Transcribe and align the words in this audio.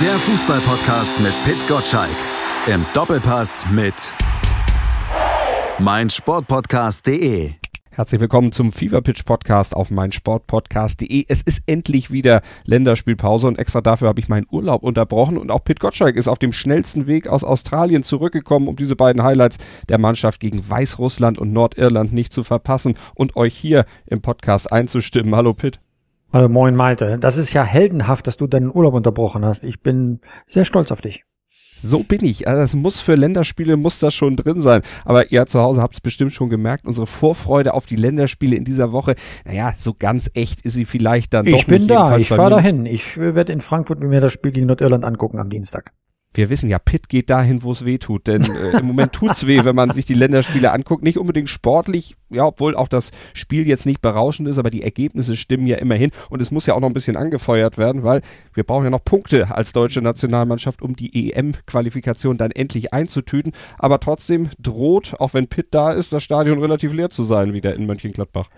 Der 0.00 0.18
Fußballpodcast 0.18 1.20
mit 1.20 1.32
Pit 1.44 1.66
Gottschalk. 1.66 2.16
Im 2.66 2.84
Doppelpass 2.92 3.64
mit 3.70 3.94
meinsportpodcast.de. 5.78 7.52
Herzlich 7.88 8.20
willkommen 8.20 8.52
zum 8.52 8.72
Fever 8.72 9.00
Pitch 9.00 9.24
Podcast 9.24 9.74
auf 9.74 9.90
meinsportpodcast.de. 9.90 11.24
Es 11.28 11.40
ist 11.40 11.62
endlich 11.64 12.10
wieder 12.10 12.42
Länderspielpause 12.64 13.46
und 13.46 13.58
extra 13.58 13.80
dafür 13.80 14.08
habe 14.08 14.20
ich 14.20 14.28
meinen 14.28 14.46
Urlaub 14.50 14.82
unterbrochen 14.82 15.38
und 15.38 15.50
auch 15.50 15.64
Pit 15.64 15.80
Gottschalk 15.80 16.16
ist 16.16 16.28
auf 16.28 16.38
dem 16.38 16.52
schnellsten 16.52 17.06
Weg 17.06 17.26
aus 17.28 17.42
Australien 17.42 18.02
zurückgekommen, 18.02 18.68
um 18.68 18.76
diese 18.76 18.96
beiden 18.96 19.22
Highlights 19.22 19.56
der 19.88 19.96
Mannschaft 19.96 20.40
gegen 20.40 20.68
Weißrussland 20.68 21.38
und 21.38 21.54
Nordirland 21.54 22.12
nicht 22.12 22.34
zu 22.34 22.42
verpassen 22.42 22.98
und 23.14 23.34
euch 23.36 23.56
hier 23.56 23.86
im 24.04 24.20
Podcast 24.20 24.70
einzustimmen. 24.70 25.34
Hallo 25.34 25.54
Pit. 25.54 25.80
Hallo, 26.32 26.48
moin 26.48 26.74
Malte. 26.74 27.18
Das 27.18 27.36
ist 27.36 27.52
ja 27.52 27.62
heldenhaft, 27.64 28.26
dass 28.26 28.36
du 28.36 28.46
deinen 28.46 28.70
Urlaub 28.70 28.94
unterbrochen 28.94 29.44
hast. 29.44 29.64
Ich 29.64 29.80
bin 29.80 30.20
sehr 30.46 30.64
stolz 30.64 30.90
auf 30.90 31.00
dich. 31.00 31.24
So 31.80 32.02
bin 32.02 32.24
ich. 32.24 32.48
Also 32.48 32.60
das 32.60 32.74
muss 32.74 33.00
für 33.00 33.14
Länderspiele, 33.14 33.76
muss 33.76 34.00
das 34.00 34.14
schon 34.14 34.34
drin 34.34 34.60
sein. 34.60 34.82
Aber 35.04 35.30
ihr 35.30 35.46
zu 35.46 35.60
Hause 35.60 35.82
habt 35.82 35.94
es 35.94 36.00
bestimmt 36.00 36.32
schon 36.32 36.48
gemerkt, 36.50 36.86
unsere 36.86 37.06
Vorfreude 37.06 37.74
auf 37.74 37.86
die 37.86 37.96
Länderspiele 37.96 38.56
in 38.56 38.64
dieser 38.64 38.92
Woche, 38.92 39.14
naja, 39.44 39.74
so 39.78 39.94
ganz 39.94 40.30
echt 40.34 40.62
ist 40.62 40.72
sie 40.72 40.84
vielleicht 40.84 41.34
dann 41.34 41.46
ich 41.46 41.52
doch 41.52 41.60
Ich 41.60 41.66
bin 41.66 41.82
nicht, 41.82 41.90
da, 41.90 42.16
ich 42.16 42.28
fahre 42.28 42.50
dahin. 42.50 42.86
Ich 42.86 43.16
werde 43.18 43.52
in 43.52 43.60
Frankfurt 43.60 44.00
mir 44.00 44.20
das 44.20 44.32
Spiel 44.32 44.52
gegen 44.52 44.66
Nordirland 44.66 45.04
angucken 45.04 45.38
am 45.38 45.50
Dienstag 45.50 45.92
wir 46.36 46.50
wissen 46.50 46.68
ja, 46.68 46.78
Pitt 46.78 47.08
geht 47.08 47.30
dahin, 47.30 47.62
wo 47.62 47.72
es 47.72 47.84
weh 47.84 47.98
tut. 47.98 48.26
Denn 48.26 48.42
äh, 48.42 48.78
im 48.78 48.86
Moment 48.86 49.12
tut's 49.12 49.46
weh, 49.46 49.64
wenn 49.64 49.76
man 49.76 49.90
sich 49.90 50.04
die 50.04 50.14
Länderspiele 50.14 50.72
anguckt. 50.72 51.02
Nicht 51.02 51.18
unbedingt 51.18 51.48
sportlich, 51.48 52.16
ja, 52.30 52.44
obwohl 52.46 52.76
auch 52.76 52.88
das 52.88 53.10
Spiel 53.34 53.66
jetzt 53.66 53.86
nicht 53.86 54.00
berauschend 54.00 54.48
ist, 54.48 54.58
aber 54.58 54.70
die 54.70 54.82
Ergebnisse 54.82 55.36
stimmen 55.36 55.66
ja 55.66 55.76
immerhin. 55.76 56.10
Und 56.30 56.42
es 56.42 56.50
muss 56.50 56.66
ja 56.66 56.74
auch 56.74 56.80
noch 56.80 56.88
ein 56.88 56.94
bisschen 56.94 57.16
angefeuert 57.16 57.78
werden, 57.78 58.02
weil 58.02 58.22
wir 58.54 58.64
brauchen 58.64 58.84
ja 58.84 58.90
noch 58.90 59.04
Punkte 59.04 59.54
als 59.54 59.72
deutsche 59.72 60.02
Nationalmannschaft, 60.02 60.82
um 60.82 60.94
die 60.96 61.30
EM-Qualifikation 61.32 62.36
dann 62.36 62.50
endlich 62.50 62.92
einzutüten. 62.92 63.52
Aber 63.78 64.00
trotzdem 64.00 64.50
droht, 64.58 65.14
auch 65.18 65.34
wenn 65.34 65.48
Pitt 65.48 65.68
da 65.70 65.92
ist, 65.92 66.12
das 66.12 66.22
Stadion 66.22 66.60
relativ 66.60 66.92
leer 66.92 67.08
zu 67.08 67.24
sein 67.24 67.52
wieder 67.52 67.74
in 67.74 67.86
Mönchengladbach. 67.86 68.48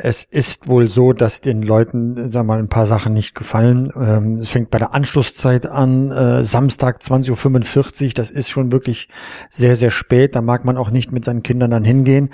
Es 0.00 0.22
ist 0.22 0.68
wohl 0.68 0.86
so, 0.86 1.12
dass 1.12 1.40
den 1.40 1.60
Leuten, 1.60 2.32
wir 2.32 2.42
mal, 2.44 2.60
ein 2.60 2.68
paar 2.68 2.86
Sachen 2.86 3.12
nicht 3.12 3.34
gefallen. 3.34 3.90
Ähm, 3.96 4.36
es 4.36 4.50
fängt 4.50 4.70
bei 4.70 4.78
der 4.78 4.94
Anschlusszeit 4.94 5.66
an, 5.66 6.12
äh, 6.12 6.44
Samstag 6.44 7.02
20.45 7.08 8.04
Uhr, 8.04 8.10
das 8.14 8.30
ist 8.30 8.48
schon 8.48 8.72
wirklich 8.72 9.08
sehr, 9.50 9.76
sehr 9.76 9.90
spät. 9.90 10.34
Da 10.34 10.42
mag 10.42 10.64
man 10.64 10.76
auch 10.76 10.90
nicht 10.90 11.12
mit 11.12 11.24
seinen 11.24 11.42
Kindern 11.42 11.70
dann 11.70 11.84
hingehen. 11.84 12.30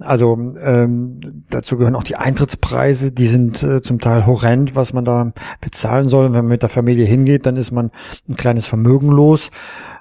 Also 0.00 0.48
ähm, 0.62 1.20
dazu 1.50 1.76
gehören 1.76 1.96
auch 1.96 2.04
die 2.04 2.16
Eintrittspreise, 2.16 3.12
die 3.12 3.28
sind 3.28 3.62
äh, 3.62 3.80
zum 3.80 4.00
Teil 4.00 4.26
horrend, 4.26 4.74
was 4.74 4.92
man 4.92 5.04
da 5.04 5.32
bezahlen 5.60 6.08
soll. 6.08 6.26
Wenn 6.26 6.32
man 6.32 6.46
mit 6.46 6.62
der 6.62 6.68
Familie 6.68 7.04
hingeht, 7.04 7.46
dann 7.46 7.56
ist 7.56 7.70
man 7.70 7.90
ein 8.28 8.36
kleines 8.36 8.66
Vermögen 8.66 9.10
los 9.10 9.50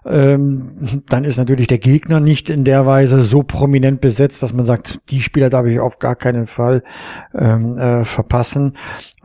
ähm, 0.06 1.03
dann 1.09 1.23
ist 1.23 1.38
natürlich 1.38 1.68
der 1.68 1.80
Gegner 1.80 2.20
nicht 2.20 2.50
in 2.50 2.64
der 2.64 2.86
Weise 2.86 3.23
so 3.23 3.42
prominent 3.42 4.02
besetzt, 4.02 4.44
dass 4.44 4.53
man 4.53 4.66
sagt, 4.66 5.00
die 5.09 5.22
Spieler 5.22 5.50
darf 5.50 5.66
ich 5.66 5.80
auf 5.80 5.98
gar 5.98 6.16
keinen 6.16 6.46
Fall 6.46 6.84
ähm, 7.34 7.78
äh, 7.78 8.06
verpassen. 8.06 8.73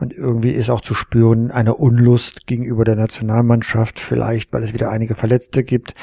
Und 0.01 0.13
irgendwie 0.13 0.49
ist 0.49 0.71
auch 0.71 0.81
zu 0.81 0.95
spüren 0.95 1.51
eine 1.51 1.75
Unlust 1.75 2.47
gegenüber 2.47 2.83
der 2.83 2.95
Nationalmannschaft, 2.95 3.99
vielleicht 3.99 4.51
weil 4.51 4.63
es 4.63 4.73
wieder 4.73 4.89
einige 4.89 5.13
Verletzte 5.13 5.63
gibt. 5.63 5.93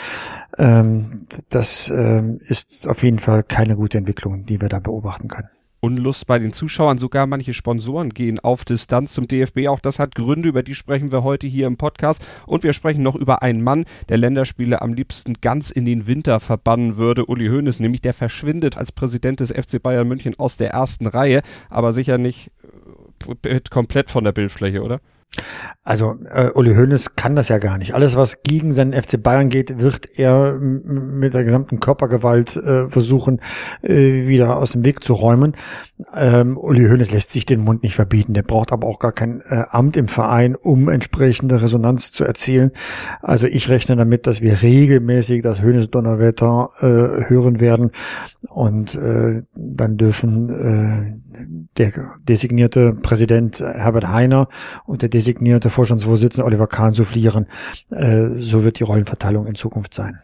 Ähm, 0.57 1.11
das 1.51 1.91
ähm, 1.91 2.39
ist 2.47 2.87
auf 2.87 3.03
jeden 3.03 3.19
Fall 3.19 3.43
keine 3.43 3.75
gute 3.75 3.99
Entwicklung, 3.99 4.47
die 4.47 4.61
wir 4.61 4.69
da 4.69 4.79
beobachten 4.79 5.27
können. 5.27 5.49
Unlust 5.81 6.29
bei 6.29 6.39
den 6.39 6.53
Zuschauern. 6.53 6.99
Sogar 6.99 7.27
manche 7.27 7.55
Sponsoren 7.55 8.11
gehen 8.11 8.39
auf 8.39 8.65
Distanz 8.65 9.15
zum 9.15 9.27
DFB. 9.27 9.67
Auch 9.67 9.81
das 9.81 9.99
hat 9.99 10.15
Gründe, 10.15 10.49
über 10.49 10.63
die 10.63 10.77
sprechen 10.77 11.11
wir 11.11 11.25
heute 11.25 11.49
hier 11.49 11.67
im 11.67 11.77
Podcast. 11.77 12.25
Und 12.47 12.63
wir 12.63 12.75
sprechen 12.75 13.03
noch 13.03 13.17
über 13.17 13.43
einen 13.43 13.63
Mann, 13.63 13.85
der 14.09 14.19
Länderspiele 14.19 14.81
am 14.81 14.95
liebsten 14.95 15.35
ganz 15.41 15.73
in 15.73 15.85
den 15.85 16.07
Winter 16.07 16.39
verbannen 16.39 16.97
würde. 16.99 17.27
Uli 17.27 17.49
Hoeneß, 17.49 17.81
nämlich 17.81 18.01
der 18.01 18.15
verschwindet 18.15 18.77
als 18.77 18.93
Präsident 18.93 19.41
des 19.41 19.51
FC 19.51 19.83
Bayern 19.83 20.07
München 20.07 20.35
aus 20.39 20.57
der 20.57 20.71
ersten 20.71 21.09
Reihe, 21.09 21.43
aber 21.69 21.93
sicher 21.93 22.19
nicht 22.19 22.53
komplett 23.71 24.11
von 24.11 24.25
der 24.25 24.33
Bildfläche, 24.33 24.83
oder? 24.83 25.01
Also 25.89 26.17
äh, 26.31 26.51
Uli 26.51 26.75
Hoeneß 26.75 27.17
kann 27.17 27.35
das 27.35 27.49
ja 27.49 27.57
gar 27.57 27.79
nicht. 27.79 27.95
Alles, 27.95 28.15
was 28.15 28.43
gegen 28.43 28.73
seinen 28.73 28.93
FC 28.93 29.23
Bayern 29.23 29.49
geht, 29.49 29.81
wird 29.81 30.19
er 30.19 30.53
mit 30.53 31.33
der 31.33 31.45
gesamten 31.45 31.81
Körpergewalt 31.81 32.57
äh, 32.57 32.89
versuchen, 32.89 33.41
äh, 33.81 34.27
wieder 34.29 34.59
aus 34.59 34.73
dem 34.73 34.85
Weg 34.85 35.03
zu 35.03 35.15
räumen. 35.15 35.57
Ähm, 36.15 36.59
Uli 36.59 36.87
Hoeneß 36.89 37.11
lässt 37.11 37.31
sich 37.31 37.47
den 37.47 37.61
Mund 37.61 37.85
nicht 37.85 37.95
verbieten. 37.95 38.35
Der 38.35 38.43
braucht 38.43 38.71
aber 38.71 38.87
auch 38.87 38.99
gar 38.99 39.13
kein 39.13 39.41
äh, 39.49 39.65
Amt 39.71 39.97
im 39.97 40.09
Verein, 40.09 40.57
um 40.57 40.91
entsprechende 40.91 41.63
Resonanz 41.63 42.13
zu 42.13 42.25
erzielen. 42.25 42.71
Also 43.23 43.47
ich 43.47 43.71
rechne 43.71 43.97
damit, 43.97 44.27
dass 44.27 44.43
wir 44.43 44.61
regelmäßig 44.61 45.43
das 45.43 45.63
Hoeneß 45.63 45.91
Donnerwetter 45.91 46.69
äh, 46.81 47.31
hören 47.31 47.61
werden 47.61 47.93
und 48.51 48.95
äh, 48.95 49.43
dann 49.55 49.97
dürfen 49.97 50.51
äh, 50.51 51.69
der 51.79 51.93
designierte 52.29 52.93
Präsident 52.93 53.61
Herbert 53.61 54.09
Heiner 54.09 54.49
und 54.85 55.01
der 55.01 55.09
designierte 55.09 55.28
Vorstandsvorsitzende 55.71 56.45
Oliver 56.45 56.67
Kahn 56.67 56.95
soufflieren. 56.95 57.47
Äh, 57.91 58.29
so 58.37 58.65
wird 58.65 58.79
die 58.79 58.85
Rollenverteilung 58.85 59.47
in 59.47 59.55
Zukunft 59.55 59.95
sein. 59.95 60.21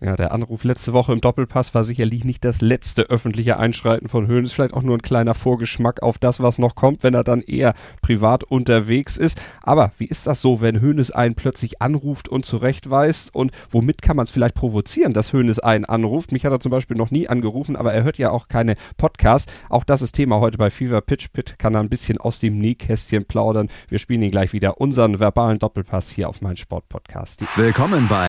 Ja, 0.00 0.14
der 0.14 0.30
Anruf 0.30 0.62
letzte 0.62 0.92
Woche 0.92 1.12
im 1.12 1.20
Doppelpass 1.20 1.74
war 1.74 1.82
sicherlich 1.82 2.22
nicht 2.22 2.44
das 2.44 2.60
letzte 2.60 3.10
öffentliche 3.10 3.56
Einschreiten 3.56 4.08
von 4.08 4.28
Höhnes, 4.28 4.52
vielleicht 4.52 4.74
auch 4.74 4.84
nur 4.84 4.96
ein 4.96 5.02
kleiner 5.02 5.34
Vorgeschmack 5.34 6.04
auf 6.04 6.18
das, 6.18 6.38
was 6.38 6.58
noch 6.58 6.76
kommt, 6.76 7.02
wenn 7.02 7.14
er 7.14 7.24
dann 7.24 7.40
eher 7.40 7.74
privat 8.00 8.44
unterwegs 8.44 9.16
ist. 9.16 9.42
Aber 9.60 9.90
wie 9.98 10.04
ist 10.04 10.28
das 10.28 10.40
so, 10.40 10.60
wenn 10.60 10.78
Höhnes 10.78 11.10
einen 11.10 11.34
plötzlich 11.34 11.82
anruft 11.82 12.28
und 12.28 12.46
zurechtweist 12.46 13.34
und 13.34 13.50
womit 13.70 14.00
kann 14.00 14.14
man 14.14 14.22
es 14.22 14.30
vielleicht 14.30 14.54
provozieren, 14.54 15.14
dass 15.14 15.32
Höhnes 15.32 15.58
einen 15.58 15.84
anruft? 15.84 16.30
Mich 16.30 16.44
hat 16.44 16.52
er 16.52 16.60
zum 16.60 16.70
Beispiel 16.70 16.96
noch 16.96 17.10
nie 17.10 17.26
angerufen, 17.26 17.74
aber 17.74 17.92
er 17.92 18.04
hört 18.04 18.18
ja 18.18 18.30
auch 18.30 18.46
keine 18.46 18.76
Podcasts. 18.98 19.52
Auch 19.68 19.82
das 19.82 20.00
ist 20.00 20.12
Thema 20.12 20.38
heute 20.38 20.58
bei 20.58 20.70
Fever 20.70 21.00
Pitch 21.00 21.32
Pit, 21.32 21.58
kann 21.58 21.74
er 21.74 21.80
ein 21.80 21.88
bisschen 21.88 22.18
aus 22.18 22.38
dem 22.38 22.58
Nähkästchen 22.58 23.24
plaudern. 23.24 23.68
Wir 23.88 23.98
spielen 23.98 24.22
ihn 24.22 24.30
gleich 24.30 24.52
wieder, 24.52 24.80
unseren 24.80 25.18
verbalen 25.18 25.58
Doppelpass 25.58 26.10
hier 26.12 26.28
auf 26.28 26.40
mein 26.40 26.56
Sportpodcast. 26.56 27.44
Willkommen 27.56 28.06
bei 28.06 28.28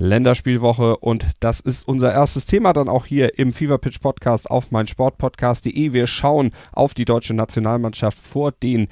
Länderspielwoche 0.00 0.96
und 0.96 1.26
das 1.40 1.60
ist 1.60 1.86
unser 1.86 2.12
erstes 2.12 2.46
Thema 2.46 2.72
dann 2.72 2.88
auch 2.88 3.04
hier 3.04 3.38
im 3.38 3.52
Fever 3.52 3.76
Pitch 3.76 4.00
Podcast 4.00 4.50
auf 4.50 4.70
mein 4.70 4.86
Sportpodcast.de. 4.86 5.92
Wir 5.92 6.06
schauen 6.06 6.52
auf 6.72 6.94
die 6.94 7.04
deutsche 7.04 7.34
Nationalmannschaft 7.34 8.18
vor 8.18 8.50
den 8.50 8.88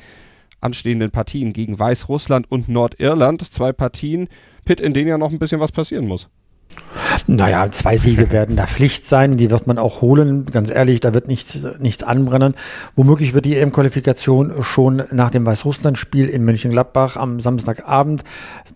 anstehenden 0.60 1.10
Partien 1.10 1.54
gegen 1.54 1.78
Weißrussland 1.78 2.50
und 2.50 2.68
Nordirland. 2.68 3.42
Zwei 3.42 3.72
Partien, 3.72 4.28
Pitt, 4.66 4.80
in 4.80 4.92
denen 4.92 5.08
ja 5.08 5.16
noch 5.16 5.32
ein 5.32 5.38
bisschen 5.38 5.60
was 5.60 5.72
passieren 5.72 6.06
muss. 6.06 6.28
Naja, 7.26 7.70
zwei 7.70 7.96
Siege 7.96 8.32
werden 8.32 8.56
da 8.56 8.66
Pflicht 8.66 9.04
sein, 9.04 9.36
die 9.36 9.50
wird 9.50 9.66
man 9.66 9.78
auch 9.78 10.00
holen. 10.00 10.46
Ganz 10.46 10.70
ehrlich, 10.70 11.00
da 11.00 11.14
wird 11.14 11.28
nichts, 11.28 11.66
nichts 11.78 12.02
anbrennen. 12.02 12.54
Womöglich 12.96 13.34
wird 13.34 13.44
die 13.44 13.56
EM-Qualifikation 13.56 14.62
schon 14.62 15.02
nach 15.12 15.30
dem 15.30 15.44
Weißrussland-Spiel 15.46 16.28
in 16.28 16.44
Mönchengladbach 16.44 17.16
am 17.16 17.40
Samstagabend 17.40 18.24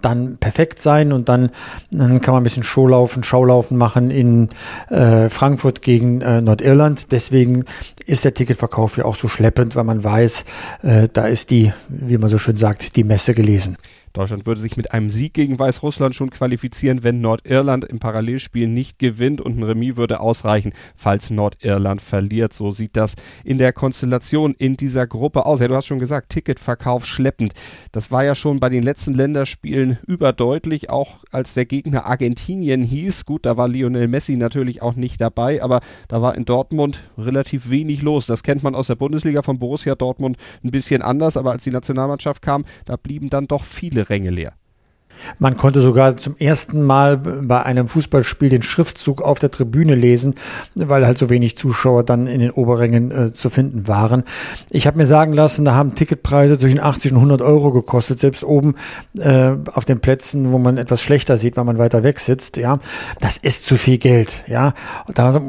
dann 0.01 0.37
perfekt 0.39 0.79
sein 0.81 1.13
und 1.13 1.29
dann, 1.29 1.51
dann 1.91 2.21
kann 2.21 2.35
man 2.35 2.43
ein 2.43 2.45
bisschen 2.45 2.63
Showlaufen, 2.63 3.25
Schaulaufen 3.25 3.77
machen 3.77 4.11
in 4.11 4.49
äh, 4.91 5.29
Frankfurt 5.29 5.83
gegen 5.83 6.21
äh, 6.21 6.41
Nordirland. 6.41 7.13
Deswegen 7.13 7.65
ist 8.07 8.25
der 8.25 8.35
Ticketverkauf 8.35 8.97
ja 8.97 9.05
auch 9.05 9.17
so 9.17 9.29
schleppend, 9.29 9.77
weil 9.77 9.85
man 9.85 10.03
weiß, 10.03 10.45
äh, 10.83 11.09
da 11.13 11.27
ist 11.27 11.51
die, 11.51 11.73
wie 11.89 12.19
man 12.19 12.31
so 12.31 12.39
schön 12.39 12.57
sagt, 12.57 12.97
die 12.97 13.05
Messe 13.05 13.35
gelesen. 13.35 13.77
Deutschland 14.13 14.47
würde 14.47 14.61
sich 14.61 14.77
mit 14.77 14.93
einem 14.93 15.11
Sieg 15.11 15.35
gegen 15.35 15.59
Weißrussland 15.59 16.15
schon 16.15 16.31
qualifizieren, 16.31 17.03
wenn 17.03 17.21
Nordirland 17.21 17.85
im 17.85 17.99
Parallel 17.99 18.23
Parallelspiel 18.23 18.69
nicht 18.69 18.99
gewinnt 18.99 19.41
und 19.41 19.59
ein 19.59 19.63
Remis 19.63 19.97
würde 19.97 20.21
ausreichen, 20.21 20.73
falls 20.95 21.31
Nordirland 21.31 22.01
verliert. 22.01 22.53
So 22.53 22.71
sieht 22.71 22.97
das 22.97 23.15
in 23.45 23.59
der 23.59 23.73
Konstellation 23.73 24.55
in 24.57 24.77
dieser 24.77 25.07
Gruppe 25.07 25.45
aus. 25.45 25.61
Ja, 25.61 25.69
du 25.69 25.75
hast 25.75 25.87
schon 25.87 25.99
gesagt, 25.99 26.31
Ticketverkauf 26.31 27.05
schleppend. 27.05 27.53
Das 27.91 28.11
war 28.11 28.25
ja 28.25 28.35
schon 28.35 28.61
bei 28.61 28.69
den 28.69 28.83
letzten 28.83 29.15
Länderspielen 29.15 29.99
überdeutlich, 30.07 30.91
auch 30.91 31.19
als 31.31 31.55
der 31.55 31.67
Gegner 31.67 32.07
Argentinien 32.07 32.85
hieß. 32.85 33.27
Gut, 33.27 33.45
da 33.45 33.57
war 33.57 33.69
Lionel 33.69 34.09
Messi 34.09 34.37
natürlich 34.37 34.83
auch 34.83 34.95
nicht 34.95 35.21
dabei, 35.21 35.63
aber 35.63 35.81
da 36.09 36.23
war 36.23 36.37
in 36.37 36.45
Dortmund 36.45 37.01
relativ 37.19 37.71
wenig 37.71 38.03
los. 38.03 38.27
Das 38.27 38.43
kennt 38.43 38.63
man 38.63 38.75
aus 38.75 38.87
der 38.87 38.95
Bundesliga 38.95 39.43
von 39.43 39.59
Borussia 39.59 39.95
Dortmund 39.95 40.37
ein 40.63 40.71
bisschen 40.71 41.03
anders, 41.03 41.37
aber 41.37 41.53
als 41.53 41.65
die 41.65 41.71
Nationalmannschaft 41.71 42.43
kam, 42.43 42.65
da 42.85 42.97
blieben 42.97 43.31
dann 43.31 43.47
doch 43.47 43.65
viele 43.65 44.02
Ränge 44.03 44.31
leer. 44.31 44.55
Man 45.39 45.57
konnte 45.57 45.81
sogar 45.81 46.17
zum 46.17 46.37
ersten 46.37 46.83
Mal 46.83 47.17
bei 47.17 47.63
einem 47.63 47.89
Fußballspiel 47.89 48.49
den 48.49 48.63
Schriftzug 48.63 49.23
auf 49.23 49.39
der 49.39 49.51
Tribüne 49.51 49.95
lesen, 49.95 50.35
weil 50.75 51.07
halt 51.07 51.19
so 51.19 51.31
wenig 51.31 51.57
Zuschauer 51.57 52.05
dann 52.05 52.27
in 52.27 52.41
den 52.41 52.51
Oberrängen 52.51 53.11
äh, 53.11 53.33
zu 53.33 53.51
finden 53.51 53.89
waren. 53.89 54.25
Ich 54.71 54.87
habe 54.87 54.99
mir 54.99 55.07
sagen 55.07 55.33
lassen, 55.33 55.65
da 55.65 55.75
haben 55.75 55.95
Ticketpreise 55.95 56.59
zwischen 56.59 56.81
80 56.81 57.13
und 57.13 57.19
100 57.19 57.43
Euro 57.43 57.73
gekostet, 57.73 58.19
selbst 58.19 58.45
oben 58.45 58.75
äh, 59.19 59.53
auf 59.73 59.85
den 59.85 60.01
Plätzen, 60.01 60.53
wo 60.53 60.59
man 60.59 60.77
etwas 60.77 61.03
schlechter 61.03 61.37
sieht, 61.37 61.57
weil 61.57 61.65
man 61.65 61.79
weiter 61.79 62.03
weg 62.03 62.21
sitzt. 62.21 62.57
Ja, 62.57 62.79
das 63.21 63.37
ist 63.37 63.67
zu 63.67 63.77
viel 63.77 63.99
Geld. 63.99 64.45
Ja, 64.49 64.75
und 65.07 65.19
da 65.19 65.41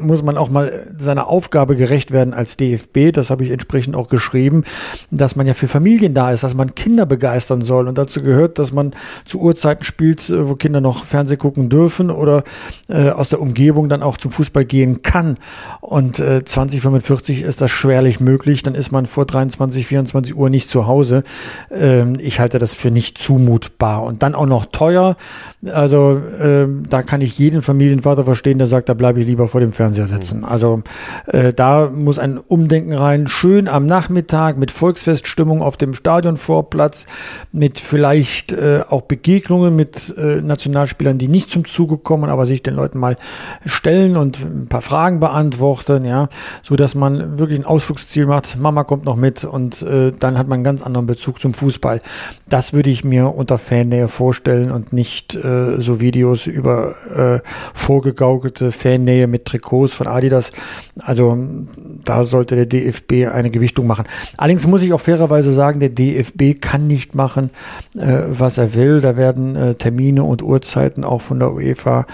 muss 0.00 0.22
man 0.22 0.36
auch 0.36 0.50
mal 0.50 0.86
seiner 0.96 1.28
Aufgabe 1.28 1.76
gerecht 1.76 2.12
werden 2.12 2.34
als 2.34 2.56
DFB. 2.56 3.12
Das 3.12 3.30
habe 3.30 3.44
ich 3.44 3.50
entsprechend 3.50 3.96
auch 3.96 4.08
geschrieben, 4.08 4.64
dass 5.10 5.36
man 5.36 5.46
ja 5.46 5.54
für 5.54 5.68
Familien 5.68 6.14
da 6.14 6.30
ist, 6.32 6.42
dass 6.42 6.54
man 6.54 6.74
Kinder 6.74 7.06
begeistern 7.06 7.62
soll 7.62 7.88
und 7.88 7.98
dazu 7.98 8.22
gehört, 8.22 8.58
dass 8.58 8.72
man 8.72 8.87
zu 9.24 9.40
Uhrzeiten 9.40 9.84
spielt, 9.84 10.28
äh, 10.30 10.48
wo 10.48 10.54
Kinder 10.54 10.80
noch 10.80 11.04
Fernsehen 11.04 11.38
gucken 11.38 11.68
dürfen 11.68 12.10
oder 12.10 12.44
äh, 12.88 13.10
aus 13.10 13.28
der 13.28 13.40
Umgebung 13.40 13.88
dann 13.88 14.02
auch 14.02 14.16
zum 14.16 14.30
Fußball 14.30 14.64
gehen 14.64 15.02
kann. 15.02 15.38
Und 15.80 16.18
äh, 16.20 16.44
2045 16.44 17.42
ist 17.42 17.60
das 17.60 17.70
schwerlich 17.70 18.20
möglich. 18.20 18.62
Dann 18.62 18.74
ist 18.74 18.92
man 18.92 19.06
vor 19.06 19.26
23, 19.26 19.86
24 19.86 20.36
Uhr 20.36 20.50
nicht 20.50 20.68
zu 20.68 20.86
Hause. 20.86 21.24
Ähm, 21.70 22.14
ich 22.18 22.40
halte 22.40 22.58
das 22.58 22.72
für 22.72 22.90
nicht 22.90 23.18
zumutbar. 23.18 24.02
Und 24.02 24.22
dann 24.22 24.34
auch 24.34 24.46
noch 24.46 24.66
teuer. 24.66 25.16
Also 25.66 26.20
ähm, 26.40 26.84
da 26.88 27.02
kann 27.02 27.20
ich 27.20 27.38
jeden 27.38 27.62
Familienvater 27.62 28.24
verstehen, 28.24 28.58
der 28.58 28.66
sagt, 28.66 28.88
da 28.88 28.94
bleibe 28.94 29.20
ich 29.20 29.26
lieber 29.26 29.48
vor 29.48 29.60
dem 29.60 29.72
Fernseher 29.72 30.06
sitzen. 30.06 30.44
Also 30.44 30.82
äh, 31.26 31.52
da 31.52 31.90
muss 31.92 32.18
ein 32.18 32.38
Umdenken 32.38 32.92
rein. 32.92 33.26
Schön 33.26 33.68
am 33.68 33.86
Nachmittag 33.86 34.56
mit 34.56 34.70
Volksfeststimmung 34.70 35.62
auf 35.62 35.76
dem 35.76 35.94
Stadionvorplatz, 35.94 37.06
mit 37.52 37.78
vielleicht 37.80 38.52
äh, 38.52 38.77
auch 38.88 39.02
Begegnungen 39.02 39.74
mit 39.76 40.14
äh, 40.16 40.40
Nationalspielern, 40.40 41.18
die 41.18 41.28
nicht 41.28 41.50
zum 41.50 41.64
Zuge 41.64 41.98
kommen, 41.98 42.30
aber 42.30 42.46
sich 42.46 42.62
den 42.62 42.74
Leuten 42.74 42.98
mal 42.98 43.16
stellen 43.64 44.16
und 44.16 44.40
ein 44.40 44.68
paar 44.68 44.80
Fragen 44.80 45.20
beantworten, 45.20 46.04
ja, 46.04 46.28
so 46.62 46.76
dass 46.76 46.94
man 46.94 47.38
wirklich 47.38 47.58
ein 47.58 47.64
Ausflugsziel 47.64 48.26
macht. 48.26 48.58
Mama 48.58 48.84
kommt 48.84 49.04
noch 49.04 49.16
mit 49.16 49.44
und 49.44 49.82
äh, 49.82 50.12
dann 50.18 50.38
hat 50.38 50.48
man 50.48 50.56
einen 50.56 50.64
ganz 50.64 50.82
anderen 50.82 51.06
Bezug 51.06 51.40
zum 51.40 51.54
Fußball. 51.54 52.00
Das 52.48 52.72
würde 52.72 52.90
ich 52.90 53.04
mir 53.04 53.34
unter 53.34 53.58
Fannähe 53.58 54.08
vorstellen 54.08 54.70
und 54.70 54.92
nicht 54.92 55.34
äh, 55.34 55.78
so 55.78 56.00
Videos 56.00 56.46
über 56.46 56.94
äh, 57.14 57.48
vorgegaukelte 57.74 58.72
Fannähe 58.72 59.26
mit 59.26 59.44
Trikots 59.44 59.94
von 59.94 60.06
Adidas. 60.06 60.52
Also 61.00 61.38
da 62.04 62.24
sollte 62.24 62.56
der 62.56 62.66
DFB 62.66 63.28
eine 63.32 63.50
Gewichtung 63.50 63.86
machen. 63.86 64.04
Allerdings 64.36 64.66
muss 64.66 64.82
ich 64.82 64.92
auch 64.92 65.00
fairerweise 65.00 65.52
sagen, 65.52 65.80
der 65.80 65.90
DFB 65.90 66.60
kann 66.60 66.86
nicht 66.86 67.14
machen, 67.14 67.50
äh, 67.96 68.22
was 68.28 68.58
er 68.58 68.67
will. 68.74 69.00
Da 69.00 69.16
werden 69.16 69.56
äh, 69.56 69.74
Termine 69.74 70.24
und 70.24 70.42
Uhrzeiten 70.42 71.04
auch 71.04 71.20
von 71.20 71.38
der 71.38 71.52
UEFA 71.52 72.06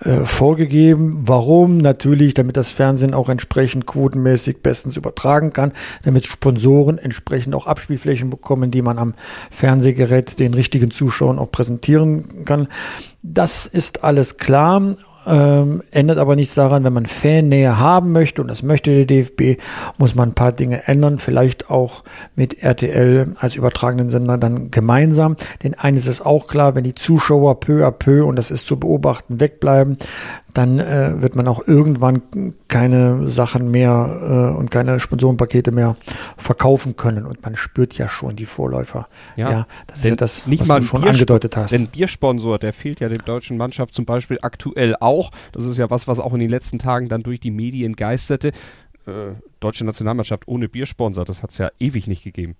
äh, 0.00 0.24
vorgegeben. 0.24 1.12
Warum? 1.22 1.78
Natürlich, 1.78 2.34
damit 2.34 2.56
das 2.56 2.70
Fernsehen 2.70 3.14
auch 3.14 3.28
entsprechend 3.28 3.86
quotenmäßig 3.86 4.62
bestens 4.62 4.96
übertragen 4.96 5.52
kann, 5.52 5.72
damit 6.02 6.26
Sponsoren 6.26 6.98
entsprechend 6.98 7.54
auch 7.54 7.66
Abspielflächen 7.66 8.30
bekommen, 8.30 8.70
die 8.70 8.82
man 8.82 8.98
am 8.98 9.14
Fernsehgerät 9.50 10.38
den 10.38 10.54
richtigen 10.54 10.90
Zuschauern 10.90 11.38
auch 11.38 11.50
präsentieren 11.50 12.44
kann. 12.44 12.68
Das 13.22 13.66
ist 13.66 14.04
alles 14.04 14.36
klar 14.36 14.94
ähm, 15.28 15.82
ändert 15.90 16.18
aber 16.18 16.36
nichts 16.36 16.54
daran, 16.54 16.84
wenn 16.84 16.92
man 16.92 17.06
Fannähe 17.06 17.78
haben 17.78 18.12
möchte, 18.12 18.42
und 18.42 18.48
das 18.48 18.62
möchte 18.62 18.94
der 18.94 19.04
DFB, 19.04 19.60
muss 19.98 20.14
man 20.14 20.30
ein 20.30 20.34
paar 20.34 20.52
Dinge 20.52 20.86
ändern, 20.86 21.18
vielleicht 21.18 21.70
auch 21.70 22.04
mit 22.34 22.62
RTL 22.62 23.34
als 23.38 23.56
übertragenen 23.56 24.10
Sender 24.10 24.38
dann 24.38 24.70
gemeinsam. 24.70 25.36
Denn 25.62 25.74
eines 25.74 26.06
ist 26.06 26.24
auch 26.24 26.46
klar, 26.46 26.74
wenn 26.74 26.84
die 26.84 26.94
Zuschauer 26.94 27.60
peu 27.60 27.86
à 27.86 27.90
peu, 27.90 28.24
und 28.24 28.36
das 28.36 28.50
ist 28.50 28.66
zu 28.66 28.78
beobachten, 28.78 29.40
wegbleiben, 29.40 29.98
dann 30.58 30.80
äh, 30.80 31.22
wird 31.22 31.36
man 31.36 31.46
auch 31.46 31.68
irgendwann 31.68 32.20
keine 32.66 33.28
Sachen 33.28 33.70
mehr 33.70 34.50
äh, 34.54 34.58
und 34.58 34.72
keine 34.72 34.98
Sponsorenpakete 34.98 35.70
mehr 35.70 35.94
verkaufen 36.36 36.96
können. 36.96 37.26
Und 37.26 37.44
man 37.44 37.54
spürt 37.54 37.96
ja 37.96 38.08
schon 38.08 38.34
die 38.34 38.44
Vorläufer. 38.44 39.06
Ja, 39.36 39.50
ja 39.52 39.66
das 39.86 40.00
ist 40.00 40.04
ja 40.04 40.16
das, 40.16 40.46
nicht 40.48 40.62
was 40.62 40.68
mal 40.68 40.80
du 40.80 40.86
schon 40.86 41.04
angedeutet 41.04 41.56
hast. 41.56 41.72
Denn 41.72 41.86
Biersponsor, 41.86 42.58
der 42.58 42.72
fehlt 42.72 42.98
ja 42.98 43.08
der 43.08 43.20
deutschen 43.20 43.56
Mannschaft 43.56 43.94
zum 43.94 44.04
Beispiel 44.04 44.40
aktuell 44.42 44.96
auch. 44.98 45.30
Das 45.52 45.64
ist 45.64 45.78
ja 45.78 45.90
was, 45.90 46.08
was 46.08 46.18
auch 46.18 46.34
in 46.34 46.40
den 46.40 46.50
letzten 46.50 46.80
Tagen 46.80 47.08
dann 47.08 47.22
durch 47.22 47.38
die 47.38 47.52
Medien 47.52 47.94
geisterte. 47.94 48.48
Äh, 49.06 49.36
deutsche 49.60 49.84
Nationalmannschaft 49.84 50.48
ohne 50.48 50.68
Biersponsor, 50.68 51.24
das 51.24 51.44
hat 51.44 51.50
es 51.50 51.58
ja 51.58 51.70
ewig 51.78 52.08
nicht 52.08 52.24
gegeben. 52.24 52.56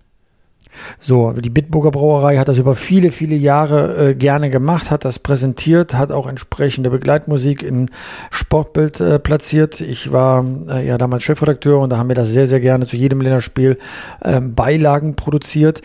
So, 0.99 1.31
die 1.33 1.49
Bitburger 1.49 1.91
Brauerei 1.91 2.37
hat 2.37 2.47
das 2.47 2.57
über 2.57 2.75
viele, 2.75 3.11
viele 3.11 3.35
Jahre 3.35 4.09
äh, 4.09 4.15
gerne 4.15 4.49
gemacht, 4.49 4.91
hat 4.91 5.05
das 5.05 5.19
präsentiert, 5.19 5.95
hat 5.95 6.11
auch 6.11 6.27
entsprechende 6.27 6.89
Begleitmusik 6.89 7.63
in 7.63 7.89
Sportbild 8.31 8.99
äh, 8.99 9.19
platziert. 9.19 9.81
Ich 9.81 10.11
war 10.11 10.45
äh, 10.69 10.85
ja 10.85 10.97
damals 10.97 11.23
Chefredakteur 11.23 11.79
und 11.79 11.89
da 11.89 11.97
haben 11.97 12.09
wir 12.09 12.15
das 12.15 12.29
sehr, 12.29 12.47
sehr 12.47 12.59
gerne 12.59 12.85
zu 12.85 12.97
jedem 12.97 13.21
Länderspiel 13.21 13.77
ähm, 14.23 14.55
Beilagen 14.55 15.15
produziert. 15.15 15.81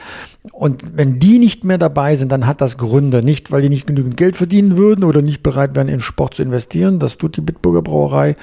Und 0.52 0.98
wenn 0.98 1.18
die 1.18 1.38
nicht 1.38 1.64
mehr 1.64 1.78
dabei 1.78 2.16
sind, 2.16 2.30
dann 2.30 2.46
hat 2.46 2.60
das 2.60 2.76
Gründe. 2.76 3.22
Nicht, 3.22 3.50
weil 3.50 3.62
die 3.62 3.70
nicht 3.70 3.86
genügend 3.86 4.18
Geld 4.18 4.36
verdienen 4.36 4.76
würden 4.76 5.02
oder 5.04 5.22
nicht 5.22 5.42
bereit 5.42 5.74
wären, 5.74 5.88
in 5.88 6.00
Sport 6.00 6.34
zu 6.34 6.42
investieren. 6.42 6.98
Das 6.98 7.16
tut 7.16 7.38
die 7.38 7.40
Bitburger 7.40 7.80
Brauerei. 7.80 8.36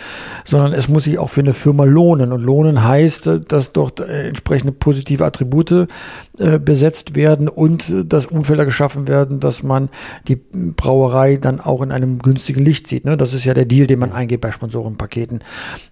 Sondern 0.44 0.74
es 0.74 0.90
muss 0.90 1.04
sich 1.04 1.20
auch 1.20 1.30
für 1.30 1.42
eine 1.42 1.54
Firma 1.54 1.84
lohnen. 1.84 2.32
Und 2.32 2.42
lohnen 2.42 2.84
heißt, 2.84 3.30
dass 3.48 3.72
dort 3.72 4.00
äh, 4.00 4.30
entsprechende 4.30 4.72
positive 4.74 5.24
Attribute 5.24 5.88
äh, 6.38 6.60
besetzt 6.60 7.16
werden 7.16 7.48
und 7.50 7.94
das 8.06 8.25
Umfelder 8.25 8.66
geschaffen 8.66 9.07
werden, 9.07 9.39
dass 9.39 9.63
man 9.63 9.89
die 10.28 10.36
Brauerei 10.36 11.38
dann 11.38 11.60
auch 11.60 11.81
in 11.81 11.92
einem 11.92 12.19
günstigen 12.19 12.63
Licht 12.63 12.88
sieht. 12.88 13.06
Ne? 13.06 13.18
Das 13.18 13.33
ist 13.33 13.45
ja 13.45 13.54
der 13.54 13.66
Deal, 13.66 13.88
den 13.88 14.00
man 14.00 14.12
eingeht 14.12 14.42
bei 14.42 14.51
Sponsorenpaketen. 14.51 15.44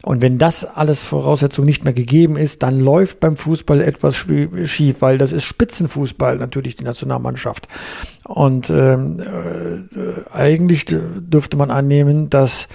Und 0.03 0.21
wenn 0.21 0.37
das 0.37 0.65
alles 0.65 1.01
Voraussetzung 1.01 1.65
nicht 1.65 1.83
mehr 1.83 1.93
gegeben 1.93 2.37
ist, 2.37 2.63
dann 2.63 2.79
läuft 2.79 3.19
beim 3.19 3.37
Fußball 3.37 3.81
etwas 3.81 4.15
schief, 4.15 4.95
weil 4.99 5.17
das 5.17 5.33
ist 5.33 5.43
Spitzenfußball. 5.43 6.09
Fußball 6.09 6.37
natürlich 6.37 6.75
die 6.75 6.83
Nationalmannschaft. 6.83 7.67
Und 8.25 8.69
ähm, 8.69 9.19
äh, 9.19 10.31
eigentlich 10.31 10.85
dürfte 10.87 11.57
man 11.57 11.71
annehmen, 11.71 12.29
dass 12.29 12.67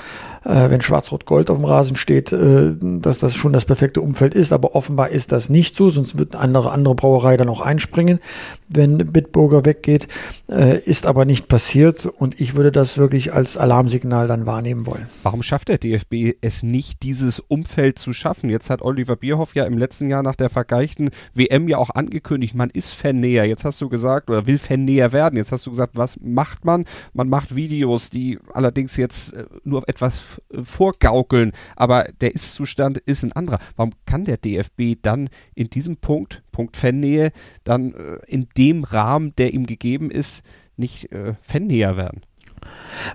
äh, 0.44 0.70
wenn 0.70 0.80
Schwarz-Rot-Gold 0.80 1.50
auf 1.50 1.58
dem 1.58 1.64
Rasen 1.64 1.96
steht, 1.96 2.32
äh, 2.32 2.74
dass 2.80 3.18
das 3.18 3.34
schon 3.34 3.52
das 3.52 3.64
perfekte 3.64 4.00
Umfeld 4.00 4.34
ist. 4.34 4.52
Aber 4.52 4.74
offenbar 4.74 5.10
ist 5.10 5.32
das 5.32 5.48
nicht 5.48 5.76
so, 5.76 5.90
sonst 5.90 6.18
wird 6.18 6.34
eine 6.34 6.44
andere, 6.44 6.72
andere 6.72 6.94
Brauerei 6.94 7.36
dann 7.36 7.48
auch 7.48 7.60
einspringen, 7.60 8.20
wenn 8.68 8.98
Bitburger 8.98 9.64
weggeht. 9.64 10.08
Äh, 10.48 10.78
ist 10.80 11.06
aber 11.06 11.24
nicht 11.24 11.48
passiert 11.48 12.06
und 12.06 12.40
ich 12.40 12.54
würde 12.54 12.70
das 12.70 12.98
wirklich 12.98 13.32
als 13.32 13.56
Alarmsignal 13.56 14.28
dann 14.28 14.46
wahrnehmen 14.46 14.86
wollen. 14.86 15.08
Warum 15.22 15.42
schafft 15.42 15.68
der 15.68 15.78
DFB 15.78 16.36
es 16.40 16.62
nicht, 16.62 17.02
dieses 17.02 17.40
Umfeld 17.40 17.98
zu 17.98 18.12
schaffen? 18.12 18.50
Jetzt 18.50 18.70
hat 18.70 18.82
Oliver 18.82 19.16
Bierhoff 19.16 19.54
ja 19.54 19.64
im 19.64 19.78
letzten 19.78 20.10
Jahr 20.10 20.22
nach 20.22 20.36
der 20.36 20.50
vergeichten 20.50 21.10
WM 21.32 21.68
ja 21.68 21.78
auch 21.78 21.90
angekündigt, 21.90 22.54
man 22.54 22.70
ist 22.70 22.90
Fannäher. 22.90 23.46
Jetzt 23.46 23.64
hast 23.64 23.80
du 23.80 23.88
gesagt, 23.88 24.28
oder 24.28 24.46
will 24.46 24.58
Fannäher 24.58 25.12
werden. 25.12 25.36
Jetzt 25.36 25.52
hast 25.52 25.66
du 25.66 25.70
gesagt, 25.70 25.96
was 25.96 26.18
macht 26.20 26.64
man? 26.64 26.84
Man 27.14 27.28
macht 27.28 27.56
Videos, 27.56 28.10
die 28.10 28.38
allerdings 28.52 28.96
jetzt 28.96 29.34
äh, 29.34 29.46
nur 29.64 29.88
etwas 29.88 30.33
vorgaukeln, 30.62 31.52
aber 31.76 32.04
der 32.20 32.34
Ist-Zustand 32.34 32.98
ist 32.98 33.22
ein 33.22 33.32
anderer. 33.32 33.58
Warum 33.76 33.92
kann 34.06 34.24
der 34.24 34.36
DFB 34.36 35.00
dann 35.00 35.28
in 35.54 35.70
diesem 35.70 35.96
Punkt, 35.96 36.42
Punkt 36.52 36.76
Fannähe, 36.76 37.32
dann 37.64 37.94
äh, 37.94 38.18
in 38.26 38.48
dem 38.56 38.84
Rahmen, 38.84 39.34
der 39.36 39.54
ihm 39.54 39.66
gegeben 39.66 40.10
ist, 40.10 40.42
nicht 40.76 41.12
äh, 41.12 41.34
Fannäher 41.40 41.96
werden? 41.96 42.22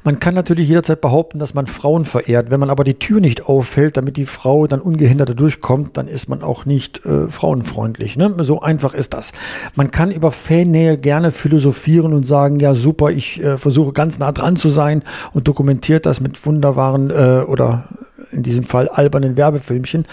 Man 0.03 0.20
kann 0.20 0.36
natürlich 0.36 0.68
jederzeit 0.68 1.01
behaupten, 1.01 1.39
dass 1.39 1.53
man 1.53 1.68
Frauen 1.68 2.06
verehrt. 2.06 2.50
Wenn 2.50 2.60
man 2.60 2.70
aber 2.70 2.84
die 2.84 3.00
Tür 3.00 3.20
nicht 3.20 3.46
auffällt, 3.46 3.98
damit 3.98 4.18
die 4.18 4.25
Frau 4.25 4.68
dann 4.68 4.82
ungehindert 4.82 5.39
durchkommt, 5.39 5.98
dann 5.98 6.08
ist 6.08 6.29
man 6.29 6.44
auch 6.44 6.65
nicht 6.65 7.06
äh, 7.06 7.27
frauenfreundlich. 7.27 8.18
Ne? 8.18 8.36
So 8.39 8.62
einfach 8.62 8.94
ist 8.94 9.13
das. 9.13 9.32
Man 9.75 9.91
kann 9.91 10.12
über 10.12 10.32
Fannähe 10.32 10.98
gerne 10.98 11.32
philosophieren 11.32 12.13
und 12.13 12.25
sagen, 12.25 12.60
ja 12.60 12.74
super, 12.74 13.12
ich 13.12 13.41
äh, 13.44 13.58
versuche 13.58 13.94
ganz 13.94 14.20
nah 14.20 14.32
dran 14.32 14.56
zu 14.56 14.70
sein 14.70 15.03
und 15.34 15.48
dokumentiert 15.48 16.06
das 16.06 16.20
mit 16.20 16.46
wunderbaren 16.46 17.10
äh, 17.10 17.44
oder 17.48 17.86
in 18.31 18.43
diesem 18.43 18.63
Fall 18.63 18.88
albernen 18.88 19.38
Werbefilmchen. 19.38 20.05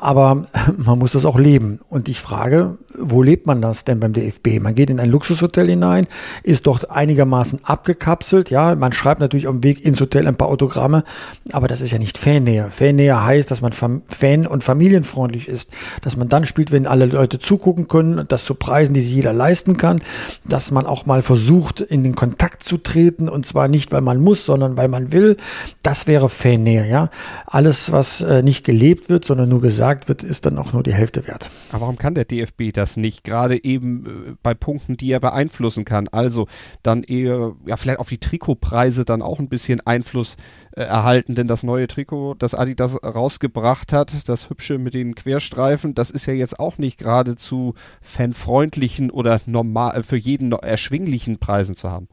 Aber 0.00 0.44
man 0.76 0.98
muss 0.98 1.12
das 1.12 1.24
auch 1.24 1.38
leben. 1.38 1.80
Und 1.88 2.08
ich 2.08 2.20
frage, 2.20 2.78
wo 2.98 3.22
lebt 3.22 3.46
man 3.46 3.60
das 3.60 3.84
denn 3.84 4.00
beim 4.00 4.12
DFB? 4.12 4.60
Man 4.60 4.74
geht 4.74 4.90
in 4.90 5.00
ein 5.00 5.10
Luxushotel 5.10 5.68
hinein, 5.68 6.06
ist 6.42 6.66
dort 6.66 6.90
einigermaßen 6.90 7.60
abgekapselt. 7.64 8.50
Ja, 8.50 8.74
man 8.74 8.92
schreibt 8.92 9.20
natürlich 9.20 9.46
am 9.46 9.62
Weg 9.62 9.84
ins 9.84 10.00
Hotel 10.00 10.26
ein 10.26 10.36
paar 10.36 10.48
Autogramme, 10.48 11.04
aber 11.52 11.68
das 11.68 11.80
ist 11.80 11.92
ja 11.92 11.98
nicht 11.98 12.18
Fannähe. 12.18 12.68
Fannähe 12.70 13.24
heißt, 13.24 13.50
dass 13.50 13.62
man 13.62 13.72
fan- 13.72 14.46
und 14.46 14.64
familienfreundlich 14.64 15.48
ist, 15.48 15.70
dass 16.02 16.16
man 16.16 16.28
dann 16.28 16.44
spielt, 16.44 16.72
wenn 16.72 16.86
alle 16.86 17.06
Leute 17.06 17.38
zugucken 17.38 17.88
können, 17.88 18.24
das 18.28 18.44
zu 18.44 18.54
Preisen, 18.54 18.94
die 18.94 19.00
sich 19.00 19.14
jeder 19.14 19.32
leisten 19.32 19.76
kann, 19.76 20.00
dass 20.44 20.70
man 20.70 20.86
auch 20.86 21.06
mal 21.06 21.22
versucht, 21.22 21.80
in 21.80 22.04
den 22.04 22.14
Kontakt 22.14 22.62
zu 22.62 22.78
treten 22.78 23.28
und 23.28 23.46
zwar 23.46 23.68
nicht, 23.68 23.92
weil 23.92 24.00
man 24.00 24.20
muss, 24.20 24.44
sondern 24.44 24.76
weil 24.76 24.88
man 24.88 25.12
will. 25.12 25.36
Das 25.82 26.06
wäre 26.06 26.28
Fannähe, 26.28 26.88
ja. 26.88 27.10
Alles, 27.52 27.92
was 27.92 28.22
äh, 28.22 28.42
nicht 28.42 28.64
gelebt 28.64 29.10
wird, 29.10 29.26
sondern 29.26 29.50
nur 29.50 29.60
gesagt 29.60 30.08
wird, 30.08 30.22
ist 30.22 30.46
dann 30.46 30.56
auch 30.56 30.72
nur 30.72 30.82
die 30.82 30.94
Hälfte 30.94 31.26
wert. 31.26 31.50
Aber 31.68 31.82
warum 31.82 31.98
kann 31.98 32.14
der 32.14 32.24
DFB 32.24 32.72
das 32.72 32.96
nicht? 32.96 33.24
Gerade 33.24 33.62
eben 33.62 34.06
äh, 34.06 34.34
bei 34.42 34.54
Punkten, 34.54 34.96
die 34.96 35.12
er 35.12 35.20
beeinflussen 35.20 35.84
kann. 35.84 36.08
Also 36.08 36.46
dann 36.82 37.02
eher, 37.02 37.54
ja, 37.66 37.76
vielleicht 37.76 37.98
auf 37.98 38.08
die 38.08 38.16
Trikotpreise 38.16 39.04
dann 39.04 39.20
auch 39.20 39.38
ein 39.38 39.50
bisschen 39.50 39.82
Einfluss 39.82 40.38
äh, 40.74 40.80
erhalten, 40.80 41.34
denn 41.34 41.46
das 41.46 41.62
neue 41.62 41.88
Trikot, 41.88 42.36
das 42.38 42.54
Adidas 42.54 42.96
rausgebracht 43.04 43.92
hat, 43.92 44.30
das 44.30 44.48
hübsche 44.48 44.78
mit 44.78 44.94
den 44.94 45.14
Querstreifen, 45.14 45.94
das 45.94 46.10
ist 46.10 46.24
ja 46.24 46.32
jetzt 46.32 46.58
auch 46.58 46.78
nicht 46.78 46.96
gerade 46.96 47.36
zu 47.36 47.74
fanfreundlichen 48.00 49.10
oder 49.10 49.42
normal 49.44 49.98
äh, 49.98 50.02
für 50.02 50.16
jeden 50.16 50.52
erschwinglichen 50.52 51.36
Preisen 51.36 51.74
zu 51.74 51.90
haben. 51.90 52.08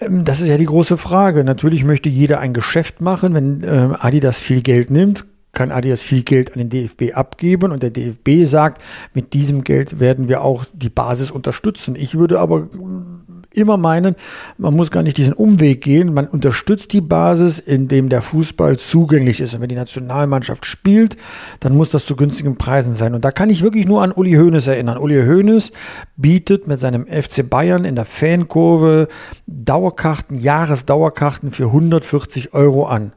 Ähm, 0.00 0.24
das 0.24 0.40
ist 0.40 0.48
ja 0.48 0.56
die 0.56 0.64
große 0.64 0.96
Frage. 0.96 1.44
Natürlich 1.44 1.84
möchte 1.84 2.08
jeder 2.08 2.40
ein 2.40 2.52
Geschäft 2.52 3.00
machen. 3.00 3.34
Wenn 3.34 3.62
äh, 3.62 3.94
Adidas 3.98 4.40
viel 4.40 4.62
Geld 4.62 4.90
nimmt, 4.90 5.24
kann 5.58 5.72
Adidas 5.72 6.02
viel 6.02 6.22
Geld 6.22 6.52
an 6.52 6.58
den 6.58 6.70
DFB 6.70 7.14
abgeben 7.14 7.72
und 7.72 7.82
der 7.82 7.90
DFB 7.90 8.44
sagt, 8.44 8.80
mit 9.12 9.32
diesem 9.32 9.64
Geld 9.64 9.98
werden 9.98 10.28
wir 10.28 10.42
auch 10.42 10.64
die 10.72 10.88
Basis 10.88 11.32
unterstützen. 11.32 11.96
Ich 11.96 12.16
würde 12.16 12.38
aber 12.38 12.68
immer 13.52 13.76
meinen, 13.76 14.14
man 14.56 14.76
muss 14.76 14.92
gar 14.92 15.02
nicht 15.02 15.16
diesen 15.16 15.32
Umweg 15.32 15.80
gehen. 15.80 16.14
Man 16.14 16.28
unterstützt 16.28 16.92
die 16.92 17.00
Basis, 17.00 17.58
indem 17.58 18.08
der 18.08 18.22
Fußball 18.22 18.78
zugänglich 18.78 19.40
ist. 19.40 19.52
Und 19.52 19.60
wenn 19.60 19.68
die 19.68 19.74
Nationalmannschaft 19.74 20.64
spielt, 20.64 21.16
dann 21.58 21.76
muss 21.76 21.90
das 21.90 22.06
zu 22.06 22.14
günstigen 22.14 22.56
Preisen 22.56 22.94
sein. 22.94 23.16
Und 23.16 23.24
da 23.24 23.32
kann 23.32 23.50
ich 23.50 23.64
wirklich 23.64 23.86
nur 23.86 24.04
an 24.04 24.12
Uli 24.12 24.34
Hoeneß 24.34 24.68
erinnern. 24.68 24.96
Uli 24.96 25.26
Hoeneß 25.26 25.72
bietet 26.16 26.68
mit 26.68 26.78
seinem 26.78 27.04
FC 27.06 27.50
Bayern 27.50 27.84
in 27.84 27.96
der 27.96 28.04
Fankurve 28.04 29.08
Dauerkarten, 29.48 30.38
Jahresdauerkarten 30.38 31.50
für 31.50 31.64
140 31.64 32.54
Euro 32.54 32.86
an. 32.86 33.10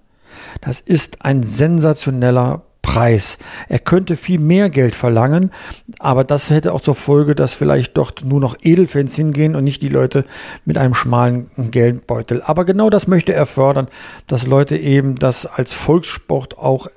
Das 0.62 0.80
ist 0.80 1.24
ein 1.26 1.44
sensationeller 1.44 2.64
Preis. 2.82 3.38
Er 3.70 3.80
könnte 3.80 4.16
viel 4.16 4.40
mehr 4.40 4.70
Geld 4.70 4.96
verlangen, 4.96 5.52
aber 6.00 6.24
das 6.24 6.50
hätte 6.50 6.74
auch 6.74 6.82
zur 6.82 6.96
Folge, 6.96 7.36
dass 7.36 7.54
vielleicht 7.54 7.96
dort 7.96 8.26
nur 8.26 8.40
noch 8.40 8.58
Edelfans 8.62 9.16
hingehen 9.16 9.56
und 9.56 9.64
nicht 9.64 9.82
die 9.82 9.88
Leute 9.88 10.26
mit 10.66 10.78
einem 10.78 10.94
schmalen 10.94 11.50
Geldbeutel. 11.72 12.42
Aber 12.42 12.66
genau 12.66 12.90
das 12.90 13.08
möchte 13.08 13.34
er 13.34 13.46
fördern, 13.46 13.88
dass 14.28 14.48
Leute 14.48 14.78
eben 14.78 15.16
das 15.16 15.46
als 15.46 15.74
Volkssport 15.74 16.58
auch 16.58 16.88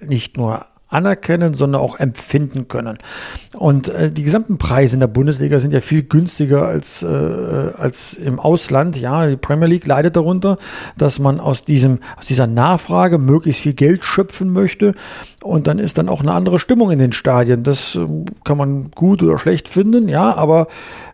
nicht 0.00 0.36
nur 0.36 0.64
anerkennen, 0.88 1.54
sondern 1.54 1.80
auch 1.80 2.00
empfinden 2.00 2.66
können. 2.68 2.98
Und 3.54 3.88
äh, 3.90 4.10
die 4.10 4.22
gesamten 4.22 4.58
Preise 4.58 4.96
in 4.96 5.00
der 5.00 5.06
Bundesliga 5.06 5.58
sind 5.58 5.74
ja 5.74 5.80
viel 5.80 6.02
günstiger 6.02 6.66
als, 6.66 7.02
äh, 7.02 7.06
als 7.06 8.14
im 8.14 8.40
Ausland. 8.40 8.96
Ja, 8.96 9.26
die 9.26 9.36
Premier 9.36 9.66
League 9.66 9.86
leidet 9.86 10.16
darunter, 10.16 10.56
dass 10.96 11.18
man 11.18 11.40
aus 11.40 11.64
diesem, 11.64 12.00
aus 12.16 12.26
dieser 12.26 12.46
Nachfrage 12.46 13.18
möglichst 13.18 13.62
viel 13.62 13.74
Geld 13.74 14.04
schöpfen 14.04 14.52
möchte. 14.52 14.94
Und 15.48 15.66
dann 15.66 15.78
ist 15.78 15.96
dann 15.96 16.10
auch 16.10 16.20
eine 16.20 16.32
andere 16.32 16.58
Stimmung 16.58 16.90
in 16.90 16.98
den 16.98 17.12
Stadien. 17.12 17.62
Das 17.62 17.94
äh, 17.96 18.06
kann 18.44 18.58
man 18.58 18.90
gut 18.90 19.22
oder 19.22 19.38
schlecht 19.38 19.70
finden, 19.70 20.06
ja, 20.06 20.34
aber 20.34 20.68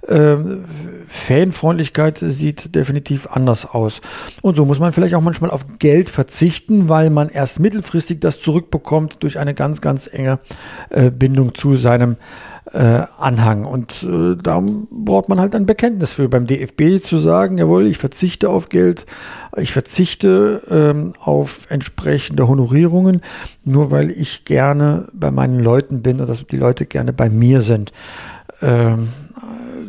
äh, 0.08 0.36
Fanfreundlichkeit 1.06 2.18
sieht 2.18 2.74
definitiv 2.74 3.28
anders 3.30 3.64
aus. 3.64 4.00
Und 4.42 4.56
so 4.56 4.64
muss 4.64 4.80
man 4.80 4.92
vielleicht 4.92 5.14
auch 5.14 5.20
manchmal 5.20 5.50
auf 5.50 5.64
Geld 5.78 6.10
verzichten, 6.10 6.88
weil 6.88 7.10
man 7.10 7.28
erst 7.28 7.60
mittelfristig 7.60 8.20
das 8.20 8.40
zurückbekommt 8.40 9.22
durch 9.22 9.38
eine 9.38 9.54
ganz, 9.54 9.80
ganz 9.80 10.10
enge 10.12 10.40
äh, 10.90 11.12
Bindung 11.12 11.54
zu 11.54 11.76
seinem 11.76 12.16
äh, 12.74 13.06
Anhang. 13.18 13.64
Und 13.64 14.02
äh, 14.02 14.36
da 14.36 14.62
braucht 14.90 15.28
man 15.28 15.40
halt 15.40 15.54
ein 15.54 15.64
Bekenntnis 15.64 16.14
für 16.14 16.28
beim 16.28 16.46
DFB 16.46 17.02
zu 17.02 17.18
sagen, 17.18 17.58
jawohl, 17.58 17.86
ich 17.86 17.98
verzichte 17.98 18.50
auf 18.50 18.68
Geld, 18.68 19.06
ich 19.56 19.72
verzichte 19.72 20.60
ähm, 20.68 21.12
auf 21.20 21.70
entsprechende 21.70 22.48
Honorierungen, 22.48 23.20
nur 23.64 23.90
weil 23.90 24.10
ich 24.10 24.44
gerne 24.44 25.08
bei 25.12 25.30
meinen 25.30 25.60
Leuten 25.60 26.02
bin 26.02 26.20
und 26.20 26.28
dass 26.28 26.44
die 26.44 26.56
Leute 26.56 26.84
gerne 26.84 27.12
bei 27.12 27.30
mir 27.30 27.62
sind. 27.62 27.92
Ähm, 28.60 29.08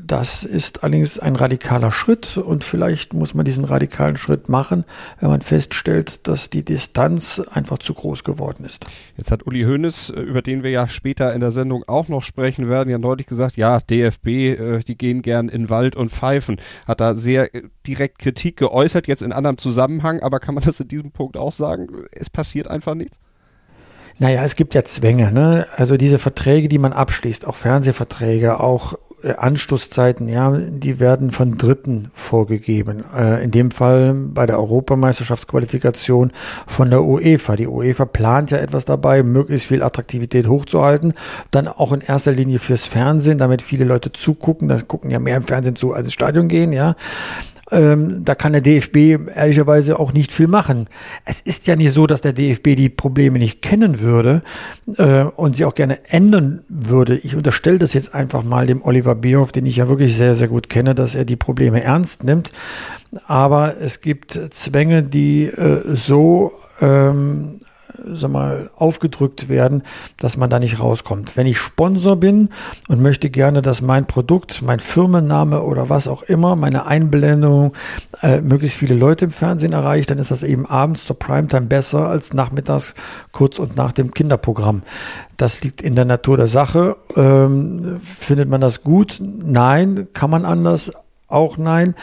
das 0.07 0.43
ist 0.43 0.83
allerdings 0.83 1.19
ein 1.19 1.35
radikaler 1.35 1.91
Schritt 1.91 2.37
und 2.37 2.63
vielleicht 2.63 3.13
muss 3.13 3.33
man 3.33 3.45
diesen 3.45 3.65
radikalen 3.65 4.17
Schritt 4.17 4.49
machen, 4.49 4.85
wenn 5.19 5.29
man 5.29 5.41
feststellt, 5.41 6.27
dass 6.27 6.49
die 6.49 6.63
Distanz 6.63 7.39
einfach 7.39 7.79
zu 7.79 7.93
groß 7.93 8.23
geworden 8.23 8.65
ist. 8.65 8.85
Jetzt 9.17 9.31
hat 9.31 9.47
Uli 9.47 9.63
Hoeneß, 9.63 10.11
äh, 10.11 10.21
über 10.21 10.41
den 10.41 10.63
wir 10.63 10.69
ja 10.69 10.87
später 10.87 11.33
in 11.33 11.39
der 11.39 11.51
Sendung 11.51 11.83
auch 11.87 12.07
noch 12.07 12.23
sprechen 12.23 12.69
werden, 12.69 12.89
ja 12.89 12.97
deutlich 12.97 13.27
gesagt, 13.27 13.57
ja, 13.57 13.79
DFB, 13.79 14.27
äh, 14.27 14.79
die 14.79 14.97
gehen 14.97 15.21
gern 15.21 15.49
in 15.49 15.69
Wald 15.69 15.95
und 15.95 16.11
pfeifen. 16.11 16.57
Hat 16.87 17.01
da 17.01 17.15
sehr 17.15 17.53
äh, 17.55 17.63
direkt 17.87 18.19
Kritik 18.19 18.57
geäußert, 18.57 19.07
jetzt 19.07 19.23
in 19.23 19.31
anderem 19.31 19.57
Zusammenhang, 19.57 20.19
aber 20.21 20.39
kann 20.39 20.55
man 20.55 20.63
das 20.63 20.79
in 20.79 20.87
diesem 20.87 21.11
Punkt 21.11 21.37
auch 21.37 21.51
sagen? 21.51 21.87
Es 22.11 22.29
passiert 22.29 22.67
einfach 22.67 22.93
nichts? 22.93 23.17
Naja, 24.17 24.43
es 24.45 24.55
gibt 24.55 24.73
ja 24.73 24.83
Zwänge, 24.85 25.33
ne? 25.33 25.67
Also 25.75 25.97
diese 25.97 26.19
Verträge, 26.19 26.69
die 26.69 26.77
man 26.77 26.93
abschließt, 26.93 27.45
auch 27.45 27.55
Fernsehverträge, 27.55 28.61
auch 28.61 28.93
Anstoßzeiten, 29.33 30.27
ja, 30.27 30.51
die 30.51 30.99
werden 30.99 31.31
von 31.31 31.57
Dritten 31.57 32.09
vorgegeben. 32.13 33.03
Äh, 33.15 33.43
in 33.43 33.51
dem 33.51 33.71
Fall 33.71 34.13
bei 34.13 34.45
der 34.45 34.59
Europameisterschaftsqualifikation 34.59 36.31
von 36.67 36.89
der 36.89 37.03
UEFA. 37.03 37.55
Die 37.55 37.67
UEFA 37.67 38.05
plant 38.05 38.51
ja 38.51 38.57
etwas 38.57 38.85
dabei, 38.85 39.23
möglichst 39.23 39.67
viel 39.67 39.83
Attraktivität 39.83 40.47
hochzuhalten. 40.47 41.13
Dann 41.51 41.67
auch 41.67 41.91
in 41.91 42.01
erster 42.01 42.31
Linie 42.31 42.59
fürs 42.59 42.85
Fernsehen, 42.85 43.37
damit 43.37 43.61
viele 43.61 43.85
Leute 43.85 44.11
zugucken. 44.11 44.67
Da 44.67 44.79
gucken 44.79 45.11
ja 45.11 45.19
mehr 45.19 45.37
im 45.37 45.43
Fernsehen 45.43 45.75
zu, 45.75 45.93
als 45.93 46.07
ins 46.07 46.13
Stadion 46.13 46.47
gehen, 46.47 46.71
ja. 46.71 46.95
Ähm, 47.71 48.23
da 48.23 48.35
kann 48.35 48.53
der 48.53 48.61
DFB 48.61 49.27
ehrlicherweise 49.35 49.99
auch 49.99 50.13
nicht 50.13 50.31
viel 50.31 50.47
machen. 50.47 50.87
Es 51.25 51.41
ist 51.41 51.65
ja 51.65 51.75
nicht 51.75 51.93
so, 51.93 52.05
dass 52.05 52.21
der 52.21 52.33
DFB 52.33 52.75
die 52.75 52.89
Probleme 52.89 53.39
nicht 53.39 53.63
kennen 53.63 54.01
würde 54.01 54.43
äh, 54.97 55.23
und 55.23 55.55
sie 55.55 55.65
auch 55.65 55.73
gerne 55.73 55.97
ändern 56.09 56.61
würde. 56.69 57.17
Ich 57.17 57.35
unterstelle 57.35 57.79
das 57.79 57.93
jetzt 57.93 58.13
einfach 58.13 58.43
mal 58.43 58.67
dem 58.67 58.83
Oliver 58.83 59.15
Bierhoff, 59.15 59.51
den 59.51 59.65
ich 59.65 59.77
ja 59.77 59.89
wirklich 59.89 60.15
sehr, 60.15 60.35
sehr 60.35 60.47
gut 60.47 60.69
kenne, 60.69 60.93
dass 60.93 61.15
er 61.15 61.25
die 61.25 61.37
Probleme 61.37 61.83
ernst 61.83 62.23
nimmt. 62.23 62.51
Aber 63.25 63.75
es 63.81 63.99
gibt 63.99 64.39
Zwänge, 64.51 65.01
die 65.01 65.45
äh, 65.45 65.81
so 65.95 66.51
ähm, 66.81 67.59
sag 68.05 68.31
mal, 68.31 68.69
aufgedrückt 68.75 69.49
werden, 69.49 69.83
dass 70.17 70.37
man 70.37 70.49
da 70.49 70.59
nicht 70.59 70.79
rauskommt. 70.79 71.37
Wenn 71.37 71.47
ich 71.47 71.57
Sponsor 71.57 72.15
bin 72.15 72.49
und 72.87 73.01
möchte 73.01 73.29
gerne, 73.29 73.61
dass 73.61 73.81
mein 73.81 74.05
Produkt, 74.05 74.61
mein 74.61 74.79
Firmenname 74.79 75.61
oder 75.61 75.89
was 75.89 76.07
auch 76.07 76.23
immer, 76.23 76.55
meine 76.55 76.85
Einblendung 76.85 77.73
äh, 78.21 78.41
möglichst 78.41 78.77
viele 78.77 78.95
Leute 78.95 79.25
im 79.25 79.31
Fernsehen 79.31 79.73
erreicht, 79.73 80.11
dann 80.11 80.17
ist 80.17 80.31
das 80.31 80.43
eben 80.43 80.65
abends 80.65 81.05
zur 81.05 81.17
Primetime 81.17 81.67
besser 81.67 82.07
als 82.07 82.33
nachmittags 82.33 82.93
kurz 83.31 83.59
und 83.59 83.75
nach 83.75 83.93
dem 83.93 84.13
Kinderprogramm. 84.13 84.83
Das 85.37 85.63
liegt 85.63 85.81
in 85.81 85.95
der 85.95 86.05
Natur 86.05 86.37
der 86.37 86.47
Sache. 86.47 86.95
Ähm, 87.15 87.99
findet 88.03 88.49
man 88.49 88.61
das 88.61 88.83
gut? 88.83 89.21
Nein. 89.21 90.07
Kann 90.13 90.29
man 90.29 90.45
anders? 90.45 90.91
Auch 91.27 91.57
nein. 91.57 91.95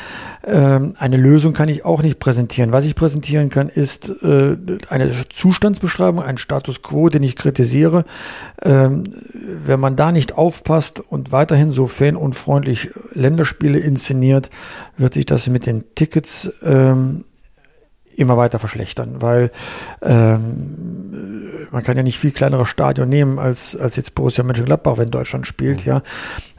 Ähm, 0.45 0.95
eine 0.99 1.17
Lösung 1.17 1.53
kann 1.53 1.69
ich 1.69 1.85
auch 1.85 2.03
nicht 2.03 2.19
präsentieren. 2.19 2.73
Was 2.73 2.85
ich 2.85 2.95
präsentieren 2.95 3.51
kann, 3.51 3.69
ist 3.69 4.11
äh, 4.23 4.57
eine 4.89 5.29
Zustandsbeschreibung, 5.29 6.23
ein 6.23 6.39
Status 6.39 6.83
quo, 6.83 7.09
den 7.09 7.23
ich 7.23 7.37
kritisiere. 7.37 8.05
Ähm, 8.63 9.05
wenn 9.33 9.81
man 9.81 9.97
da 9.97 10.11
nicht 10.13 10.37
aufpasst 10.37 11.01
und 11.01 11.31
weiterhin 11.31 11.71
so 11.71 11.87
fanunfreundlich 11.87 12.91
Länderspiele 13.13 13.79
inszeniert, 13.79 14.51
wird 14.97 15.15
sich 15.15 15.27
das 15.27 15.49
mit 15.49 15.67
den 15.67 15.85
Tickets 15.95 16.53
ähm, 16.63 17.25
immer 18.17 18.37
weiter 18.37 18.59
verschlechtern, 18.59 19.21
weil 19.21 19.51
ähm, 20.03 21.69
man 21.71 21.83
kann 21.83 21.97
ja 21.97 22.03
nicht 22.03 22.19
viel 22.19 22.33
kleineres 22.33 22.69
Stadion 22.69 23.09
nehmen 23.09 23.39
als, 23.39 23.77
als 23.77 23.97
jetzt 23.97 24.15
Borussia 24.15 24.45
Mönchengladbach, 24.45 24.99
wenn 24.99 25.11
Deutschland 25.11 25.47
spielt, 25.47 25.85
ja. 25.85 26.03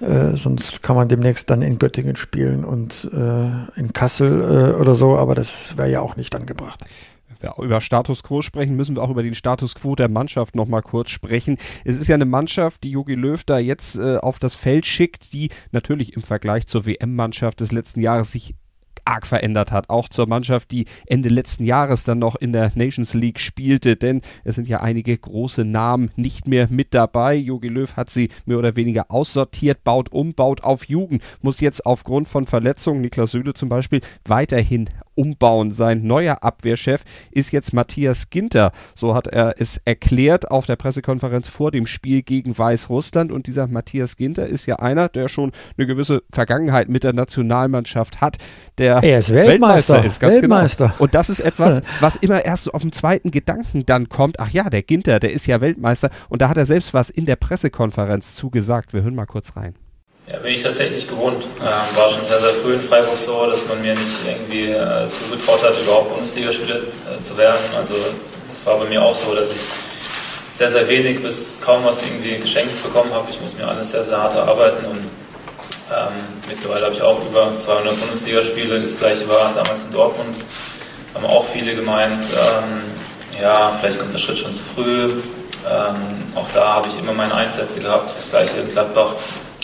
Äh, 0.02 0.36
sonst 0.36 0.84
kann 0.84 0.96
man 0.96 1.08
demnächst 1.08 1.50
dann 1.50 1.62
in 1.62 1.80
Göttingen 1.80 2.16
spielen 2.16 2.66
und 2.66 3.10
äh, 3.14 3.80
in 3.80 3.94
Kassel 3.94 4.42
äh, 4.42 4.80
oder 4.80 4.96
so, 4.96 5.18
aber 5.18 5.36
das 5.36 5.78
wäre 5.78 5.90
ja 5.90 6.02
auch 6.02 6.16
nicht 6.16 6.36
angebracht 6.36 6.84
wir 7.44 7.54
über 7.64 7.82
Status 7.82 8.24
Quo 8.24 8.42
sprechen, 8.42 8.76
müssen 8.76 8.96
wir 8.96 9.04
auch 9.04 9.10
über 9.10 9.22
den 9.22 9.36
Status 9.36 9.76
Quo 9.76 9.96
der 9.96 10.10
Mannschaft 10.10 10.56
nochmal 10.56 10.82
kurz 10.82 11.12
sprechen. 11.12 11.58
Es 11.86 11.98
ist 11.98 12.08
ja 12.08 12.16
eine 12.16 12.26
Mannschaft, 12.26 12.84
die 12.84 12.92
Jogi 12.92 13.16
Löw 13.16 13.44
da 13.44 13.60
jetzt 13.60 13.98
äh, 13.98 14.18
auf 14.18 14.40
das 14.40 14.56
Feld 14.56 14.86
schickt, 14.86 15.34
die 15.34 15.50
natürlich 15.72 16.14
im 16.14 16.24
Vergleich 16.24 16.66
zur 16.66 16.86
WM-Mannschaft 16.86 17.60
des 17.60 17.72
letzten 17.72 18.02
Jahres 18.02 18.32
sich 18.32 18.56
arg 19.06 19.28
verändert 19.28 19.72
hat. 19.72 19.90
Auch 19.90 20.10
zur 20.10 20.28
Mannschaft, 20.28 20.72
die 20.72 20.86
Ende 21.06 21.30
letzten 21.30 21.64
Jahres 21.64 22.04
dann 22.04 22.20
noch 22.20 22.36
in 22.36 22.54
der 22.54 22.72
Nations 22.76 23.14
League 23.14 23.40
spielte, 23.40 23.96
denn 23.96 24.22
es 24.44 24.56
sind 24.56 24.68
ja 24.68 24.82
einige 24.82 25.18
große 25.18 25.66
Namen 25.66 26.12
nicht 26.16 26.48
mehr 26.48 26.68
mit 26.70 26.94
dabei. 26.94 27.36
Jogi 27.36 27.68
Löw 27.68 27.96
hat 27.96 28.10
sie 28.10 28.30
mehr 28.46 28.58
oder 28.58 28.76
weniger 28.76 29.10
aussortiert, 29.10 29.84
baut 29.84 30.12
um, 30.12 30.34
baut 30.34 30.64
auf 30.64 30.86
Jugend, 30.86 31.24
muss 31.42 31.60
jetzt 31.60 31.86
aufgrund 31.86 32.28
von 32.28 32.46
Verletzungen, 32.46 33.02
Niklas 33.02 33.32
Süle 33.32 33.54
zum 33.54 33.70
Beispiel, 33.70 34.02
weiterhin 34.26 34.90
umbauen. 35.16 35.72
Sein 35.72 36.04
neuer 36.04 36.44
Abwehrchef 36.44 37.04
ist 37.32 37.52
jetzt 37.52 37.74
Matthias 37.74 38.30
Ginter. 38.30 38.72
So 38.96 39.16
hat 39.16 39.28
er 39.28 39.56
es 39.58 39.80
erklärt 39.86 40.52
auf 40.52 40.66
der 40.66 40.76
Pressekonferenz 40.76 41.48
vor 41.48 41.72
dem 41.72 41.86
Spiel 41.86 42.22
gegen 42.22 42.58
Weißrussland. 42.58 43.32
Und 43.32 43.48
dieser 43.48 43.68
Matthias 43.68 44.18
Ginter 44.18 44.48
ist 44.48 44.66
ja 44.66 44.78
einer, 44.78 45.10
der 45.10 45.28
schon 45.30 45.52
eine 45.78 45.88
gewisse 45.88 46.24
Vergangenheit 46.32 46.90
mit 46.90 47.04
der 47.04 47.14
Nationalmannschaft 47.14 48.22
hat, 48.22 48.38
der 48.78 49.04
er 49.04 49.20
ist 49.20 49.32
Weltmeister, 49.32 49.96
Weltmeister 49.96 50.06
ist. 50.06 50.20
Ganz 50.20 50.42
genau. 50.42 50.56
Weltmeister. 50.56 50.88
Genau. 50.88 51.04
Und 51.04 51.14
das 51.16 51.30
ist 51.30 51.40
etwas, 51.40 51.82
was 52.00 52.16
immer 52.18 52.44
erst 52.46 52.66
so 52.66 52.72
auf 52.72 52.82
dem 52.82 52.92
zweiten 52.92 53.32
Gedanken 53.32 53.86
dann 53.86 54.10
kommt. 54.10 54.40
Ach 54.40 54.50
ja, 54.50 54.70
der 54.70 54.84
Ginter, 54.84 55.20
der 55.20 55.32
ist 55.34 55.48
ja 55.48 55.62
Weltmeister. 55.62 56.10
Und 56.30 56.42
da 56.42 56.50
hat 56.50 56.58
er 56.58 56.66
selbst 56.66 56.94
was 56.94 57.10
in 57.10 57.26
der 57.26 57.36
Pressekonferenz 57.36 58.36
zugesagt. 58.36 58.94
Wir 58.94 59.04
hören 59.04 59.16
mal 59.16 59.26
kurz 59.26 59.56
rein. 59.56 59.76
Ja, 60.28 60.38
bin 60.38 60.54
ich 60.54 60.64
tatsächlich 60.64 61.08
gewohnt. 61.08 61.44
Ähm, 61.60 61.98
war 61.98 62.10
schon 62.10 62.24
sehr, 62.24 62.40
sehr 62.40 62.50
früh 62.50 62.74
in 62.74 62.82
Freiburg 62.82 63.18
so, 63.18 63.46
dass 63.46 63.68
man 63.68 63.82
mir 63.82 63.94
nicht 63.94 64.20
irgendwie 64.26 64.72
äh, 64.72 65.10
zugetraut 65.10 65.62
hat, 65.64 65.74
überhaupt 65.82 66.14
Bundesligaspieler 66.14 66.78
äh, 66.78 67.22
zu 67.22 67.36
werden. 67.38 67.60
Also 67.76 67.96
es 68.50 68.66
war 68.66 68.78
bei 68.78 68.86
mir 68.86 69.02
auch 69.02 69.16
so, 69.16 69.36
dass 69.36 69.50
ich 69.52 69.60
sehr, 70.52 70.70
sehr 70.70 70.88
wenig 70.88 71.22
bis 71.22 71.60
kaum 71.62 71.84
was 71.84 72.04
irgendwie 72.04 72.38
geschenkt 72.38 72.82
bekommen 72.82 73.12
habe. 73.12 73.28
Ich 73.32 73.42
muss 73.42 73.54
mir 73.56 73.68
alles 73.68 73.92
sehr, 73.92 74.04
sehr 74.06 74.18
hart 74.18 74.36
erarbeiten 74.36 74.86
und 74.86 75.00
ähm, 75.00 76.14
mittlerweile 76.48 76.86
habe 76.86 76.96
ich 76.96 77.02
auch 77.02 77.20
über 77.26 77.52
200 77.60 78.00
Bundesligaspiele. 78.00 78.80
Das 78.80 78.98
gleiche 78.98 79.28
war 79.28 79.52
damals 79.54 79.86
in 79.86 79.92
Dortmund. 79.92 80.38
Haben 81.14 81.26
auch 81.26 81.46
viele 81.48 81.76
gemeint, 81.76 82.24
ähm, 82.24 83.42
ja, 83.42 83.78
vielleicht 83.80 84.00
kommt 84.00 84.14
der 84.14 84.20
Schritt 84.20 84.38
schon 84.38 84.54
zu 84.54 84.64
früh. 84.76 85.04
Ähm, 85.70 85.96
auch 86.36 86.48
da 86.54 86.76
habe 86.76 86.88
ich 86.88 86.98
immer 86.98 87.14
meine 87.14 87.36
Einsätze 87.36 87.80
gehabt. 87.80 88.16
Das 88.16 88.30
gleiche 88.30 88.58
in 88.58 88.72
Gladbach 88.72 89.16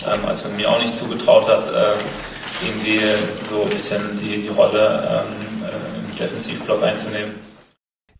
ähm, 0.06 0.24
als 0.26 0.44
man 0.44 0.56
mir 0.56 0.70
auch 0.70 0.80
nicht 0.80 0.96
zugetraut 0.96 1.48
hat, 1.48 1.68
äh, 1.68 2.66
irgendwie 2.66 3.00
so 3.42 3.62
ein 3.62 3.70
bisschen 3.70 4.00
die, 4.20 4.40
die 4.40 4.48
Rolle 4.48 5.24
ähm, 5.26 5.64
äh, 5.64 6.10
im 6.10 6.16
Defensivblock 6.16 6.82
einzunehmen. 6.82 7.32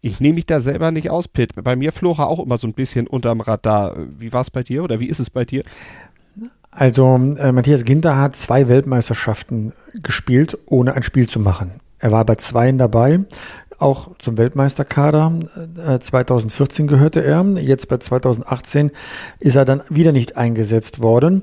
Ich 0.03 0.19
nehme 0.19 0.37
mich 0.37 0.47
da 0.47 0.61
selber 0.61 0.91
nicht 0.91 1.11
aus, 1.11 1.29
Pitt. 1.29 1.51
Bei 1.63 1.77
mir 1.77 1.93
flog 1.93 2.19
er 2.19 2.29
auch 2.29 2.39
immer 2.39 2.57
so 2.57 2.67
ein 2.67 2.73
bisschen 2.73 3.07
unterm 3.07 3.41
Radar. 3.41 3.97
Wie 4.17 4.33
war 4.33 4.41
es 4.41 4.51
bei 4.51 4.63
dir 4.63 4.83
oder 4.83 4.99
wie 4.99 5.09
ist 5.09 5.21
es 5.21 5.29
bei 5.29 5.45
dir? 5.45 5.63
Also 6.71 7.17
äh, 7.17 7.53
Matthias 7.53 7.85
Ginter 7.85 8.17
hat 8.17 8.37
zwei 8.37 8.69
Weltmeisterschaften 8.69 9.75
gespielt, 10.03 10.57
ohne 10.67 10.95
ein 10.95 11.03
Spiel 11.03 11.29
zu 11.29 11.41
machen. 11.41 11.81
Er 11.99 12.13
war 12.13 12.25
bei 12.25 12.37
zweien 12.37 12.79
dabei, 12.79 13.21
auch 13.81 14.11
zum 14.19 14.39
Weltmeisterkader. 14.39 15.33
Äh, 15.87 15.99
2014 15.99 16.87
gehörte 16.87 17.23
er. 17.23 17.45
Jetzt 17.57 17.89
bei 17.89 17.97
2018 17.97 18.91
ist 19.39 19.57
er 19.57 19.65
dann 19.65 19.83
wieder 19.89 20.13
nicht 20.13 20.37
eingesetzt 20.37 21.01
worden. 21.01 21.43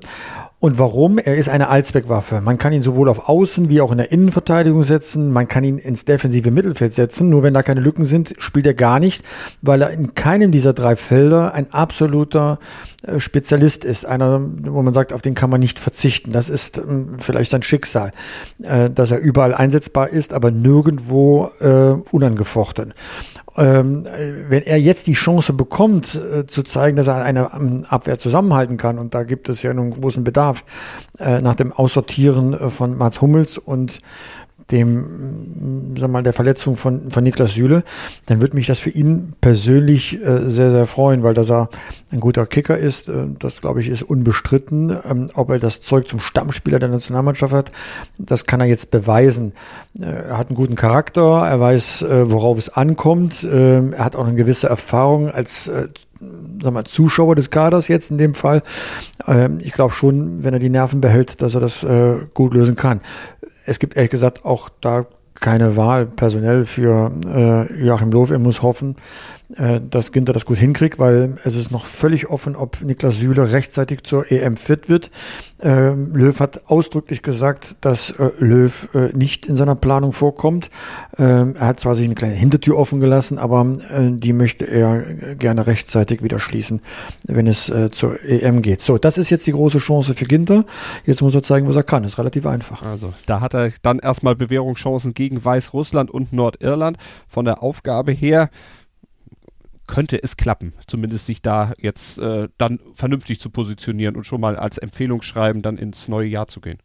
Und 0.60 0.80
warum? 0.80 1.20
Er 1.20 1.38
ist 1.38 1.50
eine 1.50 1.70
Allzweckwaffe. 1.70 2.42
Man 2.42 2.58
kann 2.58 2.74
ihn 2.74 2.82
sowohl 2.82 3.10
auf 3.10 3.30
Außen 3.30 3.70
wie 3.70 3.80
auch 3.80 3.92
in 3.92 4.00
der 4.00 4.12
Innenverteidigung 4.12 4.82
setzen. 4.82 5.32
Man 5.32 5.48
kann 5.48 5.64
ihn 5.64 5.78
ins 5.78 6.06
defensive 6.06 6.50
Mittelfeld 6.50 6.96
setzen. 6.96 7.30
Nur 7.30 7.44
wenn 7.44 7.54
da 7.54 7.62
keine 7.62 7.80
Lücken 7.80 8.06
sind, 8.06 8.34
spielt 8.40 8.66
er 8.66 8.74
gar 8.74 9.00
nicht, 9.00 9.24
weil 9.62 9.84
er 9.84 9.92
in 9.92 10.16
keinem 10.16 10.52
dieser 10.52 10.74
drei 10.74 10.96
Felder 10.96 11.54
ein 11.54 11.72
absoluter 11.72 12.58
äh, 12.58 12.97
Spezialist 13.18 13.86
ist. 13.86 14.06
Einer, 14.06 14.42
wo 14.42 14.82
man 14.82 14.94
sagt, 14.94 15.14
auf 15.14 15.22
den 15.22 15.36
kann 15.36 15.50
man 15.50 15.60
nicht 15.60 15.80
verzichten. 15.80 16.32
Das 16.32 16.50
ist 16.50 16.78
ähm, 16.78 17.12
vielleicht 17.20 17.52
sein 17.52 17.64
Schicksal, 17.64 18.12
äh, 18.64 18.90
dass 18.90 19.12
er 19.12 19.20
überall 19.20 19.54
einsetzbar 19.54 20.10
ist, 20.10 20.34
aber 20.34 20.52
nirgendwo 20.52 21.50
äh, 21.60 21.94
unangefochten 22.12 22.94
ähm, 23.58 24.06
wenn 24.50 24.62
er 24.62 24.80
jetzt 24.80 25.08
die 25.08 25.14
Chance 25.14 25.54
bekommt, 25.54 26.16
äh, 26.16 26.46
zu 26.46 26.64
zeigen, 26.64 26.96
dass 26.96 27.08
er 27.08 27.24
eine 27.24 27.50
ähm, 27.56 27.86
Abwehr 27.90 28.18
zusammenhalten 28.18 28.78
kann, 28.78 29.00
und 29.00 29.16
da 29.16 29.24
gibt 29.24 29.50
es 29.50 29.64
ja 29.64 29.72
einen 29.72 30.00
großen 30.00 30.24
Bedarf 30.24 30.64
äh, 31.20 31.42
nach 31.42 31.56
dem 31.56 31.74
Aussortieren 31.74 32.54
äh, 32.54 32.70
von 32.70 32.96
Mats 32.98 33.20
Hummels 33.20 33.58
und 33.58 34.00
dem, 34.72 35.96
sag 35.98 36.10
mal, 36.10 36.24
der 36.24 36.34
Verletzung 36.34 36.76
von, 36.76 37.10
von 37.12 37.24
Niklas 37.24 37.54
Süle, 37.54 37.84
dann 38.26 38.42
würde 38.42 38.56
mich 38.56 38.68
das 38.68 38.80
für 38.80 38.90
ihn 38.90 39.34
persönlich 39.40 40.22
äh, 40.22 40.50
sehr, 40.50 40.72
sehr 40.72 40.86
freuen, 40.86 41.24
weil 41.24 41.34
dass 41.34 41.50
er 41.50 41.70
ein 42.12 42.20
guter 42.20 42.46
Kicker 42.46 42.78
ist, 42.78 43.10
äh, 43.10 43.28
das 43.40 43.62
glaube 43.62 43.80
ich 43.80 43.90
ist 43.90 44.04
unbestritten. 44.04 44.96
Ähm, 45.06 45.30
ob 45.34 45.50
er 45.50 45.60
das 45.60 45.82
Zeug 45.82 46.08
zum 46.08 46.20
Stammspieler 46.20 46.80
der 46.80 46.90
Nationalmannschaft 46.90 47.54
hat, 47.54 47.72
das 48.20 48.46
kann 48.46 48.60
er 48.60 48.68
jetzt 48.68 48.92
beweisen. 48.92 49.54
Äh, 50.00 50.06
er 50.06 50.38
hat 50.38 50.48
einen 50.48 50.58
guten 50.58 50.76
Charakter, 50.76 51.48
er 51.48 51.60
weiß, 51.60 52.04
äh, 52.04 52.32
worauf 52.32 52.58
es 52.58 52.70
ankommt, 52.70 53.48
ähm, 53.50 53.94
er 53.94 54.06
hat 54.06 54.16
auch 54.16 54.26
eine 54.26 54.36
gewisse 54.36 54.68
Erfahrung 54.68 55.30
als 55.30 55.68
äh, 55.70 55.88
sag 56.62 56.74
mal, 56.74 56.84
Zuschauer 56.84 57.36
des 57.36 57.50
Kaders 57.50 57.88
jetzt 57.88 58.12
in 58.12 58.18
dem 58.18 58.34
Fall. 58.34 58.64
Ähm, 59.28 59.60
ich 59.62 59.74
glaube 59.74 59.94
schon, 59.94 60.44
wenn 60.44 60.54
er 60.54 60.60
die 60.60 60.70
Nerven 60.70 61.02
behält, 61.02 61.42
dass 61.42 61.56
er 61.56 61.62
das 61.62 61.84
äh, 61.84 62.18
gut 62.34 62.54
lösen 62.54 62.76
kann. 62.76 63.02
Es 63.68 63.80
gibt 63.80 63.98
ehrlich 63.98 64.12
gesagt 64.12 64.46
auch 64.46 64.70
da 64.82 65.06
keine 65.36 65.76
Wahl 65.78 66.06
personell 66.06 66.66
für 66.66 67.12
äh, 67.28 67.84
Joachim 67.84 68.12
Löw. 68.12 68.32
Er 68.32 68.40
muss 68.40 68.62
hoffen, 68.62 68.96
dass 69.50 70.12
Ginter 70.12 70.34
das 70.34 70.46
gut 70.46 70.58
hinkriegt, 70.58 71.00
weil 71.00 71.38
es 71.46 71.56
ist 71.56 71.72
noch 71.72 71.86
völlig 71.86 72.30
offen, 72.30 72.56
ob 72.58 72.82
Niklas 72.82 73.18
Süle 73.18 73.52
rechtzeitig 73.52 74.04
zur 74.04 74.30
EM 74.30 74.58
fit 74.58 74.90
wird. 74.90 75.10
Ähm, 75.60 76.14
Löw 76.14 76.40
hat 76.40 76.70
ausdrücklich 76.70 77.24
gesagt, 77.24 77.78
dass 77.82 78.12
äh, 78.12 78.30
Löw 78.40 78.90
äh, 78.94 79.16
nicht 79.16 79.48
in 79.48 79.56
seiner 79.56 79.76
Planung 79.76 80.12
vorkommt. 80.12 80.70
Ähm, 81.18 81.56
er 81.58 81.68
hat 81.68 81.80
zwar 81.80 81.96
sich 81.96 82.06
eine 82.06 82.16
kleine 82.16 82.36
Hintertür 82.36 82.78
offen 82.78 83.00
gelassen, 83.00 83.40
aber 83.40 83.74
äh, 83.90 84.12
die 84.12 84.34
möchte 84.34 84.66
er 84.66 85.02
gerne 85.36 85.66
rechtzeitig 85.66 86.22
wieder 86.22 86.38
schließen, 86.38 86.82
wenn 87.26 87.48
es 87.48 87.70
äh, 87.70 87.90
zur 87.90 88.24
EM 88.24 88.62
geht. 88.62 88.82
So, 88.82 88.98
das 88.98 89.18
ist 89.18 89.30
jetzt 89.30 89.48
die 89.48 89.54
große 89.54 89.80
Chance 89.80 90.14
für 90.14 90.26
Ginter. 90.26 90.66
Jetzt 91.06 91.22
muss 91.22 91.34
er 91.34 91.42
zeigen, 91.42 91.68
was 91.68 91.76
er 91.76 91.84
kann. 91.84 92.04
Ist 92.04 92.20
relativ 92.20 92.46
einfach. 92.46 92.84
Also, 92.84 93.14
da 93.26 93.42
hat 93.42 93.56
er 93.56 93.72
dann 93.82 94.00
erstmal 94.00 94.36
Bewährungschancen 94.36 95.14
gegen 95.14 95.44
Weißrussland 95.44 96.12
und 96.12 96.34
Nordirland. 96.34 96.98
Von 97.28 97.46
der 97.46 97.64
Aufgabe 97.64 98.12
her 98.12 98.50
könnte 99.88 100.22
es 100.22 100.38
klappen, 100.38 100.74
zumindest 100.86 101.26
sich 101.26 101.42
da 101.42 101.74
jetzt 101.78 102.20
äh, 102.20 102.50
dann 102.58 102.80
vernünftig 102.94 103.40
zu 103.40 103.50
positionieren 103.50 104.16
und 104.16 104.26
schon 104.26 104.42
mal 104.42 104.56
als 104.56 104.78
Empfehlung 104.78 105.22
schreiben, 105.22 105.62
dann 105.62 105.78
ins 105.78 106.08
neue 106.08 106.28
Jahr 106.28 106.48
zu 106.48 106.62
gehen. 106.62 106.80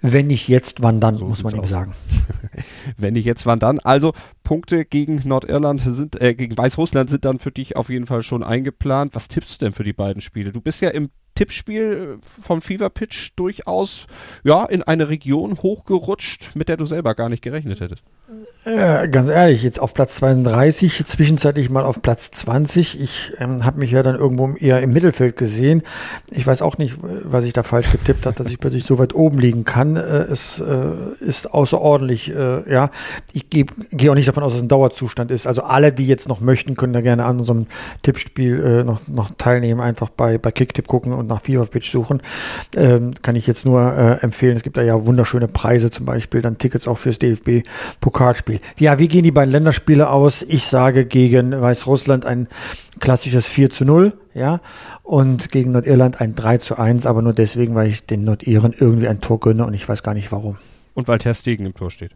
Wenn 0.00 0.28
nicht 0.28 0.48
jetzt, 0.48 0.82
wann 0.82 1.00
dann, 1.00 1.18
so 1.18 1.26
muss 1.26 1.42
man 1.42 1.56
ihm 1.56 1.64
sagen. 1.64 1.94
Wenn 2.96 3.14
nicht 3.14 3.24
jetzt, 3.24 3.44
wann 3.44 3.58
dann. 3.58 3.80
Also 3.80 4.12
Punkte 4.44 4.84
gegen 4.84 5.20
Nordirland 5.24 5.80
sind, 5.80 6.20
äh, 6.20 6.34
gegen 6.34 6.56
Weißrussland 6.56 7.10
sind 7.10 7.24
dann 7.24 7.40
für 7.40 7.50
dich 7.50 7.76
auf 7.76 7.90
jeden 7.90 8.06
Fall 8.06 8.22
schon 8.22 8.44
eingeplant. 8.44 9.14
Was 9.14 9.28
tippst 9.28 9.60
du 9.60 9.66
denn 9.66 9.72
für 9.72 9.82
die 9.82 9.92
beiden 9.92 10.22
Spiele? 10.22 10.52
Du 10.52 10.60
bist 10.60 10.80
ja 10.80 10.90
im 10.90 11.10
Tippspiel 11.34 12.18
vom 12.42 12.62
Fever 12.62 12.90
Pitch 12.90 13.32
durchaus 13.36 14.06
ja 14.44 14.64
in 14.64 14.82
eine 14.82 15.08
Region 15.08 15.58
hochgerutscht, 15.62 16.54
mit 16.54 16.68
der 16.68 16.76
du 16.76 16.86
selber 16.86 17.14
gar 17.14 17.28
nicht 17.28 17.42
gerechnet 17.42 17.80
hättest. 17.80 18.04
Äh, 18.64 19.08
ganz 19.08 19.28
ehrlich, 19.28 19.62
jetzt 19.62 19.78
auf 19.78 19.92
Platz 19.92 20.16
32, 20.16 21.04
zwischenzeitlich 21.04 21.68
mal 21.68 21.84
auf 21.84 22.00
Platz 22.00 22.30
20. 22.30 23.00
Ich 23.00 23.32
ähm, 23.38 23.64
habe 23.64 23.78
mich 23.78 23.90
ja 23.90 24.02
dann 24.02 24.16
irgendwo 24.16 24.48
eher 24.54 24.80
im 24.80 24.92
Mittelfeld 24.92 25.36
gesehen. 25.36 25.82
Ich 26.30 26.46
weiß 26.46 26.62
auch 26.62 26.78
nicht, 26.78 26.96
was 27.02 27.44
ich 27.44 27.52
da 27.52 27.62
falsch 27.62 27.92
getippt 27.92 28.24
habe, 28.24 28.34
dass 28.34 28.48
ich 28.48 28.58
plötzlich 28.58 28.84
so 28.84 28.98
weit 28.98 29.14
oben 29.14 29.38
liegen 29.38 29.64
kann. 29.64 29.96
Äh, 29.96 30.00
es 30.00 30.60
äh, 30.60 30.92
ist 31.20 31.52
außerordentlich, 31.52 32.34
äh, 32.34 32.72
ja. 32.72 32.90
Ich 33.34 33.50
gehe 33.50 33.66
geh 33.90 34.08
auch 34.08 34.14
nicht 34.14 34.28
davon 34.28 34.42
aus, 34.42 34.52
dass 34.52 34.58
es 34.58 34.64
ein 34.64 34.68
Dauerzustand 34.68 35.30
ist. 35.30 35.46
Also 35.46 35.62
alle, 35.62 35.92
die 35.92 36.06
jetzt 36.06 36.28
noch 36.28 36.40
möchten, 36.40 36.76
können 36.76 36.94
da 36.94 37.02
gerne 37.02 37.26
an 37.26 37.38
unserem 37.38 37.66
Tippspiel 38.02 38.62
äh, 38.62 38.84
noch, 38.84 39.06
noch 39.06 39.32
teilnehmen. 39.36 39.80
Einfach 39.80 40.08
bei, 40.08 40.38
bei 40.38 40.50
Kicktip 40.50 40.88
gucken 40.88 41.12
und 41.12 41.23
nach 41.26 41.40
Fever 41.40 41.66
Pitch 41.66 41.90
suchen. 41.90 42.20
Ähm, 42.76 43.12
kann 43.22 43.36
ich 43.36 43.46
jetzt 43.46 43.64
nur 43.64 43.80
äh, 43.92 44.22
empfehlen. 44.22 44.56
Es 44.56 44.62
gibt 44.62 44.76
da 44.76 44.82
ja 44.82 45.06
wunderschöne 45.06 45.48
Preise, 45.48 45.90
zum 45.90 46.06
Beispiel 46.06 46.42
dann 46.42 46.58
Tickets 46.58 46.88
auch 46.88 46.98
fürs 46.98 47.18
DFB-Pokal 47.18 48.24
Pokalspiel. 48.24 48.60
Ja, 48.78 48.98
wie 48.98 49.08
gehen 49.08 49.22
die 49.22 49.30
beiden 49.30 49.52
Länderspiele 49.52 50.08
aus? 50.08 50.42
Ich 50.42 50.64
sage 50.64 51.04
gegen 51.04 51.60
Weißrussland 51.60 52.24
ein 52.24 52.48
klassisches 53.00 53.46
4 53.46 53.70
zu 53.70 53.84
0, 53.84 54.12
ja, 54.34 54.60
und 55.02 55.50
gegen 55.50 55.72
Nordirland 55.72 56.20
ein 56.20 56.34
3 56.34 56.58
zu 56.58 56.78
1, 56.78 57.06
aber 57.06 57.22
nur 57.22 57.32
deswegen, 57.32 57.74
weil 57.74 57.88
ich 57.88 58.06
den 58.06 58.24
Nordiren 58.24 58.72
irgendwie 58.78 59.08
ein 59.08 59.20
Tor 59.20 59.40
gönne 59.40 59.66
und 59.66 59.74
ich 59.74 59.88
weiß 59.88 60.02
gar 60.02 60.14
nicht 60.14 60.32
warum. 60.32 60.56
Und 60.94 61.08
weil 61.08 61.18
Ter 61.18 61.34
Stegen 61.34 61.66
im 61.66 61.74
Tor 61.74 61.90
steht. 61.90 62.12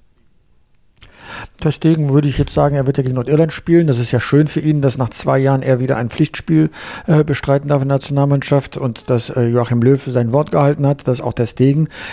Deswegen 1.63 2.11
würde 2.13 2.29
ich 2.29 2.39
jetzt 2.39 2.55
sagen, 2.55 2.77
er 2.77 2.87
wird 2.87 2.97
ja 2.97 3.03
gegen 3.03 3.17
Nordirland 3.17 3.53
spielen. 3.53 3.87
Das 3.87 3.99
ist 3.99 4.13
ja 4.13 4.21
schön 4.21 4.49
für 4.49 4.61
ihn, 4.61 4.81
dass 4.81 4.97
nach 4.97 5.11
zwei 5.11 5.39
Jahren 5.39 5.63
er 5.63 5.81
wieder 5.81 5.97
ein 5.97 6.09
Pflichtspiel 6.09 6.71
äh, 7.07 7.25
bestreiten 7.25 7.69
darf 7.69 7.83
in 7.83 7.89
der 7.89 7.97
Nationalmannschaft 7.97 8.77
und 8.77 9.11
dass 9.11 9.31
äh, 9.31 9.43
Joachim 9.43 9.83
Löw 9.83 10.03
sein 10.03 10.33
Wort 10.33 10.53
gehalten 10.53 10.87
hat, 10.87 11.09
dass 11.09 11.21
auch 11.21 11.33
der 11.33 11.49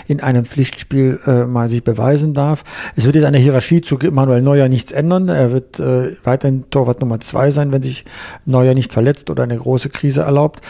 in 0.08 0.22
einem 0.22 0.46
Pflichtspiel 0.46 1.20
äh, 1.26 1.46
mal 1.46 1.70
sich 1.70 1.84
beweisen 1.84 2.34
darf. 2.34 2.64
Es 2.96 3.06
wird 3.06 3.16
jetzt 3.16 3.26
an 3.26 3.34
der 3.34 3.42
Hierarchie 3.42 3.82
zu 3.82 4.00
Manuel 4.12 4.42
Neuer 4.42 4.70
nichts 4.70 4.92
ändern. 4.92 5.30
Er 5.30 5.52
wird 5.52 5.80
äh, 5.80 6.16
weiterhin 6.24 6.70
Torwart 6.70 7.02
Nummer 7.02 7.20
zwei 7.20 7.52
sein, 7.52 7.72
wenn 7.72 7.82
sich 7.82 8.06
Neuer 8.46 8.74
nicht 8.74 8.94
verletzt 8.94 9.30
oder 9.30 9.44
eine 9.44 9.58
große 9.58 9.90
Krise 9.90 10.22
erlaubt. 10.22 10.62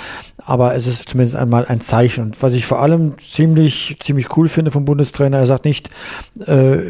Aber 0.43 0.75
es 0.75 0.87
ist 0.87 1.09
zumindest 1.09 1.37
einmal 1.37 1.65
ein 1.65 1.79
Zeichen. 1.79 2.25
Und 2.25 2.43
was 2.43 2.53
ich 2.53 2.65
vor 2.65 2.81
allem 2.81 3.13
ziemlich, 3.19 3.97
ziemlich 4.01 4.35
cool 4.37 4.49
finde 4.49 4.71
vom 4.71 4.85
Bundestrainer, 4.85 5.37
er 5.37 5.45
sagt 5.45 5.65
nicht, 5.65 5.89
äh, 6.41 6.45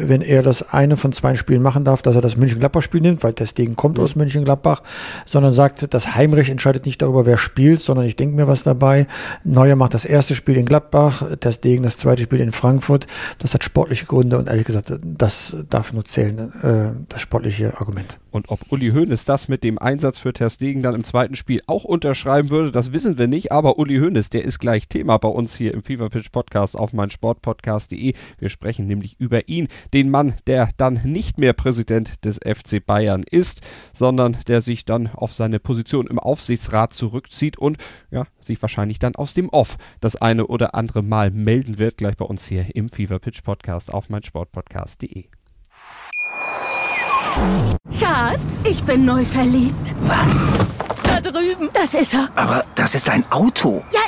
wenn 0.08 0.22
er 0.22 0.42
das 0.42 0.72
eine 0.72 0.96
von 0.96 1.12
zwei 1.12 1.34
Spielen 1.34 1.45
machen 1.60 1.84
darf, 1.84 2.02
dass 2.02 2.16
er 2.16 2.22
das 2.22 2.36
München-Gladbach-Spiel 2.36 3.00
nimmt, 3.00 3.22
weil 3.22 3.32
Ding 3.54 3.76
kommt 3.76 3.98
mhm. 3.98 4.04
aus 4.04 4.16
München-Gladbach, 4.16 4.82
sondern 5.24 5.52
sagt, 5.52 5.92
das 5.94 6.14
Heimrecht 6.14 6.50
entscheidet 6.50 6.86
nicht 6.86 7.02
darüber, 7.02 7.26
wer 7.26 7.38
spielt, 7.38 7.80
sondern 7.80 8.06
ich 8.06 8.16
denke 8.16 8.36
mir 8.36 8.48
was 8.48 8.62
dabei. 8.62 9.06
Neuer 9.44 9.76
macht 9.76 9.94
das 9.94 10.04
erste 10.04 10.34
Spiel 10.34 10.56
in 10.56 10.66
Gladbach, 10.66 11.22
das 11.40 11.60
Degen 11.60 11.82
das 11.82 11.96
zweite 11.96 12.22
Spiel 12.22 12.40
in 12.40 12.52
Frankfurt. 12.52 13.06
Das 13.38 13.54
hat 13.54 13.64
sportliche 13.64 14.06
Gründe 14.06 14.38
und 14.38 14.48
ehrlich 14.48 14.64
gesagt, 14.64 14.92
das 15.02 15.56
darf 15.70 15.92
nur 15.92 16.04
zählen, 16.04 16.52
äh, 16.62 17.04
das 17.08 17.20
sportliche 17.20 17.78
Argument. 17.80 18.18
Und 18.36 18.50
ob 18.50 18.60
Uli 18.70 18.90
Hoeneß 18.90 19.24
das 19.24 19.48
mit 19.48 19.64
dem 19.64 19.78
Einsatz 19.78 20.18
für 20.18 20.34
Ter 20.34 20.50
Stegen 20.50 20.82
dann 20.82 20.94
im 20.94 21.04
zweiten 21.04 21.36
Spiel 21.36 21.62
auch 21.66 21.84
unterschreiben 21.84 22.50
würde, 22.50 22.70
das 22.70 22.92
wissen 22.92 23.16
wir 23.16 23.28
nicht. 23.28 23.50
Aber 23.50 23.78
Uli 23.78 23.96
Hoeneß, 23.96 24.28
der 24.28 24.44
ist 24.44 24.58
gleich 24.58 24.88
Thema 24.88 25.16
bei 25.16 25.28
uns 25.28 25.56
hier 25.56 25.72
im 25.72 25.82
Fever 25.82 26.10
Pitch 26.10 26.30
Podcast 26.30 26.76
auf 26.76 26.92
meinsportpodcast.de. 26.92 28.12
Wir 28.38 28.48
sprechen 28.50 28.86
nämlich 28.86 29.18
über 29.18 29.48
ihn, 29.48 29.68
den 29.94 30.10
Mann, 30.10 30.34
der 30.46 30.68
dann 30.76 31.00
nicht 31.36 31.38
mehr 31.38 31.52
Präsident 31.52 32.24
des 32.24 32.38
FC 32.38 32.84
Bayern 32.84 33.22
ist, 33.30 33.60
sondern 33.92 34.36
der 34.48 34.60
sich 34.62 34.84
dann 34.86 35.08
auf 35.08 35.34
seine 35.34 35.60
Position 35.60 36.06
im 36.06 36.18
Aufsichtsrat 36.18 36.94
zurückzieht 36.94 37.58
und 37.58 37.76
ja, 38.10 38.24
sich 38.40 38.60
wahrscheinlich 38.62 38.98
dann 38.98 39.16
aus 39.16 39.34
dem 39.34 39.50
Off 39.50 39.76
das 40.00 40.16
eine 40.16 40.46
oder 40.46 40.74
andere 40.74 41.02
Mal 41.02 41.30
melden 41.30 41.78
wird, 41.78 41.98
gleich 41.98 42.16
bei 42.16 42.24
uns 42.24 42.46
hier 42.46 42.74
im 42.74 42.88
Fever 42.88 43.18
Pitch 43.18 43.42
Podcast 43.42 43.92
auf 43.92 44.08
meinsportpodcast.de. 44.08 45.26
Schatz, 47.98 48.64
ich 48.64 48.82
bin 48.84 49.04
neu 49.04 49.24
verliebt. 49.24 49.94
Was? 50.02 50.46
Da 51.22 51.30
drüben. 51.30 51.70
Das 51.72 51.94
ist 51.94 52.12
er. 52.14 52.28
Aber 52.34 52.64
das 52.74 52.94
ist 52.94 53.08
ein 53.08 53.24
Auto. 53.30 53.82
Ja, 53.90 54.00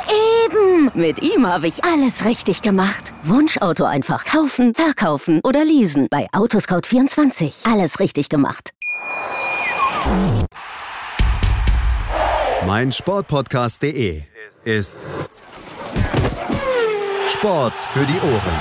eben. 0.45 0.91
Mit 0.95 1.23
ihm 1.23 1.47
habe 1.47 1.67
ich 1.67 1.83
alles 1.85 2.25
richtig 2.27 2.61
gemacht. 2.61 3.13
Wunschauto 3.23 3.85
einfach 3.85 4.25
kaufen, 4.27 4.75
verkaufen 4.75 5.41
oder 5.43 5.65
leasen. 5.65 6.09
Bei 6.11 6.29
Autoscout24. 6.33 7.71
Alles 7.71 7.99
richtig 7.99 8.29
gemacht. 8.29 8.71
Mein 12.67 12.93
Sportpodcast.de 12.93 14.23
ist 14.65 15.01
Sport 17.33 17.79
für 17.79 18.05
die 18.05 18.21
Ohren. 18.21 18.61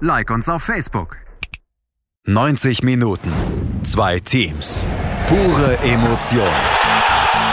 Like 0.00 0.30
uns 0.30 0.48
auf 0.48 0.62
Facebook. 0.62 1.16
90 2.26 2.82
Minuten. 2.82 3.32
Zwei 3.82 4.20
Teams. 4.20 4.86
Pure 5.26 5.78
Emotion. 5.82 6.83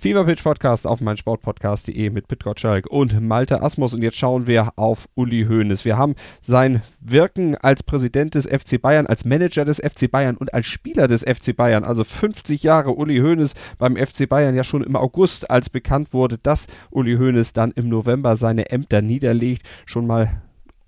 Feverpitch 0.00 0.42
Podcast 0.42 0.86
auf 0.86 1.02
meinsportpodcast.de 1.02 2.08
mit 2.08 2.26
Pit 2.26 2.42
Gottschalk 2.42 2.86
und 2.86 3.20
Malte 3.20 3.60
Asmus. 3.60 3.92
Und 3.92 4.00
jetzt 4.00 4.16
schauen 4.16 4.46
wir 4.46 4.72
auf 4.76 5.10
Uli 5.14 5.44
Hoeneß. 5.46 5.84
Wir 5.84 5.98
haben 5.98 6.14
sein 6.40 6.80
Wirken 7.02 7.54
als 7.56 7.82
Präsident 7.82 8.34
des 8.34 8.46
FC 8.46 8.80
Bayern, 8.80 9.06
als 9.06 9.26
Manager 9.26 9.66
des 9.66 9.76
FC 9.78 10.10
Bayern 10.10 10.38
und 10.38 10.54
als 10.54 10.68
Spieler 10.68 11.06
des 11.06 11.20
FC 11.20 11.54
Bayern, 11.54 11.84
also 11.84 12.02
50 12.02 12.62
Jahre 12.62 12.92
Uli 12.92 13.18
Hoeneß 13.18 13.52
beim 13.76 13.94
FC 13.94 14.26
Bayern, 14.26 14.54
ja 14.54 14.64
schon 14.64 14.82
im 14.82 14.96
August, 14.96 15.50
als 15.50 15.68
bekannt 15.68 16.14
wurde, 16.14 16.38
dass 16.38 16.66
Uli 16.90 17.16
Hoeneß 17.16 17.52
dann 17.52 17.70
im 17.72 17.90
November 17.90 18.36
seine 18.36 18.70
Ämter 18.70 19.02
niederlegt, 19.02 19.66
schon 19.84 20.06
mal 20.06 20.40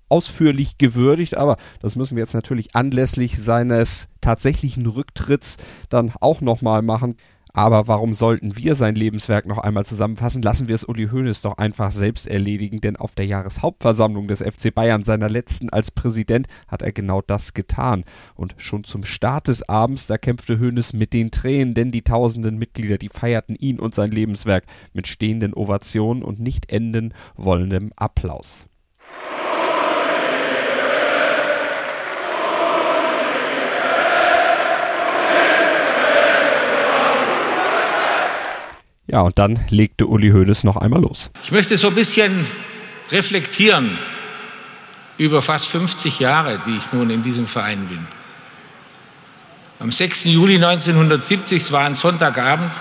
ausführlich 0.09 0.77
gewürdigt, 0.77 1.37
aber 1.37 1.57
das 1.81 1.95
müssen 1.95 2.15
wir 2.15 2.21
jetzt 2.21 2.35
natürlich 2.35 2.75
anlässlich 2.75 3.41
seines 3.41 4.09
tatsächlichen 4.21 4.85
Rücktritts 4.85 5.57
dann 5.89 6.13
auch 6.19 6.39
nochmal 6.41 6.83
machen. 6.83 7.15
Aber 7.55 7.87
warum 7.87 8.15
sollten 8.15 8.57
wir 8.57 8.73
sein 8.73 8.95
Lebenswerk 8.95 9.45
noch 9.45 9.59
einmal 9.59 9.85
zusammenfassen? 9.85 10.41
Lassen 10.41 10.67
wir 10.67 10.73
es 10.73 10.85
Uli 10.85 11.09
Hoeneß 11.09 11.43
doch 11.43 11.59
einfach 11.59 11.91
selbst 11.91 12.27
erledigen, 12.27 12.81
denn 12.81 12.95
auf 12.95 13.13
der 13.13 13.27
Jahreshauptversammlung 13.27 14.27
des 14.27 14.41
FC 14.41 14.73
Bayern, 14.73 15.03
seiner 15.03 15.29
letzten 15.29 15.69
als 15.69 15.91
Präsident, 15.91 16.47
hat 16.67 16.81
er 16.81 16.91
genau 16.91 17.21
das 17.21 17.53
getan. 17.53 18.05
Und 18.33 18.55
schon 18.57 18.83
zum 18.83 19.03
Start 19.03 19.49
des 19.49 19.69
Abends, 19.69 20.07
da 20.07 20.17
kämpfte 20.17 20.59
Hoeneß 20.59 20.93
mit 20.93 21.13
den 21.13 21.29
Tränen, 21.29 21.75
denn 21.75 21.91
die 21.91 22.01
tausenden 22.01 22.57
Mitglieder, 22.57 22.97
die 22.97 23.09
feierten 23.09 23.55
ihn 23.55 23.79
und 23.79 23.93
sein 23.93 24.09
Lebenswerk 24.09 24.65
mit 24.93 25.05
stehenden 25.05 25.53
Ovationen 25.53 26.23
und 26.23 26.39
nicht 26.39 26.71
enden 26.71 27.13
wollendem 27.35 27.93
Applaus. 27.95 28.67
Ja, 39.07 39.21
und 39.21 39.37
dann 39.37 39.59
legte 39.69 40.07
Uli 40.07 40.29
Hoeneß 40.31 40.63
noch 40.63 40.77
einmal 40.77 41.01
los. 41.01 41.31
Ich 41.43 41.51
möchte 41.51 41.77
so 41.77 41.89
ein 41.89 41.95
bisschen 41.95 42.45
reflektieren 43.11 43.97
über 45.17 45.41
fast 45.41 45.67
50 45.67 46.19
Jahre, 46.19 46.61
die 46.65 46.77
ich 46.77 46.91
nun 46.93 47.09
in 47.09 47.21
diesem 47.21 47.45
Verein 47.45 47.87
bin. 47.87 48.07
Am 49.79 49.91
6. 49.91 50.25
Juli 50.25 50.55
1970, 50.55 51.61
es 51.61 51.71
war 51.71 51.85
ein 51.85 51.95
Sonntagabend, 51.95 52.71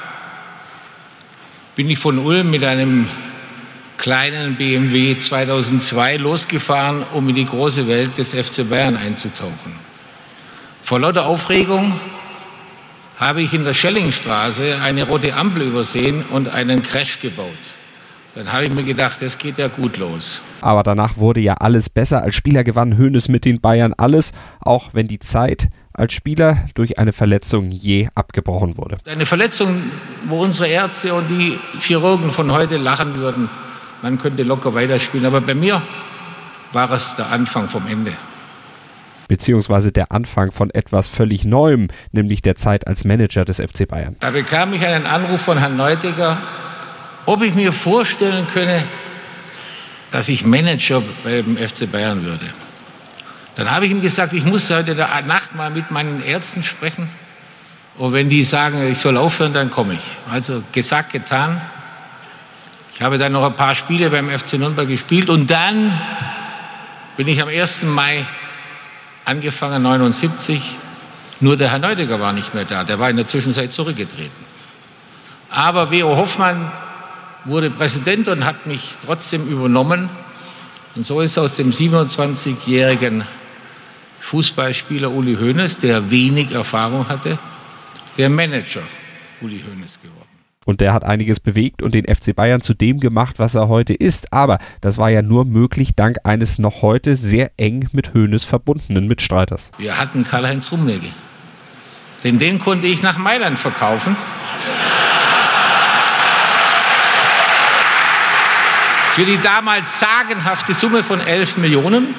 bin 1.75 1.91
ich 1.91 1.99
von 1.99 2.19
Ulm 2.19 2.51
mit 2.51 2.65
einem 2.65 3.09
kleinen 3.97 4.57
BMW 4.57 5.19
2002 5.19 6.17
losgefahren, 6.17 7.05
um 7.13 7.29
in 7.29 7.35
die 7.35 7.45
große 7.45 7.89
Welt 7.89 8.19
des 8.19 8.35
FC 8.35 8.69
Bayern 8.69 8.97
einzutauchen. 8.97 9.79
Vor 10.83 11.01
lauter 11.01 11.27
Aufregung 11.27 11.99
habe 13.23 13.43
ich 13.43 13.55
in 13.55 13.65
der 13.65 13.75
Schellingstraße 13.75 14.81
eine 14.83 15.05
rote 15.05 15.35
Ampel 15.35 15.63
übersehen 15.63 16.25
und 16.31 16.49
einen 16.49 16.83
Crash 16.83 17.21
gebaut. 17.21 17.49
Dann 18.35 18.51
habe 18.51 18.65
ich 18.65 18.73
mir 18.73 18.85
gedacht, 18.85 19.19
das 19.21 19.37
geht 19.37 19.59
ja 19.59 19.69
gut 19.69 19.99
los. 19.99 20.41
Aber 20.63 20.83
danach 20.83 21.19
wurde 21.19 21.41
ja 21.41 21.55
alles 21.55 21.91
besser. 21.91 22.23
Als 22.23 22.35
Spieler 22.35 22.65
gewann 22.65 22.97
Hoeneß 22.97 23.29
mit 23.29 23.45
den 23.45 23.61
Bayern 23.61 23.93
alles, 23.97 24.33
auch 24.61 24.95
wenn 24.95 25.07
die 25.07 25.19
Zeit 25.19 25.69
als 25.93 26.15
Spieler 26.15 26.57
durch 26.75 26.99
eine 26.99 27.13
Verletzung 27.13 27.71
je 27.71 28.09
abgebrochen 28.15 28.79
wurde. 28.79 28.97
Eine 29.05 29.27
Verletzung, 29.27 29.83
wo 30.27 30.43
unsere 30.43 30.69
Ärzte 30.69 31.13
und 31.13 31.29
die 31.29 31.59
Chirurgen 31.81 32.31
von 32.31 32.51
heute 32.51 32.79
lachen 32.79 33.17
würden. 33.17 33.51
Man 34.01 34.19
könnte 34.19 34.43
locker 34.43 34.73
weiterspielen. 34.73 35.27
Aber 35.27 35.43
bei 35.43 35.55
mir 35.55 35.83
war 36.73 36.91
es 36.91 37.15
der 37.17 37.31
Anfang 37.31 37.69
vom 37.69 37.87
Ende 37.87 38.13
beziehungsweise 39.33 39.93
der 39.93 40.13
Anfang 40.13 40.53
von 40.53 40.69
etwas 40.69 41.09
völlig 41.09 41.47
Neuem, 41.47 41.89
nämlich 42.13 42.43
der 42.43 42.55
Zeit 42.55 42.87
als 42.87 43.07
Manager 43.07 43.47
des 43.47 43.63
FC 43.63 43.89
Bayern. 43.89 44.15
Da 44.21 44.31
bekam 44.31 44.75
ich 44.75 44.85
einen 44.85 45.07
Anruf 45.07 45.41
von 45.41 45.57
Herrn 45.57 45.75
Neudecker, 45.75 46.37
ob 47.25 47.43
ich 47.43 47.55
mir 47.55 47.73
vorstellen 47.73 48.47
könne, 48.53 48.85
dass 50.11 50.29
ich 50.29 50.45
Manager 50.45 51.03
beim 51.25 51.57
FC 51.57 51.91
Bayern 51.91 52.27
würde. 52.27 52.45
Dann 53.55 53.71
habe 53.71 53.87
ich 53.87 53.93
ihm 53.93 54.03
gesagt, 54.03 54.35
ich 54.35 54.45
muss 54.45 54.71
heute 54.71 54.95
Nacht 54.95 55.55
mal 55.55 55.71
mit 55.71 55.91
meinen 55.91 56.23
Ärzten 56.23 56.63
sprechen. 56.63 57.09
Und 57.97 58.13
wenn 58.13 58.29
die 58.29 58.45
sagen, 58.45 58.87
ich 58.87 58.99
soll 58.99 59.17
aufhören, 59.17 59.55
dann 59.55 59.71
komme 59.71 59.95
ich. 59.95 60.19
Also 60.31 60.63
gesagt, 60.73 61.11
getan. 61.11 61.59
Ich 62.93 63.01
habe 63.01 63.17
dann 63.17 63.33
noch 63.33 63.47
ein 63.47 63.57
paar 63.57 63.75
Spiele 63.75 64.11
beim 64.11 64.29
FC 64.29 64.59
Nürnberg 64.59 64.87
gespielt 64.87 65.31
und 65.31 65.51
dann 65.51 65.99
bin 67.17 67.29
ich 67.29 67.43
am 67.43 67.49
1. 67.49 67.85
Mai 67.85 68.27
angefangen 69.25 69.83
79. 69.83 70.63
Nur 71.41 71.57
der 71.57 71.71
Herr 71.71 71.79
Neudecker 71.79 72.21
war 72.21 72.33
nicht 72.33 72.55
mehr 72.55 72.65
da. 72.65 72.85
Der 72.85 72.99
war 72.99 73.11
in 73.11 73.17
der 73.17 73.27
Zwischenzeit 73.27 73.73
zurückgetreten. 73.73 74.45
Aber 75.51 75.91
W.O. 75.91 76.17
Hoffmann 76.17 76.71
wurde 77.45 77.71
Präsident 77.71 78.29
und 78.29 78.45
hat 78.45 78.67
mich 78.67 78.97
trotzdem 79.05 79.47
übernommen. 79.49 80.09
Und 80.95 81.07
so 81.07 81.21
ist 81.21 81.39
aus 81.39 81.57
dem 81.57 81.73
27-jährigen 81.73 83.25
Fußballspieler 84.21 85.11
Uli 85.11 85.37
Hoeneß, 85.37 85.79
der 85.79 86.11
wenig 86.11 86.53
Erfahrung 86.53 87.09
hatte, 87.09 87.39
der 88.17 88.31
Manager 88.31 88.83
Uli 89.41 89.63
Hoeneß 89.67 90.01
geworden. 90.01 90.32
Und 90.65 90.81
der 90.81 90.93
hat 90.93 91.05
einiges 91.05 91.41
bewegt 91.41 91.83
und 91.83 91.95
den 91.95 92.05
FC 92.05 92.35
Bayern 92.35 92.61
zu 92.61 92.75
dem 92.75 93.01
gemacht, 93.01 93.39
was 93.39 93.55
er 93.55 93.69
heute 93.69 93.95
ist. 93.95 94.33
Aber 94.33 94.59
das 94.81 94.99
war 94.99 95.11
ja 95.11 95.23
nur 95.23 95.45
möglich 95.45 95.95
dank 95.97 96.19
eines 96.25 96.59
noch 96.59 96.83
heute 96.83 97.17
sehr 97.17 97.51
eng 97.57 97.89
mit 97.93 98.15
Hoeneß 98.15 98.45
verbundenen 98.45 99.09
Mitstreiters. 99.09 99.71
Wir 99.79 99.99
hatten 99.99 100.25
Karl-Heinz 100.25 100.71
Rummenigge. 100.71 101.09
Denn 102.25 102.39
den 102.39 102.61
konnte 102.61 102.87
ich 102.87 103.03
nach 103.03 103.19
Mailand 103.19 103.59
verkaufen. 103.59 104.17
Für 109.13 109.27
die 109.27 109.39
damals 109.43 110.01
sagenhafte 110.01 110.73
Summe 110.73 111.03
von 111.03 111.21
11 111.21 111.59
Millionen. 111.59 112.15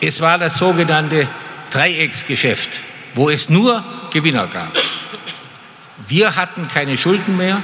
Es 0.00 0.20
war 0.20 0.38
das 0.38 0.56
sogenannte 0.56 1.28
Dreiecksgeschäft, 1.70 2.82
wo 3.14 3.28
es 3.28 3.48
nur 3.50 3.84
Gewinner 4.10 4.46
gab. 4.46 4.72
Wir 6.08 6.36
hatten 6.36 6.68
keine 6.68 6.96
Schulden 6.96 7.36
mehr. 7.36 7.62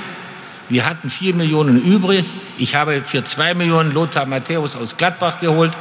Wir 0.69 0.89
hatten 0.89 1.11
vier 1.11 1.35
Millionen 1.35 1.83
übrig. 1.83 2.25
Ich 2.59 2.75
habe 2.75 3.03
für 3.05 3.23
zwei 3.25 3.55
Millionen 3.55 3.93
Lothar 3.93 4.27
Matthäus 4.27 4.75
aus 4.75 4.97
Gladbach 4.97 5.39
geholt, 5.41 5.73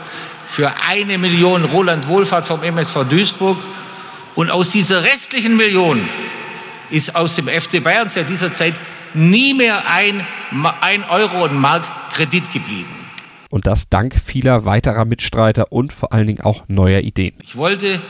für 0.48 0.74
eine 0.88 1.18
Million 1.18 1.66
Roland 1.66 2.08
Wohlfahrt 2.08 2.46
vom 2.46 2.62
MSV 2.62 3.06
Duisburg. 3.10 3.58
Und 4.36 4.52
aus 4.52 4.70
dieser 4.70 5.04
restlichen 5.04 5.58
Million 5.58 6.08
ist 6.90 7.16
aus 7.16 7.36
dem 7.36 7.48
FC 7.48 7.84
Bayern 7.84 8.10
seit 8.10 8.30
dieser 8.30 8.54
Zeit 8.54 8.76
nie 9.14 9.54
mehr 9.54 9.88
ein, 9.88 10.26
ein 10.82 11.04
Euro 11.06 11.46
und 11.46 11.56
Mark 11.56 11.84
Kredit 12.12 12.52
geblieben. 12.52 12.96
Und 13.50 13.68
das 13.68 13.90
dank 13.90 14.16
vieler 14.16 14.66
weiterer 14.66 15.06
Mitstreiter 15.06 15.72
und 15.72 15.94
vor 15.94 16.14
allen 16.14 16.28
Dingen 16.28 16.42
auch 16.42 16.64
neuer 16.68 17.00
Ideen. 17.02 17.34
Ich 17.44 17.58
wollte 17.58 18.02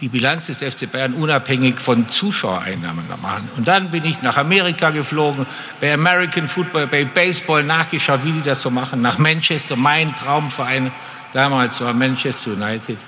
die 0.00 0.08
Bilanz 0.08 0.46
des 0.46 0.58
FC 0.58 0.90
Bayern 0.90 1.14
unabhängig 1.14 1.78
von 1.78 2.08
Zuschauereinnahmen 2.08 3.04
machen. 3.22 3.48
Und 3.56 3.68
dann 3.68 3.90
bin 3.90 4.04
ich 4.04 4.22
nach 4.22 4.36
Amerika 4.36 4.90
geflogen, 4.90 5.46
bei 5.80 5.92
American 5.92 6.48
Football, 6.48 6.86
bei 6.86 7.04
Baseball 7.04 7.62
nachgeschaut, 7.62 8.24
wie 8.24 8.32
die 8.32 8.42
das 8.42 8.62
so 8.62 8.70
machen, 8.70 9.02
nach 9.02 9.18
Manchester, 9.18 9.76
mein 9.76 10.14
Traumverein 10.14 10.92
damals 11.32 11.80
war 11.80 11.92
Manchester 11.92 12.52
United. 12.52 12.98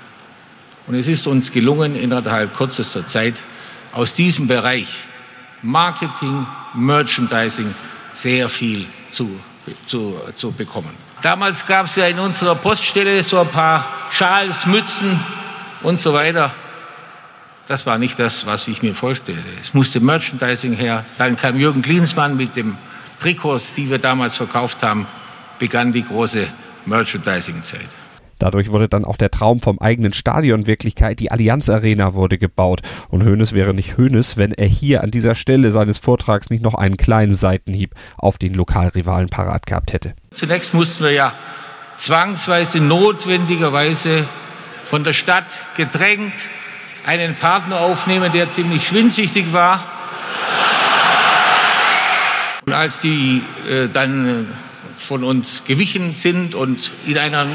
Und 0.85 0.95
es 0.95 1.07
ist 1.07 1.27
uns 1.27 1.51
gelungen, 1.51 1.95
innerhalb 1.95 2.55
kürzester 2.55 3.05
Zeit 3.07 3.35
aus 3.91 4.13
diesem 4.13 4.47
Bereich 4.47 4.87
Marketing, 5.61 6.45
Merchandising 6.73 7.73
sehr 8.11 8.47
viel 8.47 8.85
zu, 9.09 9.39
zu, 9.85 10.19
zu 10.35 10.51
bekommen. 10.51 10.95
Damals 11.21 11.65
gab 11.65 11.87
es 11.87 11.95
ja 11.95 12.05
in 12.05 12.19
unserer 12.19 12.55
Poststelle 12.55 13.23
so 13.23 13.39
ein 13.39 13.47
paar 13.47 13.87
Schals, 14.11 14.65
Mützen 14.65 15.19
und 15.81 15.99
so 15.99 16.13
weiter. 16.13 16.53
Das 17.67 17.85
war 17.85 17.97
nicht 17.97 18.17
das, 18.17 18.45
was 18.45 18.67
ich 18.69 18.81
mir 18.81 18.95
vorstellte. 18.95 19.43
Es 19.61 19.73
musste 19.73 19.99
Merchandising 19.99 20.73
her. 20.73 21.03
Dann 21.17 21.35
kam 21.35 21.59
Jürgen 21.59 21.81
Klinsmann 21.81 22.37
mit 22.37 22.55
dem 22.55 22.77
Trikots, 23.19 23.73
die 23.73 23.89
wir 23.89 23.97
damals 23.97 24.35
verkauft 24.35 24.83
haben, 24.83 25.05
begann 25.59 25.91
die 25.91 26.03
große 26.03 26.47
Merchandising-Zeit. 26.85 27.87
Dadurch 28.39 28.71
wurde 28.71 28.87
dann 28.87 29.03
auch 29.03 29.17
der 29.17 29.31
Traum 29.31 29.59
vom 29.59 29.79
eigenen 29.79 30.13
Stadion 30.13 30.67
Wirklichkeit. 30.67 31.19
Die 31.19 31.31
Allianz 31.31 31.69
Arena 31.69 32.13
wurde 32.13 32.37
gebaut. 32.37 32.81
Und 33.09 33.25
Hoeneß 33.25 33.51
wäre 33.53 33.73
nicht 33.73 33.97
Hoeneß, 33.97 34.37
wenn 34.37 34.53
er 34.53 34.67
hier 34.67 35.03
an 35.03 35.11
dieser 35.11 35.35
Stelle 35.35 35.71
seines 35.71 35.97
Vortrags 35.97 36.49
nicht 36.49 36.63
noch 36.63 36.75
einen 36.75 36.95
kleinen 36.95 37.35
Seitenhieb 37.35 37.95
auf 38.17 38.37
den 38.37 38.53
Lokalrivalen 38.53 39.29
parat 39.29 39.65
gehabt 39.65 39.91
hätte. 39.91 40.13
Zunächst 40.31 40.73
mussten 40.73 41.03
wir 41.03 41.11
ja 41.11 41.33
zwangsweise, 41.97 42.79
notwendigerweise 42.79 44.25
von 44.85 45.03
der 45.03 45.13
Stadt 45.13 45.47
gedrängt 45.75 46.49
einen 47.07 47.35
Partner 47.35 47.79
aufnehmen, 47.79 48.31
der 48.33 48.51
ziemlich 48.51 48.85
schwindsichtig 48.85 49.53
war. 49.53 49.83
Und 52.65 52.73
als 52.73 52.99
die 52.99 53.41
äh, 53.69 53.87
dann 53.87 54.27
äh, 54.27 54.43
von 54.97 55.23
uns 55.23 55.63
gewichen 55.65 56.13
sind 56.13 56.53
und 56.53 56.91
in 57.05 57.17
einer, 57.17 57.47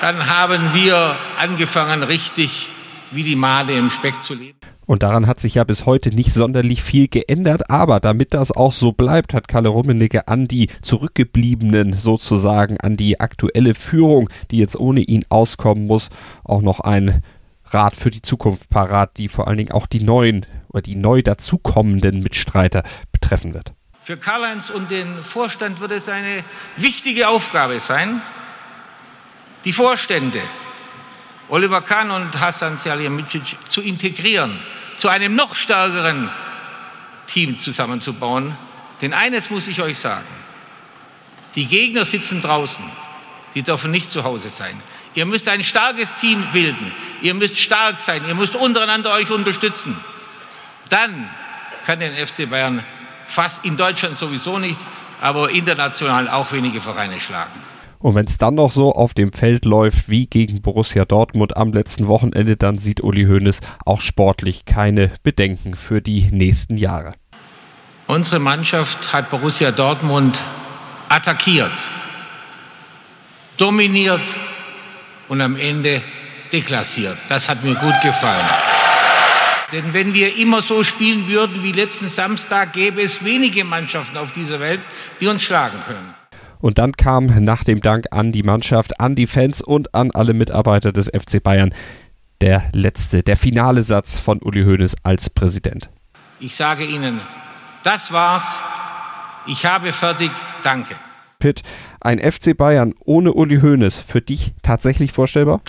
dann 0.00 0.26
haben 0.26 0.74
wir 0.74 1.14
angefangen, 1.38 2.02
richtig 2.02 2.68
wie 3.12 3.22
die 3.22 3.36
Made 3.36 3.72
im 3.72 3.90
Speck 3.90 4.20
zu 4.24 4.34
leben. 4.34 4.58
Und 4.86 5.04
daran 5.04 5.28
hat 5.28 5.38
sich 5.38 5.54
ja 5.54 5.64
bis 5.64 5.86
heute 5.86 6.10
nicht 6.14 6.32
sonderlich 6.32 6.82
viel 6.82 7.08
geändert. 7.08 7.70
Aber 7.70 8.00
damit 8.00 8.34
das 8.34 8.52
auch 8.52 8.72
so 8.72 8.92
bleibt, 8.92 9.34
hat 9.34 9.48
Kalle 9.48 9.68
Rummenigge 9.68 10.26
an 10.26 10.48
die 10.48 10.68
Zurückgebliebenen 10.82 11.92
sozusagen, 11.92 12.80
an 12.80 12.96
die 12.96 13.20
aktuelle 13.20 13.74
Führung, 13.74 14.30
die 14.50 14.58
jetzt 14.58 14.78
ohne 14.78 15.00
ihn 15.00 15.24
auskommen 15.28 15.86
muss, 15.86 16.08
auch 16.44 16.62
noch 16.62 16.80
ein 16.80 17.22
Rat 17.68 17.96
für 17.96 18.10
die 18.10 18.22
Zukunft 18.22 18.70
parat, 18.70 19.18
die 19.18 19.28
vor 19.28 19.48
allen 19.48 19.58
Dingen 19.58 19.72
auch 19.72 19.86
die 19.86 20.00
neuen 20.00 20.46
oder 20.68 20.82
die 20.82 20.96
neu 20.96 21.22
dazukommenden 21.22 22.22
Mitstreiter 22.22 22.82
betreffen 23.12 23.54
wird. 23.54 23.72
Für 24.02 24.16
Karl-Heinz 24.16 24.70
und 24.70 24.90
den 24.90 25.24
Vorstand 25.24 25.80
wird 25.80 25.92
es 25.92 26.08
eine 26.08 26.44
wichtige 26.76 27.28
Aufgabe 27.28 27.80
sein, 27.80 28.22
die 29.64 29.72
Vorstände 29.72 30.40
Oliver 31.48 31.80
Kahn 31.80 32.10
und 32.10 32.38
Hassan 32.40 32.76
Salihamidzic 32.76 33.56
zu 33.68 33.80
integrieren, 33.80 34.60
zu 34.96 35.08
einem 35.08 35.34
noch 35.36 35.54
stärkeren 35.54 36.30
Team 37.26 37.58
zusammenzubauen. 37.58 38.56
Denn 39.00 39.12
eines 39.12 39.50
muss 39.50 39.68
ich 39.68 39.80
euch 39.80 39.98
sagen, 39.98 40.26
die 41.54 41.66
Gegner 41.66 42.04
sitzen 42.04 42.40
draußen, 42.40 42.84
die 43.54 43.62
dürfen 43.62 43.90
nicht 43.90 44.10
zu 44.10 44.24
Hause 44.24 44.48
sein. 44.48 44.80
Ihr 45.16 45.24
müsst 45.24 45.48
ein 45.48 45.64
starkes 45.64 46.14
Team 46.14 46.44
bilden. 46.52 46.92
Ihr 47.22 47.32
müsst 47.32 47.58
stark 47.58 48.00
sein. 48.00 48.20
Ihr 48.28 48.34
müsst 48.34 48.54
untereinander 48.54 49.14
euch 49.14 49.30
unterstützen. 49.30 49.96
Dann 50.90 51.30
kann 51.86 52.00
den 52.00 52.14
FC 52.14 52.48
Bayern 52.48 52.84
fast 53.26 53.64
in 53.64 53.78
Deutschland 53.78 54.16
sowieso 54.16 54.58
nicht, 54.58 54.78
aber 55.20 55.50
international 55.50 56.28
auch 56.28 56.52
wenige 56.52 56.82
Vereine 56.82 57.18
schlagen. 57.18 57.58
Und 57.98 58.14
wenn 58.14 58.26
es 58.26 58.36
dann 58.36 58.56
noch 58.56 58.70
so 58.70 58.92
auf 58.92 59.14
dem 59.14 59.32
Feld 59.32 59.64
läuft 59.64 60.10
wie 60.10 60.26
gegen 60.26 60.60
Borussia 60.60 61.06
Dortmund 61.06 61.56
am 61.56 61.72
letzten 61.72 62.08
Wochenende, 62.08 62.58
dann 62.58 62.76
sieht 62.76 63.02
Uli 63.02 63.24
Hoeneß 63.24 63.60
auch 63.86 64.02
sportlich 64.02 64.66
keine 64.66 65.10
Bedenken 65.22 65.76
für 65.76 66.02
die 66.02 66.28
nächsten 66.30 66.76
Jahre. 66.76 67.14
Unsere 68.06 68.38
Mannschaft 68.38 69.14
hat 69.14 69.30
Borussia 69.30 69.70
Dortmund 69.70 70.42
attackiert, 71.08 71.72
dominiert 73.56 74.36
und 75.28 75.40
am 75.40 75.56
Ende 75.56 76.02
deklassiert. 76.52 77.16
Das 77.28 77.48
hat 77.48 77.64
mir 77.64 77.74
gut 77.74 78.00
gefallen. 78.02 78.46
Denn 79.72 79.92
wenn 79.94 80.14
wir 80.14 80.36
immer 80.36 80.62
so 80.62 80.84
spielen 80.84 81.26
würden 81.26 81.62
wie 81.62 81.72
letzten 81.72 82.08
Samstag, 82.08 82.72
gäbe 82.72 83.02
es 83.02 83.24
wenige 83.24 83.64
Mannschaften 83.64 84.16
auf 84.16 84.30
dieser 84.30 84.60
Welt, 84.60 84.80
die 85.20 85.26
uns 85.26 85.42
schlagen 85.42 85.80
können. 85.86 86.14
Und 86.60 86.78
dann 86.78 86.92
kam 86.92 87.26
nach 87.44 87.64
dem 87.64 87.80
Dank 87.80 88.06
an 88.12 88.32
die 88.32 88.42
Mannschaft, 88.42 89.00
an 89.00 89.14
die 89.14 89.26
Fans 89.26 89.60
und 89.60 89.94
an 89.94 90.10
alle 90.12 90.34
Mitarbeiter 90.34 90.92
des 90.92 91.08
FC 91.08 91.42
Bayern 91.42 91.74
der 92.40 92.64
letzte, 92.72 93.22
der 93.22 93.36
finale 93.36 93.82
Satz 93.82 94.18
von 94.18 94.40
Uli 94.42 94.64
Hoeneß 94.64 94.96
als 95.02 95.30
Präsident. 95.30 95.90
Ich 96.38 96.54
sage 96.54 96.84
Ihnen, 96.84 97.20
das 97.82 98.12
war's. 98.12 98.60
Ich 99.46 99.64
habe 99.64 99.92
fertig. 99.92 100.30
Danke. 100.62 100.94
Pitt, 101.38 101.62
ein 102.06 102.20
FC 102.20 102.56
Bayern 102.56 102.94
ohne 103.04 103.32
Uli 103.32 103.58
Hoeneß 103.60 103.98
für 103.98 104.20
dich 104.20 104.54
tatsächlich 104.62 105.10
vorstellbar? 105.10 105.60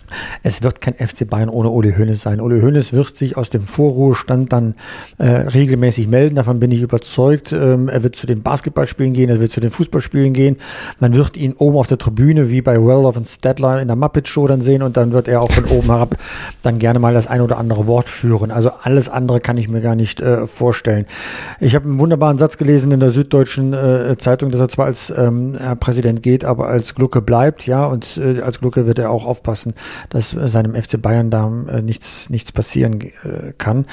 Es 0.44 0.62
wird 0.62 0.82
kein 0.82 0.94
FC 0.94 1.28
Bayern 1.28 1.50
ohne 1.50 1.70
Uli 1.70 1.94
Hoeneß 1.94 2.22
sein. 2.22 2.40
Uli 2.40 2.62
Hoeneß 2.62 2.94
wird 2.94 3.16
sich 3.16 3.36
aus 3.36 3.50
dem 3.50 3.64
Vorruhestand 3.64 4.54
dann 4.54 4.76
äh, 5.18 5.26
regelmäßig 5.26 6.08
melden, 6.08 6.36
davon 6.36 6.60
bin 6.60 6.70
ich 6.72 6.82
überzeugt. 6.84 7.54
Ähm, 7.54 7.90
er 7.90 8.04
wird 8.04 8.16
zu 8.16 8.28
den 8.28 8.44
Basketballspielen 8.44 9.14
gehen, 9.14 9.32
er 9.32 9.40
wird 9.40 9.50
zu 9.50 9.60
den 9.60 9.72
Fußballspielen 9.72 10.34
gehen. 10.34 10.58
Man 11.00 11.16
wird 11.16 11.38
ihn 11.38 11.54
oben 11.54 11.76
auf 11.76 11.88
der 11.88 11.98
Tribüne 11.98 12.52
wie 12.52 12.62
bei 12.62 12.78
Waldorf 12.80 13.18
und 13.18 13.28
Stadler 13.28 13.82
in 13.82 13.88
der 13.88 13.98
Muppet 13.98 14.28
Show 14.28 14.46
dann 14.46 14.62
sehen 14.62 14.84
und 14.84 14.96
dann 14.96 15.14
wird 15.14 15.28
er 15.28 15.42
auch 15.42 15.52
von 15.52 15.66
oben 15.66 15.88
herab 15.88 16.18
dann 16.62 16.78
gerne 16.78 17.00
mal 17.00 17.16
das 17.16 17.26
ein 17.26 17.42
oder 17.42 17.58
andere 17.58 17.88
Wort 17.88 18.08
führen. 18.08 18.52
Also 18.52 18.70
alles 18.84 19.10
andere 19.10 19.40
kann 19.40 19.58
ich 19.58 19.70
mir 19.70 19.82
gar 19.82 19.96
nicht 19.96 20.22
äh, 20.22 20.46
vorstellen. 20.46 21.08
Ich 21.60 21.74
habe 21.74 21.86
einen 21.86 21.98
wunderbaren 21.98 22.38
Satz 22.38 22.60
gelesen 22.60 22.92
in 22.92 23.00
der 23.00 23.10
Süddeutschen 23.10 23.74
äh, 23.74 24.16
Zeitung, 24.20 24.52
dass 24.52 24.62
er 24.62 24.70
zwar 24.70 24.86
als 24.86 25.12
ähm, 25.18 25.56
Herr 25.60 25.76
Präsident 25.76 26.27
geht, 26.28 26.44
aber 26.44 26.68
als 26.68 26.94
Glucke 26.94 27.22
bleibt, 27.22 27.66
ja, 27.68 27.86
und 27.86 28.18
äh, 28.18 28.42
als 28.42 28.60
Glucke 28.60 28.86
wird 28.86 29.00
er 29.00 29.12
auch 29.12 29.26
aufpassen, 29.26 29.74
dass 30.10 30.32
seinem 30.32 30.76
FC 30.76 31.02
Bayern 31.02 31.30
da 31.30 31.48
äh, 31.70 31.82
nichts, 31.82 32.30
nichts 32.30 32.52
passieren 32.52 33.00
äh, 33.02 33.54
kann. 33.58 33.86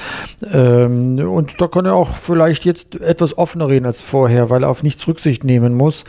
Ähm, 0.51 1.17
und 1.19 1.61
da 1.61 1.67
kann 1.67 1.85
er 1.85 1.93
auch 1.93 2.09
vielleicht 2.15 2.65
jetzt 2.65 2.99
etwas 2.99 3.37
offener 3.37 3.69
reden 3.69 3.85
als 3.85 4.01
vorher, 4.01 4.49
weil 4.49 4.63
er 4.63 4.69
auf 4.69 4.83
nichts 4.83 5.07
Rücksicht 5.07 5.45
nehmen 5.45 5.75
muss. 5.75 6.03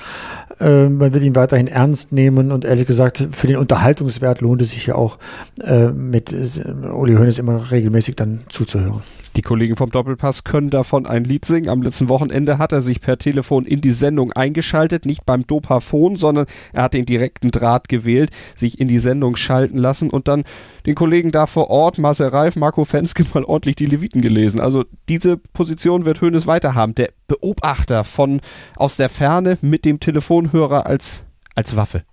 Ähm, 0.59 0.99
man 0.99 1.13
wird 1.13 1.23
ihn 1.23 1.37
weiterhin 1.37 1.69
ernst 1.69 2.11
nehmen 2.11 2.51
und 2.51 2.65
ehrlich 2.65 2.89
gesagt, 2.89 3.25
für 3.31 3.47
den 3.47 3.57
Unterhaltungswert 3.57 4.41
lohnt 4.41 4.63
es 4.63 4.73
sich 4.73 4.87
ja 4.87 4.97
auch, 4.97 5.19
äh, 5.63 5.87
mit 5.87 6.33
äh, 6.33 6.89
Uli 6.89 7.15
Hoeneß 7.15 7.39
immer 7.39 7.71
regelmäßig 7.71 8.17
dann 8.17 8.41
zuzuhören. 8.49 9.03
Die 9.37 9.43
Kollegen 9.43 9.77
vom 9.77 9.91
Doppelpass 9.91 10.45
können 10.45 10.71
davon 10.71 11.05
ein 11.05 11.25
Lied 11.25 11.45
singen. 11.45 11.69
Am 11.69 11.83
letzten 11.83 12.09
Wochenende 12.09 12.57
hat 12.57 12.73
er 12.73 12.81
sich 12.81 13.03
per 13.03 13.19
Telefon 13.19 13.67
in 13.67 13.83
die 13.83 13.91
Sendung 13.91 14.33
eingeschaltet, 14.33 15.05
nicht 15.05 15.27
beim 15.27 15.47
Dopafon, 15.47 16.17
sondern 16.17 16.47
er 16.73 16.85
hat 16.85 16.95
den 16.95 17.05
direkten 17.05 17.51
Draht 17.51 17.91
gewählt, 17.91 18.31
sich 18.57 18.81
in 18.81 18.89
die 18.89 18.99
Sendung 18.99 19.37
schalten 19.37 19.77
lassen 19.77 20.09
und 20.09 20.27
dann 20.27 20.45
den 20.87 20.95
Kollegen 20.95 21.33
da 21.33 21.47
vor 21.47 21.69
Ort, 21.69 21.99
Marcel 21.99 22.29
Reif, 22.29 22.57
Marco 22.57 22.87
Fenske, 22.87 23.27
mal 23.35 23.45
ordentlich 23.45 23.77
die 23.77 23.85
Leviten 23.85 24.23
gelesen. 24.23 24.59
Also 24.59 24.85
diese 25.11 25.37
Position 25.37 26.07
wird 26.07 26.23
Hönes 26.23 26.47
weiterhaben. 26.47 26.95
Der 26.95 27.11
Beobachter 27.29 28.05
von 28.05 28.41
aus 28.77 28.97
der 28.97 29.11
Ferne 29.11 29.59
mit 29.61 29.85
dem 29.85 30.01
Telefonhörer 30.01 30.87
als, 30.87 31.25
als 31.55 31.77
Waffe. 31.77 32.05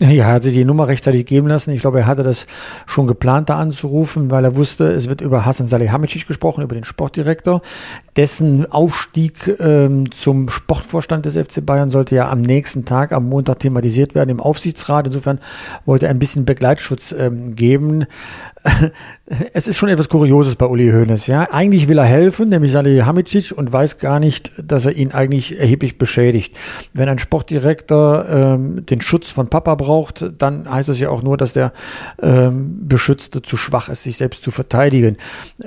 Ja, 0.00 0.08
er 0.08 0.26
hat 0.26 0.42
sich 0.42 0.54
die 0.54 0.64
Nummer 0.64 0.88
rechtzeitig 0.88 1.24
geben 1.24 1.46
lassen. 1.46 1.70
Ich 1.70 1.80
glaube, 1.80 2.00
er 2.00 2.06
hatte 2.06 2.24
das 2.24 2.46
schon 2.84 3.06
geplant, 3.06 3.48
da 3.48 3.58
anzurufen, 3.58 4.28
weil 4.28 4.44
er 4.44 4.56
wusste, 4.56 4.86
es 4.86 5.08
wird 5.08 5.20
über 5.20 5.44
Hasan 5.44 5.68
Salihamidzic 5.68 6.26
gesprochen, 6.26 6.62
über 6.62 6.74
den 6.74 6.82
Sportdirektor. 6.82 7.62
Dessen 8.16 8.70
Aufstieg 8.70 9.54
ähm, 9.60 10.10
zum 10.10 10.48
Sportvorstand 10.48 11.26
des 11.26 11.36
FC 11.36 11.64
Bayern 11.64 11.90
sollte 11.90 12.16
ja 12.16 12.28
am 12.28 12.42
nächsten 12.42 12.84
Tag, 12.84 13.12
am 13.12 13.28
Montag 13.28 13.60
thematisiert 13.60 14.16
werden 14.16 14.30
im 14.30 14.40
Aufsichtsrat. 14.40 15.06
Insofern 15.06 15.38
wollte 15.84 16.06
er 16.06 16.10
ein 16.10 16.18
bisschen 16.18 16.44
Begleitschutz 16.44 17.14
ähm, 17.16 17.54
geben. 17.54 18.06
es 19.52 19.68
ist 19.68 19.76
schon 19.76 19.90
etwas 19.90 20.08
Kurioses 20.08 20.56
bei 20.56 20.66
Uli 20.66 20.90
Hoeneß. 20.90 21.28
Ja? 21.28 21.52
Eigentlich 21.52 21.86
will 21.86 21.98
er 21.98 22.04
helfen, 22.04 22.48
nämlich 22.48 22.72
Salihamidzic, 22.72 23.52
und 23.56 23.72
weiß 23.72 23.98
gar 23.98 24.18
nicht, 24.18 24.50
dass 24.62 24.86
er 24.86 24.92
ihn 24.92 25.12
eigentlich 25.12 25.58
erheblich 25.58 25.98
beschädigt. 25.98 26.58
Wenn 26.92 27.08
ein 27.08 27.18
Sportdirektor 27.18 28.28
ähm, 28.28 28.86
den 28.86 29.00
Schutz 29.00 29.30
von 29.30 29.48
Papa 29.48 29.74
braucht, 29.74 29.83
dann 30.38 30.70
heißt 30.70 30.88
es 30.88 31.00
ja 31.00 31.10
auch 31.10 31.22
nur, 31.22 31.36
dass 31.36 31.52
der 31.52 31.72
ähm, 32.20 32.86
Beschützte 32.88 33.42
zu 33.42 33.56
schwach 33.56 33.88
ist, 33.88 34.02
sich 34.02 34.16
selbst 34.16 34.42
zu 34.42 34.50
verteidigen. 34.50 35.16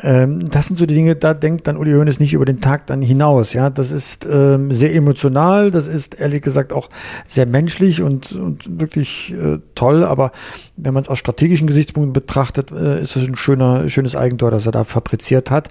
Ähm, 0.02 0.50
das 0.50 0.68
sind 0.68 0.76
so 0.76 0.86
die 0.86 0.96
Dinge, 0.96 1.16
da 1.16 1.34
denkt 1.34 1.68
dann 1.68 1.78
Uli 1.78 1.92
Hoeneß 1.94 2.20
nicht 2.20 2.34
über 2.34 2.46
den 2.46 2.60
Tag 2.60 2.88
dann 2.88 3.02
hinaus. 3.02 3.54
Ja, 3.54 3.70
das 3.70 3.92
ist 3.92 4.28
ähm, 4.30 4.74
sehr 4.74 4.94
emotional, 4.94 5.72
das 5.72 5.88
ist 5.88 6.20
ehrlich 6.20 6.42
gesagt 6.42 6.74
auch 6.74 6.90
sehr 7.26 7.46
menschlich 7.46 8.02
und, 8.02 8.32
und 8.34 8.80
wirklich 8.80 9.34
äh, 9.34 9.60
toll. 9.76 10.04
Aber 10.04 10.32
wenn 10.76 10.94
man 10.94 11.04
es 11.04 11.10
aus 11.10 11.20
strategischen 11.20 11.68
Gesichtspunkten 11.68 12.14
betrachtet, 12.14 12.72
äh, 12.72 13.02
ist 13.02 13.16
es 13.16 13.28
ein 13.28 13.36
schöner, 13.36 13.90
schönes 13.90 14.16
Eigentor, 14.16 14.52
das 14.52 14.66
er 14.66 14.72
da 14.72 14.84
fabriziert 14.84 15.52
hat. 15.52 15.70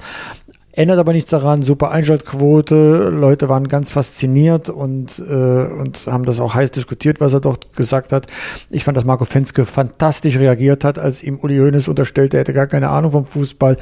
Ändert 0.76 0.98
aber 0.98 1.14
nichts 1.14 1.30
daran, 1.30 1.62
super 1.62 1.90
Einschaltquote, 1.90 3.08
Leute 3.08 3.48
waren 3.48 3.66
ganz 3.66 3.90
fasziniert 3.90 4.68
und, 4.68 5.24
äh, 5.26 5.32
und 5.32 6.06
haben 6.06 6.26
das 6.26 6.38
auch 6.38 6.54
heiß 6.54 6.70
diskutiert, 6.70 7.18
was 7.18 7.32
er 7.32 7.40
dort 7.40 7.74
gesagt 7.74 8.12
hat. 8.12 8.26
Ich 8.68 8.84
fand, 8.84 8.94
dass 8.94 9.06
Marco 9.06 9.24
Fenske 9.24 9.64
fantastisch 9.64 10.36
reagiert 10.38 10.84
hat, 10.84 10.98
als 10.98 11.22
ihm 11.22 11.38
Uli 11.40 11.56
Hoeneß 11.56 11.88
unterstellte, 11.88 12.36
er 12.36 12.40
hätte 12.40 12.52
gar 12.52 12.66
keine 12.66 12.90
Ahnung 12.90 13.12
vom 13.12 13.24
Fußball. 13.24 13.76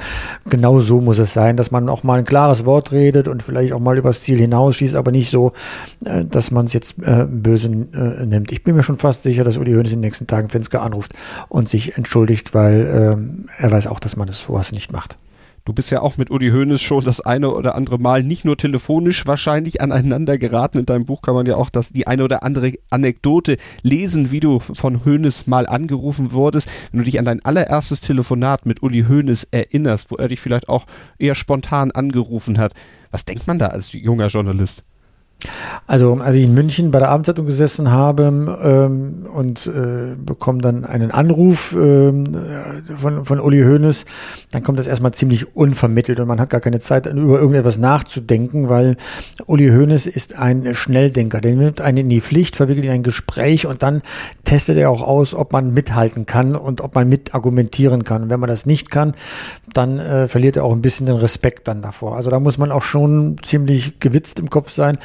Genau 0.49 0.79
so 0.79 1.01
muss 1.01 1.19
es 1.19 1.33
sein, 1.33 1.57
dass 1.57 1.69
man 1.69 1.89
auch 1.89 2.03
mal 2.03 2.17
ein 2.17 2.23
klares 2.23 2.65
Wort 2.65 2.93
redet 2.93 3.27
und 3.27 3.43
vielleicht 3.43 3.73
auch 3.73 3.81
mal 3.81 3.97
übers 3.97 4.21
Ziel 4.21 4.37
hinausschießt, 4.37 4.95
aber 4.95 5.11
nicht 5.11 5.29
so, 5.29 5.51
äh, 6.05 6.23
dass 6.23 6.51
man 6.51 6.65
es 6.65 6.71
jetzt 6.71 6.95
äh, 7.01 7.27
böse 7.29 7.67
äh, 7.67 8.25
nimmt. 8.25 8.53
Ich 8.53 8.63
bin 8.63 8.73
mir 8.73 8.83
schon 8.83 8.95
fast 8.95 9.23
sicher, 9.23 9.43
dass 9.43 9.57
Uli 9.57 9.73
Hoeneß 9.73 9.91
in 9.91 9.97
den 9.97 10.07
nächsten 10.07 10.27
Tagen 10.27 10.47
Fenske 10.47 10.79
anruft 10.79 11.11
und 11.49 11.67
sich 11.67 11.97
entschuldigt, 11.97 12.53
weil 12.53 13.17
äh, 13.59 13.63
er 13.63 13.71
weiß 13.71 13.87
auch, 13.87 13.99
dass 13.99 14.15
man 14.15 14.27
das 14.27 14.41
sowas 14.41 14.71
nicht 14.71 14.93
macht. 14.93 15.17
Du 15.65 15.73
bist 15.73 15.89
ja 15.89 16.01
auch 16.01 16.17
mit 16.17 16.29
Uli 16.29 16.51
Hoeneß 16.51 16.79
schon 16.79 17.03
das 17.03 17.21
eine 17.21 17.49
oder 17.49 17.73
andere 17.73 17.97
Mal 17.97 18.21
nicht 18.21 18.45
nur 18.45 18.55
telefonisch 18.55 19.25
wahrscheinlich 19.25 19.81
aneinander 19.81 20.37
geraten. 20.37 20.77
In 20.77 20.85
deinem 20.85 21.05
Buch 21.05 21.23
kann 21.23 21.33
man 21.33 21.47
ja 21.47 21.55
auch 21.55 21.71
das, 21.71 21.89
die 21.89 22.05
eine 22.05 22.23
oder 22.23 22.43
andere 22.43 22.73
Anekdote 22.91 23.57
lesen, 23.81 24.31
wie 24.31 24.39
du 24.39 24.59
von 24.59 25.03
Hoeneß 25.03 25.47
mal 25.47 25.65
angerufen 25.65 26.31
wurdest. 26.33 26.69
Wenn 26.91 26.99
du 26.99 27.05
dich 27.05 27.17
an 27.17 27.25
dein 27.25 27.43
allererstes 27.43 27.99
Telefonat 28.01 28.67
mit 28.67 28.83
Uli 28.83 29.05
Hoeneß 29.09 29.47
erinnerst, 29.49 30.11
wo 30.11 30.17
er 30.17 30.27
dich 30.27 30.39
vielleicht 30.39 30.69
auch 30.69 30.85
eher 31.17 31.33
spontan 31.33 31.89
angerufen 31.89 32.59
hat, 32.59 32.73
was 33.09 33.25
denkt 33.25 33.47
man 33.47 33.57
da 33.57 33.67
als 33.67 33.91
junger 33.91 34.27
Journalist? 34.27 34.83
Also, 35.87 36.15
als 36.15 36.35
ich 36.35 36.45
in 36.45 36.53
München 36.53 36.91
bei 36.91 36.99
der 36.99 37.09
Abendzeitung 37.09 37.45
gesessen 37.45 37.91
habe 37.91 38.23
ähm, 38.63 39.25
und 39.33 39.67
äh, 39.67 40.15
bekomme 40.15 40.59
dann 40.59 40.85
einen 40.85 41.11
Anruf 41.11 41.75
ähm, 41.77 42.25
von, 42.97 43.23
von 43.23 43.39
Uli 43.39 43.61
Hoeneß, 43.61 44.05
dann 44.51 44.63
kommt 44.63 44.79
das 44.79 44.87
erstmal 44.87 45.13
ziemlich 45.13 45.55
unvermittelt 45.55 46.19
und 46.19 46.27
man 46.27 46.39
hat 46.39 46.49
gar 46.49 46.61
keine 46.61 46.79
Zeit, 46.79 47.05
über 47.05 47.39
irgendetwas 47.39 47.77
nachzudenken, 47.77 48.69
weil 48.69 48.97
Uli 49.45 49.69
Hoeneß 49.69 50.07
ist 50.07 50.37
ein 50.37 50.73
Schnelldenker. 50.73 51.41
Der 51.41 51.55
nimmt 51.55 51.81
einen 51.81 51.97
in 51.97 52.09
die 52.09 52.21
Pflicht, 52.21 52.55
verwickelt 52.55 52.85
in 52.85 52.91
ein 52.91 53.03
Gespräch 53.03 53.67
und 53.67 53.83
dann 53.83 54.01
testet 54.43 54.77
er 54.77 54.89
auch 54.89 55.01
aus, 55.01 55.33
ob 55.35 55.53
man 55.53 55.73
mithalten 55.73 56.25
kann 56.25 56.55
und 56.55 56.81
ob 56.81 56.95
man 56.95 57.07
mit 57.07 57.35
argumentieren 57.35 58.03
kann. 58.03 58.23
Und 58.23 58.29
wenn 58.29 58.39
man 58.39 58.49
das 58.49 58.65
nicht 58.65 58.89
kann, 58.91 59.13
dann 59.73 59.99
äh, 59.99 60.27
verliert 60.27 60.55
er 60.55 60.63
auch 60.63 60.73
ein 60.73 60.81
bisschen 60.81 61.05
den 61.05 61.17
Respekt 61.17 61.67
dann 61.67 61.81
davor. 61.81 62.15
Also 62.15 62.29
da 62.29 62.39
muss 62.39 62.57
man 62.57 62.71
auch 62.71 62.81
schon 62.81 63.37
ziemlich 63.43 63.99
gewitzt 63.99 64.39
im 64.39 64.49
Kopf 64.49 64.69
sein 64.69 64.97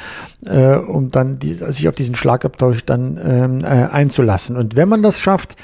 äh, 0.45 0.75
um 0.75 1.11
dann 1.11 1.39
die, 1.39 1.53
sich 1.53 1.87
auf 1.87 1.95
diesen 1.95 2.15
Schlagabtausch 2.15 2.85
dann 2.85 3.19
ähm, 3.23 3.59
äh, 3.63 3.67
einzulassen. 3.67 4.55
Und 4.55 4.75
wenn 4.75 4.89
man 4.89 5.03
das 5.03 5.19
schafft, 5.19 5.55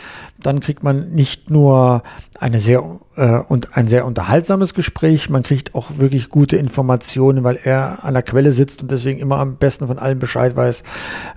dann 0.41 0.59
kriegt 0.59 0.83
man 0.83 1.11
nicht 1.13 1.49
nur 1.49 2.03
eine 2.39 2.59
sehr 2.59 2.83
äh, 3.15 3.39
und 3.47 3.75
ein 3.75 3.87
sehr 3.87 4.05
unterhaltsames 4.05 4.73
Gespräch, 4.75 5.29
man 5.29 5.41
kriegt 5.41 5.73
auch 5.73 5.97
wirklich 5.97 6.29
gute 6.29 6.57
Informationen, 6.57 7.43
weil 7.43 7.57
er 7.63 8.05
an 8.05 8.13
der 8.13 8.21
Quelle 8.21 8.51
sitzt 8.51 8.83
und 8.83 8.91
deswegen 8.91 9.19
immer 9.19 9.39
am 9.39 9.55
besten 9.55 9.87
von 9.87 9.97
allen 9.97 10.19
Bescheid 10.19 10.55
weiß, 10.55 10.83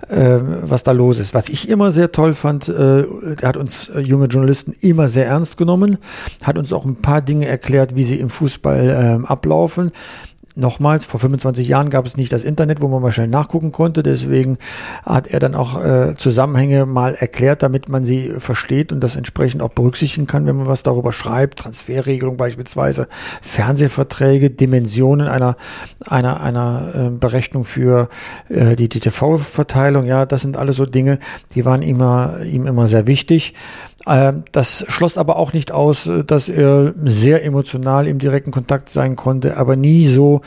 äh, 0.09 0.37
was 0.61 0.83
da 0.83 0.91
los 0.91 1.17
ist. 1.17 1.33
Was 1.33 1.49
ich 1.49 1.67
immer 1.69 1.89
sehr 1.91 2.11
toll 2.11 2.33
fand, 2.33 2.67
äh, 2.69 3.01
er 3.41 3.47
hat 3.47 3.57
uns 3.57 3.89
äh, 3.89 3.99
junge 3.99 4.27
Journalisten 4.27 4.75
immer 4.81 5.07
sehr 5.07 5.25
ernst 5.25 5.57
genommen, 5.57 5.97
hat 6.43 6.57
uns 6.57 6.71
auch 6.71 6.85
ein 6.85 6.95
paar 6.97 7.21
Dinge 7.21 7.47
erklärt, 7.47 7.95
wie 7.95 8.03
sie 8.03 8.19
im 8.19 8.29
Fußball 8.29 9.21
äh, 9.23 9.27
ablaufen 9.27 9.91
nochmals, 10.55 11.05
vor 11.05 11.19
25 11.19 11.67
Jahren 11.67 11.89
gab 11.89 12.05
es 12.05 12.17
nicht 12.17 12.31
das 12.33 12.43
Internet, 12.43 12.81
wo 12.81 12.87
man 12.87 13.01
mal 13.01 13.11
schnell 13.11 13.27
nachgucken 13.27 13.71
konnte. 13.71 14.03
Deswegen 14.03 14.57
hat 15.03 15.27
er 15.27 15.39
dann 15.39 15.55
auch 15.55 15.83
äh, 15.83 16.15
Zusammenhänge 16.15 16.85
mal 16.85 17.15
erklärt, 17.15 17.63
damit 17.63 17.89
man 17.89 18.03
sie 18.03 18.31
versteht 18.37 18.91
und 18.91 19.01
das 19.01 19.15
entsprechend 19.15 19.61
auch 19.61 19.69
berücksichtigen 19.69 20.27
kann, 20.27 20.45
wenn 20.45 20.57
man 20.57 20.67
was 20.67 20.83
darüber 20.83 21.11
schreibt. 21.11 21.59
Transferregelung 21.59 22.37
beispielsweise, 22.37 23.07
Fernsehverträge, 23.41 24.49
Dimensionen 24.49 25.27
einer, 25.27 25.55
einer, 26.05 26.41
einer 26.41 26.91
äh, 26.95 27.09
Berechnung 27.09 27.63
für 27.63 28.09
äh, 28.49 28.75
die, 28.75 28.89
die 28.89 28.99
TV-Verteilung. 28.99 30.05
Ja, 30.05 30.25
das 30.25 30.41
sind 30.41 30.57
alles 30.57 30.75
so 30.75 30.85
Dinge, 30.85 31.19
die 31.55 31.65
waren 31.65 31.81
immer, 31.81 32.41
ihm 32.43 32.67
immer 32.67 32.87
sehr 32.87 33.07
wichtig. 33.07 33.53
Ähm, 34.07 34.43
das 34.51 34.85
schloss 34.87 35.17
aber 35.17 35.35
auch 35.35 35.53
nicht 35.53 35.71
aus, 35.71 36.09
dass 36.25 36.49
er 36.49 36.93
sehr 37.03 37.43
emotional 37.45 38.07
im 38.07 38.19
direkten 38.19 38.51
Kontakt 38.51 38.89
sein 38.89 39.15
konnte, 39.15 39.57
aber 39.57 39.75
nie 39.75 40.05
so, 40.05 40.41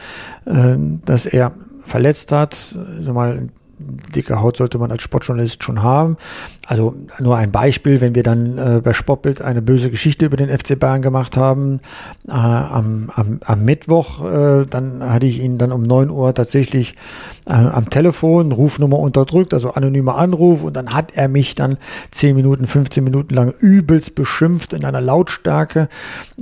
äh, 0.47 0.77
dass 1.05 1.27
er 1.27 1.53
verletzt 1.83 2.33
hat. 2.33 2.79
Dicke 4.14 4.40
Haut 4.40 4.57
sollte 4.57 4.79
man 4.79 4.90
als 4.90 5.03
Sportjournalist 5.03 5.62
schon 5.62 5.83
haben. 5.83 6.17
Also 6.66 6.94
nur 7.20 7.37
ein 7.37 7.53
Beispiel, 7.53 8.00
wenn 8.00 8.14
wir 8.14 8.22
dann 8.22 8.59
äh, 8.59 8.81
bei 8.83 8.92
Sportbild 8.92 9.42
eine 9.42 9.61
böse 9.61 9.90
Geschichte 9.90 10.27
über 10.27 10.37
den 10.37 10.48
FC 10.48 10.79
Bayern 10.79 11.03
gemacht 11.03 11.37
haben, 11.37 11.81
äh, 12.27 12.33
am, 12.33 13.11
am, 13.14 13.40
am 13.44 13.64
Mittwoch, 13.64 14.24
äh, 14.24 14.64
dann 14.64 15.03
hatte 15.03 15.27
ich 15.27 15.42
ihn 15.42 15.59
dann 15.59 15.72
um 15.72 15.83
neun 15.83 16.11
Uhr 16.11 16.33
tatsächlich 16.33 16.94
äh, 17.46 17.53
am 17.53 17.90
Telefon, 17.90 18.53
Rufnummer 18.53 18.98
unterdrückt, 18.98 19.53
also 19.53 19.72
anonymer 19.72 20.16
Anruf 20.16 20.62
und 20.62 20.74
dann 20.74 20.94
hat 20.94 21.12
er 21.14 21.29
mich 21.29 21.55
dann 21.55 21.77
zehn 22.11 22.35
Minuten, 22.35 22.66
15 22.66 23.05
Minuten 23.05 23.35
lang 23.35 23.53
übelst 23.59 24.14
beschimpft 24.14 24.72
in 24.72 24.85
einer 24.85 25.00
Lautstärke. 25.00 25.88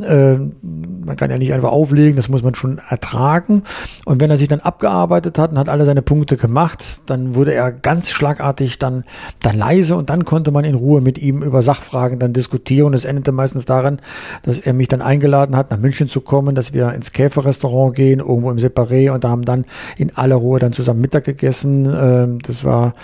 Äh, 0.01 0.37
man 0.63 1.17
kann 1.17 1.31
ja 1.31 1.39
nicht 1.39 1.53
einfach 1.53 1.73
auflegen, 1.73 2.17
das 2.17 2.29
muss 2.29 2.43
man 2.43 2.55
schon 2.55 2.81
ertragen. 2.89 3.65
Und 4.05 4.21
wenn 4.21 4.31
er 4.31 4.39
sich 4.39 4.49
dann 4.49 4.61
abgearbeitet 4.61 5.39
hat 5.39 5.51
und 5.51 5.59
hat 5.59 5.69
alle 5.69 5.85
seine 5.85 6.03
Punkte 6.03 6.37
gemacht, 6.37 7.03
dann 7.07 7.35
wurde 7.35 7.55
er 7.55 7.73
ganz 7.73 8.11
schlagartig 8.11 8.79
dann, 8.79 9.05
dann 9.41 9.57
leise 9.57 9.97
und 9.97 10.11
dann 10.11 10.12
konnte 10.25 10.51
man 10.51 10.65
in 10.65 10.75
Ruhe 10.75 11.01
mit 11.01 11.19
ihm 11.19 11.43
über 11.43 11.63
Sachfragen 11.63 12.19
dann 12.19 12.33
diskutieren. 12.33 12.95
Es 12.95 13.05
endete 13.05 13.33
meistens 13.33 13.65
daran, 13.65 14.01
dass 14.43 14.61
er 14.61 14.73
mich 14.73 14.89
dann 14.89 15.03
eingeladen 15.03 15.57
hat, 15.57 15.71
nach 15.71 15.79
München 15.79 16.09
zu 16.09 16.21
kommen, 16.21 16.55
dass 16.55 16.73
wir 16.73 16.93
ins 16.93 17.13
Käferrestaurant 17.13 17.95
gehen, 17.95 18.21
irgendwo 18.21 18.51
im 18.51 18.59
Separé 18.59 19.11
und 19.11 19.25
da 19.25 19.31
haben 19.31 19.45
dann 19.45 19.65
in 19.97 20.17
aller 20.17 20.37
Ruhe 20.37 20.59
dann 20.59 20.73
zusammen 20.73 21.01
Mittag 21.01 21.25
gegessen. 21.25 21.87
Ähm, 21.93 22.39
das 22.43 22.65
war 22.65 22.95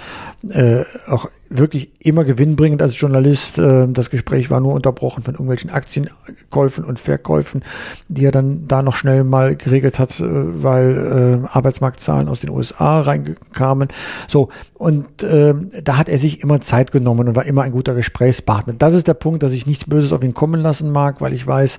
äh, 0.51 0.85
auch 1.09 1.29
wirklich 1.51 1.90
immer 1.99 2.25
gewinnbringend 2.25 2.83
als 2.83 3.01
Journalist. 3.01 3.59
Ähm, 3.59 3.94
das 3.94 4.11
Gespräch 4.11 4.51
war 4.51 4.61
nur 4.61 4.75
unterbrochen 4.75 5.23
von 5.23 5.35
irgendwelchen 5.35 5.71
Aktienkäufen 5.71 6.85
und 6.85 6.99
Verkäufen, 6.99 7.62
die 8.09 8.25
er 8.25 8.31
dann 8.31 8.68
da 8.68 8.83
noch 8.83 8.94
schnell 8.94 9.25
mal 9.25 9.57
geregelt 9.57 9.99
hat, 9.99 10.21
äh, 10.21 10.25
weil 10.29 11.42
äh, 11.44 11.49
Arbeitsmarktzahlen 11.49 12.29
aus 12.29 12.40
den 12.40 12.51
USA 12.51 13.01
reinkamen. 13.01 13.88
So, 14.27 14.51
und 14.75 15.07
da 15.18 15.97
hat 15.97 16.09
er 16.09 16.18
sich 16.18 16.42
immer 16.42 16.61
Zeit 16.61 16.92
genommen 16.92 16.97
und 17.06 17.37
war 17.37 17.44
immer 17.44 17.62
ein 17.62 17.72
guter 17.72 17.94
Gesprächspartner. 17.94 18.74
Das 18.76 18.94
ist 18.94 19.08
der 19.08 19.14
Punkt, 19.14 19.42
dass 19.42 19.52
ich 19.52 19.66
nichts 19.66 19.84
Böses 19.84 20.12
auf 20.12 20.22
ihn 20.22 20.34
kommen 20.34 20.61
lassen 20.61 20.90
mag, 20.90 21.20
weil 21.20 21.32
ich 21.32 21.46
weiß, 21.46 21.78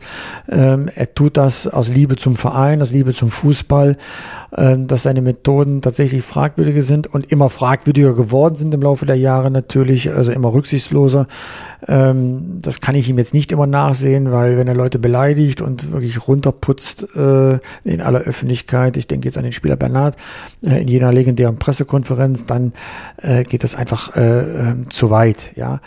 ähm, 0.49 0.89
er 0.93 1.13
tut 1.13 1.37
das 1.37 1.67
aus 1.67 1.89
Liebe 1.89 2.15
zum 2.15 2.35
Verein, 2.35 2.81
aus 2.81 2.91
Liebe 2.91 3.13
zum 3.13 3.29
Fußball, 3.29 3.97
äh, 4.51 4.77
dass 4.77 5.03
seine 5.03 5.21
Methoden 5.21 5.81
tatsächlich 5.81 6.23
fragwürdige 6.23 6.81
sind 6.81 7.07
und 7.07 7.31
immer 7.31 7.49
fragwürdiger 7.49 8.13
geworden 8.13 8.55
sind 8.55 8.73
im 8.73 8.81
Laufe 8.81 9.05
der 9.05 9.17
Jahre 9.17 9.51
natürlich, 9.51 10.11
also 10.11 10.31
immer 10.31 10.53
rücksichtsloser. 10.53 11.27
Ähm, 11.87 12.59
das 12.61 12.81
kann 12.81 12.95
ich 12.95 13.09
ihm 13.09 13.17
jetzt 13.17 13.33
nicht 13.33 13.51
immer 13.51 13.67
nachsehen, 13.67 14.31
weil 14.31 14.57
wenn 14.57 14.67
er 14.67 14.75
Leute 14.75 14.99
beleidigt 14.99 15.61
und 15.61 15.91
wirklich 15.91 16.27
runterputzt 16.27 17.15
äh, 17.15 17.59
in 17.83 18.01
aller 18.01 18.19
Öffentlichkeit, 18.19 18.97
ich 18.97 19.07
denke 19.07 19.27
jetzt 19.27 19.37
an 19.37 19.43
den 19.43 19.53
Spieler 19.53 19.75
Bernhard, 19.75 20.15
äh, 20.61 20.81
in 20.81 20.87
jener 20.87 21.11
legendären 21.11 21.57
Pressekonferenz, 21.57 22.45
dann 22.45 22.73
äh, 23.17 23.43
geht 23.43 23.63
das 23.63 23.75
einfach 23.75 24.15
äh, 24.15 24.71
äh, 24.71 24.75
zu 24.89 25.09
weit, 25.09 25.51
ja 25.55 25.79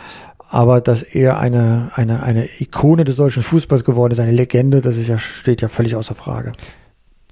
aber 0.52 0.82
dass 0.82 1.02
er 1.02 1.38
eine, 1.38 1.92
eine, 1.94 2.22
eine 2.22 2.46
Ikone 2.60 3.04
des 3.04 3.16
deutschen 3.16 3.42
Fußballs 3.42 3.84
geworden 3.84 4.12
ist, 4.12 4.20
eine 4.20 4.32
Legende, 4.32 4.82
das 4.82 4.98
ist 4.98 5.08
ja, 5.08 5.16
steht 5.16 5.62
ja 5.62 5.68
völlig 5.68 5.96
außer 5.96 6.14
Frage. 6.14 6.52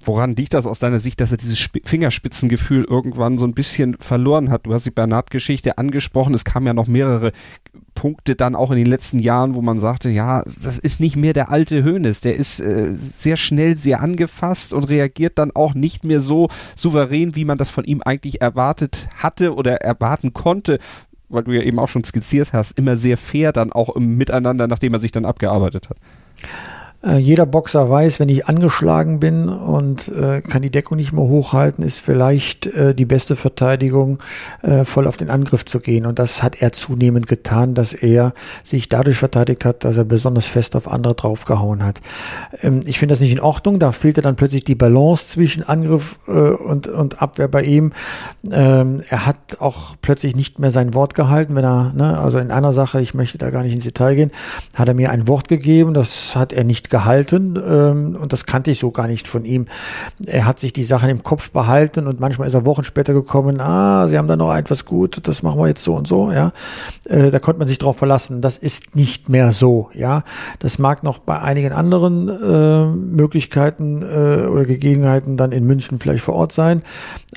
Woran 0.03 0.35
liegt 0.35 0.55
das 0.55 0.67
aus 0.67 0.79
deiner 0.79 0.99
Sicht, 0.99 1.21
dass 1.21 1.31
er 1.31 1.37
dieses 1.37 1.69
Fingerspitzengefühl 1.85 2.85
irgendwann 2.85 3.37
so 3.37 3.45
ein 3.45 3.53
bisschen 3.53 3.99
verloren 3.99 4.51
hat? 4.51 4.65
Du 4.65 4.73
hast 4.73 4.87
die 4.87 4.91
Bernhard-Geschichte 4.91 5.77
angesprochen. 5.77 6.33
Es 6.33 6.45
kamen 6.45 6.67
ja 6.67 6.73
noch 6.73 6.87
mehrere 6.87 7.33
Punkte 7.95 8.35
dann 8.35 8.57
auch 8.57 8.71
in 8.71 8.79
den 8.79 8.87
letzten 8.87 9.19
Jahren, 9.19 9.55
wo 9.55 9.61
man 9.61 9.79
sagte, 9.79 10.09
ja, 10.09 10.43
das 10.45 10.79
ist 10.79 11.01
nicht 11.01 11.17
mehr 11.17 11.35
der 11.35 11.51
alte 11.51 11.85
Hönes. 11.85 12.21
Der 12.21 12.35
ist 12.35 12.61
äh, 12.61 12.93
sehr 12.95 13.37
schnell 13.37 13.77
sehr 13.77 14.01
angefasst 14.01 14.73
und 14.73 14.89
reagiert 14.89 15.37
dann 15.37 15.51
auch 15.55 15.75
nicht 15.75 16.03
mehr 16.03 16.21
so 16.21 16.49
souverän, 16.77 17.37
wie 17.37 17.45
man 17.45 17.59
das 17.59 17.69
von 17.69 17.85
ihm 17.85 18.01
eigentlich 18.03 18.41
erwartet 18.41 19.09
hatte 19.17 19.55
oder 19.55 19.77
erwarten 19.83 20.33
konnte 20.33 20.79
weil 21.33 21.45
du 21.45 21.53
ja 21.53 21.63
eben 21.63 21.79
auch 21.79 21.89
schon 21.89 22.03
skizziert 22.03 22.53
hast, 22.53 22.77
immer 22.77 22.97
sehr 22.97 23.17
fair 23.17 23.53
dann 23.53 23.73
auch 23.73 23.95
im 23.95 24.17
Miteinander, 24.17 24.67
nachdem 24.67 24.95
er 24.95 24.99
sich 24.99 25.13
dann 25.13 25.25
abgearbeitet 25.25 25.89
hat. 25.89 25.97
Äh, 27.03 27.17
jeder 27.17 27.47
Boxer 27.47 27.89
weiß, 27.89 28.21
wenn 28.21 28.29
ich 28.29 28.47
angeschlagen 28.47 29.21
bin 29.21 29.49
und 29.49 30.09
äh, 30.09 30.43
kann 30.43 30.61
die 30.61 30.71
Deckung 30.71 30.99
nicht 30.99 31.13
mehr 31.13 31.25
hochhalten, 31.25 31.83
ist 31.83 32.01
vielleicht 32.01 32.67
äh, 32.67 32.95
die 32.95 33.07
beste 33.07 33.37
Verteidigung, 33.37 34.19
äh, 34.63 34.85
voll 34.85 35.07
auf 35.07 35.17
den 35.17 35.31
Angriff 35.31 35.65
zu 35.65 35.81
gehen. 35.81 36.05
Und 36.05 36.19
das 36.19 36.43
hat 36.43 36.61
er 36.61 36.73
zunehmend 36.73 37.27
getan, 37.27 37.75
dass 37.75 37.95
er 37.95 38.35
sich 38.65 38.89
dadurch 38.89 39.17
verteidigt 39.17 39.65
hat, 39.65 39.85
dass 39.85 39.97
er 39.97 40.05
besonders 40.05 40.47
fest 40.47 40.77
auf 40.77 40.91
andere 40.91 41.15
draufgehauen 41.15 41.85
hat. 41.85 42.01
Ähm, 42.63 42.83
ich 42.85 42.99
finde 42.99 43.15
das 43.15 43.21
nicht 43.21 43.33
in 43.33 43.41
Ordnung. 43.41 43.79
Da 43.79 43.93
fehlte 43.93 44.21
dann 44.21 44.37
plötzlich 44.37 44.65
die 44.65 44.75
Balance 44.75 45.27
zwischen 45.29 45.63
Angriff 45.63 46.19
äh, 46.29 46.33
und, 46.33 46.87
und 46.87 47.23
Abwehr 47.23 47.49
bei 47.49 47.63
ihm. 47.63 47.93
Ähm, 48.51 49.03
er 49.09 49.25
hat 49.25 49.61
auch 49.61 49.97
plötzlich 50.03 50.37
nicht 50.37 50.59
mehr 50.59 50.71
sein 50.71 50.93
Wort 50.93 51.15
gehalten, 51.15 51.55
wenn 51.55 51.65
er, 51.65 51.95
ne, 51.95 52.19
also 52.19 52.39
in 52.39 52.51
einer 52.51 52.75
Sache, 52.75 53.01
ich 53.01 53.15
möchte 53.15 53.39
da 53.39 53.49
gar 53.49 53.63
nicht 53.63 53.75
ins 53.75 53.85
Detail 53.85 54.17
gehen, 54.17 54.31
hat 54.75 54.89
er 54.89 54.95
mir 54.95 55.11
ein 55.11 55.29
Wort 55.29 55.49
gegeben, 55.49 55.95
das 55.95 56.37
hat 56.37 56.53
er 56.53 56.65
nicht 56.65 56.90
gehalten 56.91 57.59
ähm, 57.65 58.17
und 58.21 58.33
das 58.33 58.47
kannte 58.47 58.71
ich 58.71 58.79
so 58.79 58.91
gar 58.91 59.07
nicht 59.07 59.29
von 59.29 59.45
ihm. 59.45 59.67
Er 60.27 60.45
hat 60.45 60.59
sich 60.59 60.73
die 60.73 60.83
Sachen 60.83 61.09
im 61.09 61.23
Kopf 61.23 61.51
behalten 61.51 62.07
und 62.07 62.21
manchmal 62.21 62.49
ist 62.49 62.55
er 62.55 62.67
Wochen 62.67 62.85
später 62.85 63.13
gekommen, 63.13 63.61
ah, 63.61 64.07
sie 64.09 64.19
haben 64.19 64.29
da 64.29 64.37
noch 64.37 64.55
etwas 64.55 64.85
gut, 64.85 65.27
das 65.27 65.43
machen 65.43 65.59
wir 65.61 65.69
jetzt 65.69 65.83
so 65.83 65.95
und 65.95 66.07
so, 66.07 66.31
ja. 66.33 66.53
Äh, 67.05 67.31
da 67.31 67.39
konnte 67.39 67.59
man 67.59 67.69
sich 67.69 67.79
drauf 67.79 67.97
verlassen. 67.97 68.41
Das 68.41 68.59
ist 68.59 68.97
nicht 68.97 69.29
mehr 69.29 69.53
so, 69.53 69.91
ja. 69.95 70.25
Das 70.59 70.79
mag 70.79 71.03
noch 71.03 71.19
bei 71.19 71.41
einigen 71.41 71.73
anderen 71.73 72.29
äh, 72.29 72.87
Möglichkeiten 72.87 74.03
äh, 74.03 74.47
oder 74.47 74.65
Gegebenheiten 74.65 75.37
dann 75.37 75.53
in 75.53 75.65
München 75.65 75.99
vielleicht 75.99 76.25
vor 76.25 76.35
Ort 76.35 76.53
sein, 76.53 76.83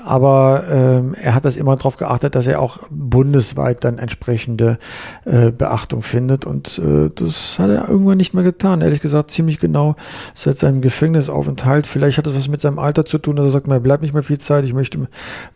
aber 0.04 0.64
äh, 0.70 1.22
er 1.22 1.36
hat 1.36 1.46
das 1.46 1.58
immer 1.58 1.76
darauf 1.76 1.98
geachtet, 1.98 2.36
dass 2.36 2.48
er 2.48 2.60
auch 2.62 2.80
bundesweit 2.90 3.84
dann 3.84 4.00
entsprechende 4.00 4.80
äh, 5.26 5.52
Beachtung 5.52 6.02
findet 6.02 6.46
und 6.46 6.80
äh, 6.80 7.10
das 7.14 7.60
hat 7.60 7.70
er 7.70 7.90
irgendwann 7.90 8.18
nicht 8.18 8.34
mehr 8.34 8.44
getan. 8.44 8.82
Ehrlich 8.82 9.02
gesagt, 9.02 9.32
ziemlich 9.32 9.43
ziemlich 9.44 9.60
genau 9.60 9.96
seit 10.34 10.58
seinem 10.58 10.80
Gefängnisaufenthalt. 10.80 11.86
Vielleicht 11.86 12.18
hat 12.18 12.28
es 12.28 12.36
was 12.36 12.48
mit 12.48 12.62
seinem 12.62 12.80
Alter 12.80 13.04
zu 13.04 13.18
tun, 13.18 13.36
dass 13.36 13.46
er 13.46 13.52
sagt, 13.52 13.68
mir 13.68 13.82
bleibt 13.82 14.02
nicht 14.02 14.14
mehr 14.14 14.24
viel 14.24 14.38
Zeit, 14.38 14.64
ich 14.64 14.74
möchte 14.74 15.08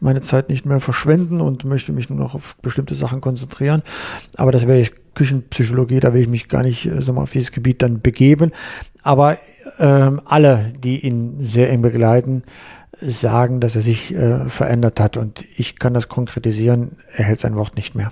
meine 0.01 0.19
Zeit 0.19 0.49
nicht 0.49 0.65
mehr 0.65 0.81
verschwenden 0.81 1.39
und 1.39 1.63
möchte 1.63 1.93
mich 1.93 2.09
nur 2.09 2.19
noch 2.19 2.35
auf 2.35 2.57
bestimmte 2.61 2.95
Sachen 2.95 3.21
konzentrieren. 3.21 3.81
Aber 4.35 4.51
das 4.51 4.67
wäre 4.67 4.77
jetzt 4.77 4.93
Küchenpsychologie, 5.15 6.01
da 6.01 6.13
will 6.13 6.21
ich 6.21 6.27
mich 6.27 6.49
gar 6.49 6.63
nicht 6.63 6.85
äh, 6.85 7.01
sag 7.01 7.15
mal, 7.15 7.21
auf 7.21 7.31
dieses 7.31 7.51
Gebiet 7.51 7.81
dann 7.81 8.01
begeben. 8.01 8.51
Aber 9.03 9.37
ähm, 9.79 10.21
alle, 10.25 10.73
die 10.83 11.05
ihn 11.05 11.37
sehr 11.39 11.69
eng 11.69 11.81
begleiten, 11.81 12.43
sagen, 13.01 13.61
dass 13.61 13.75
er 13.75 13.81
sich 13.81 14.13
äh, 14.13 14.49
verändert 14.49 14.99
hat. 14.99 15.17
Und 15.17 15.45
ich 15.57 15.79
kann 15.79 15.93
das 15.93 16.09
konkretisieren, 16.09 16.97
er 17.15 17.25
hält 17.25 17.39
sein 17.39 17.55
Wort 17.55 17.77
nicht 17.77 17.95
mehr 17.95 18.11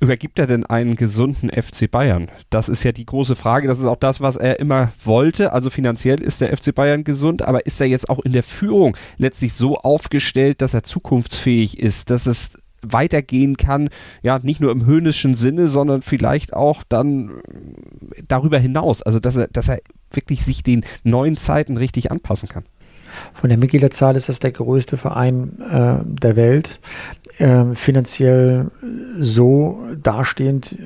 übergibt 0.00 0.38
er 0.38 0.46
denn 0.46 0.66
einen 0.66 0.96
gesunden 0.96 1.50
FC 1.50 1.90
Bayern? 1.90 2.28
Das 2.50 2.68
ist 2.68 2.84
ja 2.84 2.92
die 2.92 3.06
große 3.06 3.36
Frage. 3.36 3.68
Das 3.68 3.78
ist 3.78 3.86
auch 3.86 3.96
das, 3.96 4.20
was 4.20 4.36
er 4.36 4.60
immer 4.60 4.92
wollte. 5.04 5.52
Also 5.52 5.70
finanziell 5.70 6.20
ist 6.20 6.40
der 6.40 6.56
FC 6.56 6.74
Bayern 6.74 7.04
gesund, 7.04 7.42
aber 7.42 7.66
ist 7.66 7.80
er 7.80 7.86
jetzt 7.86 8.08
auch 8.08 8.20
in 8.20 8.32
der 8.32 8.42
Führung 8.42 8.96
letztlich 9.16 9.54
so 9.54 9.76
aufgestellt, 9.78 10.62
dass 10.62 10.74
er 10.74 10.82
zukunftsfähig 10.82 11.78
ist, 11.78 12.10
dass 12.10 12.26
es 12.26 12.58
weitergehen 12.82 13.56
kann, 13.56 13.88
ja, 14.22 14.38
nicht 14.38 14.60
nur 14.60 14.70
im 14.70 14.86
höhnischen 14.86 15.34
Sinne, 15.34 15.66
sondern 15.68 16.02
vielleicht 16.02 16.54
auch 16.54 16.84
dann 16.88 17.40
darüber 18.26 18.58
hinaus. 18.58 19.02
Also, 19.02 19.18
dass 19.18 19.36
er, 19.36 19.48
dass 19.48 19.68
er 19.68 19.80
wirklich 20.12 20.44
sich 20.44 20.62
den 20.62 20.84
neuen 21.02 21.36
Zeiten 21.36 21.76
richtig 21.76 22.10
anpassen 22.10 22.48
kann. 22.48 22.64
Von 23.32 23.48
der 23.48 23.58
Mitgliederzahl 23.58 24.16
ist 24.16 24.28
das 24.28 24.38
der 24.38 24.52
größte 24.52 24.96
Verein 24.96 25.60
äh, 25.60 26.04
der 26.04 26.36
Welt. 26.36 26.80
Äh, 27.38 27.76
finanziell 27.76 28.66
so 29.16 29.78
dastehend 30.02 30.72
äh, 30.72 30.76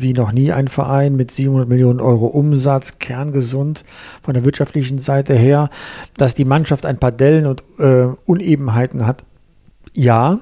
wie 0.00 0.12
noch 0.12 0.32
nie 0.32 0.50
ein 0.50 0.66
Verein 0.66 1.14
mit 1.14 1.30
700 1.30 1.68
Millionen 1.68 2.00
Euro 2.00 2.26
Umsatz, 2.26 2.98
kerngesund 2.98 3.84
von 4.22 4.34
der 4.34 4.44
wirtschaftlichen 4.44 4.98
Seite 4.98 5.34
her, 5.34 5.70
dass 6.16 6.34
die 6.34 6.44
Mannschaft 6.44 6.84
ein 6.84 6.98
paar 6.98 7.12
Dellen 7.12 7.46
und 7.46 7.62
äh, 7.78 8.08
Unebenheiten 8.26 9.06
hat. 9.06 9.24
Ja, 9.94 10.40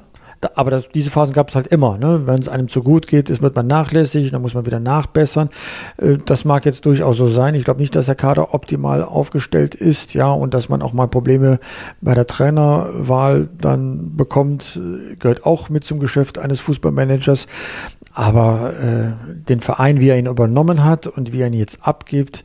aber 0.54 0.70
das, 0.70 0.88
diese 0.88 1.10
Phasen 1.10 1.34
gab 1.34 1.50
es 1.50 1.54
halt 1.54 1.66
immer. 1.66 1.98
Ne? 1.98 2.26
Wenn 2.26 2.40
es 2.40 2.48
einem 2.48 2.68
zu 2.68 2.82
gut 2.82 3.06
geht, 3.06 3.28
ist, 3.28 3.42
wird 3.42 3.54
man 3.54 3.66
nachlässig, 3.66 4.30
dann 4.30 4.42
muss 4.42 4.54
man 4.54 4.64
wieder 4.66 4.80
nachbessern. 4.80 5.50
Äh, 5.98 6.18
das 6.24 6.44
mag 6.44 6.64
jetzt 6.64 6.86
durchaus 6.86 7.18
so 7.18 7.28
sein. 7.28 7.54
Ich 7.54 7.64
glaube 7.64 7.80
nicht, 7.80 7.94
dass 7.94 8.06
der 8.06 8.14
Kader 8.14 8.54
optimal 8.54 9.02
aufgestellt 9.02 9.74
ist, 9.74 10.14
ja, 10.14 10.32
und 10.32 10.54
dass 10.54 10.68
man 10.68 10.82
auch 10.82 10.92
mal 10.92 11.08
Probleme 11.08 11.60
bei 12.00 12.14
der 12.14 12.26
Trainerwahl 12.26 13.48
dann 13.60 14.16
bekommt, 14.16 14.80
gehört 15.18 15.44
auch 15.44 15.68
mit 15.68 15.84
zum 15.84 16.00
Geschäft 16.00 16.38
eines 16.38 16.60
Fußballmanagers. 16.60 17.46
Aber 18.12 18.74
äh, 18.74 19.34
den 19.48 19.60
Verein, 19.60 20.00
wie 20.00 20.08
er 20.08 20.18
ihn 20.18 20.26
übernommen 20.26 20.84
hat 20.84 21.06
und 21.06 21.32
wie 21.32 21.42
er 21.42 21.46
ihn 21.46 21.52
jetzt 21.52 21.86
abgibt, 21.86 22.44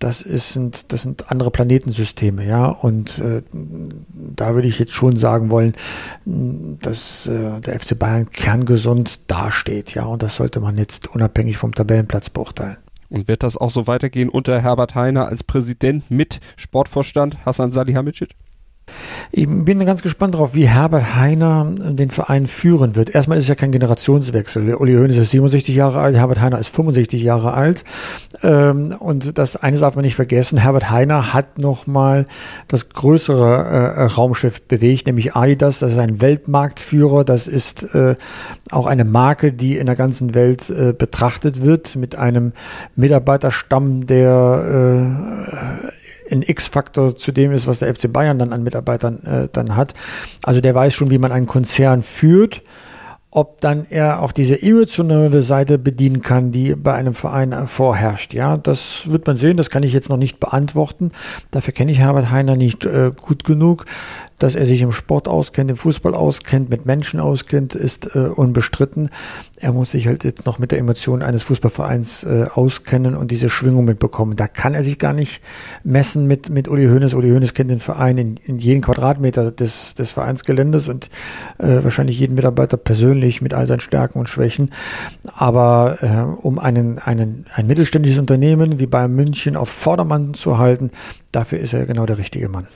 das 0.00 0.20
sind, 0.20 0.92
das 0.92 1.02
sind 1.02 1.30
andere 1.30 1.50
Planetensysteme, 1.50 2.44
ja. 2.46 2.66
Und 2.66 3.18
äh, 3.18 3.42
da 3.52 4.54
würde 4.54 4.66
ich 4.66 4.78
jetzt 4.78 4.92
schon 4.92 5.16
sagen 5.16 5.50
wollen, 5.50 5.74
dass 6.24 7.26
äh, 7.26 7.60
der 7.60 7.78
FC 7.78 7.98
Bayern 7.98 8.30
kerngesund 8.30 9.20
dasteht, 9.30 9.94
ja. 9.94 10.04
Und 10.04 10.22
das 10.22 10.36
sollte 10.36 10.58
man 10.60 10.78
jetzt 10.78 11.14
unabhängig 11.14 11.58
vom 11.58 11.74
Tabellenplatz 11.74 12.30
beurteilen. 12.30 12.78
Und 13.10 13.28
wird 13.28 13.42
das 13.42 13.56
auch 13.56 13.70
so 13.70 13.86
weitergehen 13.86 14.28
unter 14.28 14.60
Herbert 14.60 14.94
Heiner 14.94 15.26
als 15.26 15.44
Präsident 15.44 16.10
mit 16.10 16.40
Sportvorstand 16.56 17.44
Hassan 17.44 17.70
Salihamidzic? 17.70 18.30
Ich 19.32 19.46
bin 19.48 19.84
ganz 19.86 20.02
gespannt 20.02 20.34
darauf, 20.34 20.54
wie 20.54 20.68
Herbert 20.68 21.14
Heiner 21.16 21.72
den 21.78 22.10
Verein 22.10 22.46
führen 22.46 22.96
wird. 22.96 23.14
Erstmal 23.14 23.38
ist 23.38 23.44
es 23.44 23.48
ja 23.48 23.54
kein 23.54 23.72
Generationswechsel. 23.72 24.74
Uli 24.74 24.94
Hoeneß 24.94 25.16
ist 25.16 25.30
67 25.30 25.74
Jahre 25.74 26.00
alt, 26.00 26.16
Herbert 26.16 26.40
Heiner 26.40 26.58
ist 26.58 26.74
65 26.74 27.22
Jahre 27.22 27.54
alt. 27.54 27.84
Ähm, 28.42 28.94
und 28.98 29.38
das 29.38 29.56
eine 29.56 29.78
darf 29.78 29.94
man 29.94 30.04
nicht 30.04 30.16
vergessen, 30.16 30.58
Herbert 30.58 30.90
Heiner 30.90 31.32
hat 31.32 31.58
nochmal 31.58 32.26
das 32.68 32.88
größere 32.88 33.94
äh, 33.96 34.02
Raumschiff 34.04 34.62
bewegt, 34.62 35.06
nämlich 35.06 35.34
Adidas. 35.34 35.80
Das 35.80 35.92
ist 35.92 35.98
ein 35.98 36.20
Weltmarktführer. 36.20 37.24
Das 37.24 37.46
ist 37.46 37.94
äh, 37.94 38.16
auch 38.70 38.86
eine 38.86 39.04
Marke, 39.04 39.52
die 39.52 39.76
in 39.76 39.86
der 39.86 39.96
ganzen 39.96 40.34
Welt 40.34 40.70
äh, 40.70 40.92
betrachtet 40.92 41.62
wird, 41.62 41.96
mit 41.96 42.16
einem 42.16 42.52
Mitarbeiterstamm, 42.96 44.06
der 44.06 45.90
ein 46.30 46.42
X-Faktor 46.42 47.16
zu 47.16 47.32
dem 47.32 47.52
ist, 47.52 47.66
was 47.66 47.78
der 47.78 47.94
FC 47.94 48.12
Bayern 48.12 48.38
dann 48.38 48.52
an 48.52 48.62
Mitarbeitern 48.62 49.22
äh, 49.24 49.48
dann 49.52 49.76
hat. 49.76 49.94
Also 50.42 50.60
der 50.60 50.74
weiß 50.74 50.92
schon, 50.94 51.10
wie 51.10 51.18
man 51.18 51.32
einen 51.32 51.46
Konzern 51.46 52.02
führt. 52.02 52.62
Ob 53.32 53.60
dann 53.60 53.86
er 53.88 54.22
auch 54.22 54.32
diese 54.32 54.60
emotionale 54.60 55.42
Seite 55.42 55.78
bedienen 55.78 56.20
kann, 56.20 56.50
die 56.50 56.74
bei 56.74 56.94
einem 56.94 57.14
Verein 57.14 57.68
vorherrscht. 57.68 58.34
Ja, 58.34 58.56
das 58.56 59.08
wird 59.08 59.28
man 59.28 59.36
sehen. 59.36 59.56
Das 59.56 59.70
kann 59.70 59.84
ich 59.84 59.92
jetzt 59.92 60.08
noch 60.08 60.16
nicht 60.16 60.40
beantworten. 60.40 61.12
Dafür 61.52 61.72
kenne 61.72 61.92
ich 61.92 62.00
Herbert 62.00 62.32
Heiner 62.32 62.56
nicht 62.56 62.86
äh, 62.86 63.12
gut 63.16 63.44
genug. 63.44 63.84
Dass 64.40 64.54
er 64.54 64.64
sich 64.66 64.80
im 64.80 64.90
Sport 64.90 65.28
auskennt, 65.28 65.70
im 65.70 65.76
Fußball 65.76 66.14
auskennt, 66.14 66.70
mit 66.70 66.86
Menschen 66.86 67.20
auskennt, 67.20 67.74
ist 67.74 68.16
äh, 68.16 68.20
unbestritten. 68.20 69.10
Er 69.58 69.72
muss 69.72 69.90
sich 69.90 70.06
halt 70.06 70.24
jetzt 70.24 70.46
noch 70.46 70.58
mit 70.58 70.72
der 70.72 70.78
Emotion 70.78 71.22
eines 71.22 71.42
Fußballvereins 71.42 72.24
äh, 72.24 72.46
auskennen 72.52 73.16
und 73.16 73.30
diese 73.30 73.50
Schwingung 73.50 73.84
mitbekommen. 73.84 74.36
Da 74.36 74.48
kann 74.48 74.72
er 74.72 74.82
sich 74.82 74.98
gar 74.98 75.12
nicht 75.12 75.42
messen 75.84 76.26
mit, 76.26 76.48
mit 76.48 76.68
Uli 76.68 76.86
Hoeneß. 76.86 77.12
Uli 77.12 77.28
Hoeneß 77.28 77.52
kennt 77.52 77.70
den 77.70 77.80
Verein 77.80 78.16
in, 78.16 78.34
in 78.46 78.58
jeden 78.58 78.80
Quadratmeter 78.80 79.50
des, 79.50 79.94
des 79.94 80.10
Vereinsgeländes 80.10 80.88
und 80.88 81.10
äh, 81.58 81.84
wahrscheinlich 81.84 82.18
jeden 82.18 82.34
Mitarbeiter 82.34 82.78
persönlich 82.78 83.42
mit 83.42 83.52
all 83.52 83.66
seinen 83.66 83.80
Stärken 83.80 84.18
und 84.18 84.30
Schwächen. 84.30 84.70
Aber 85.34 85.98
äh, 86.00 86.42
um 86.42 86.58
einen, 86.58 86.98
einen, 86.98 87.44
ein 87.54 87.66
mittelständisches 87.66 88.18
Unternehmen 88.18 88.78
wie 88.78 88.86
bei 88.86 89.06
München 89.06 89.54
auf 89.54 89.68
Vordermann 89.68 90.32
zu 90.32 90.56
halten, 90.56 90.90
dafür 91.30 91.58
ist 91.58 91.74
er 91.74 91.84
genau 91.84 92.06
der 92.06 92.16
richtige 92.16 92.48
Mann 92.48 92.66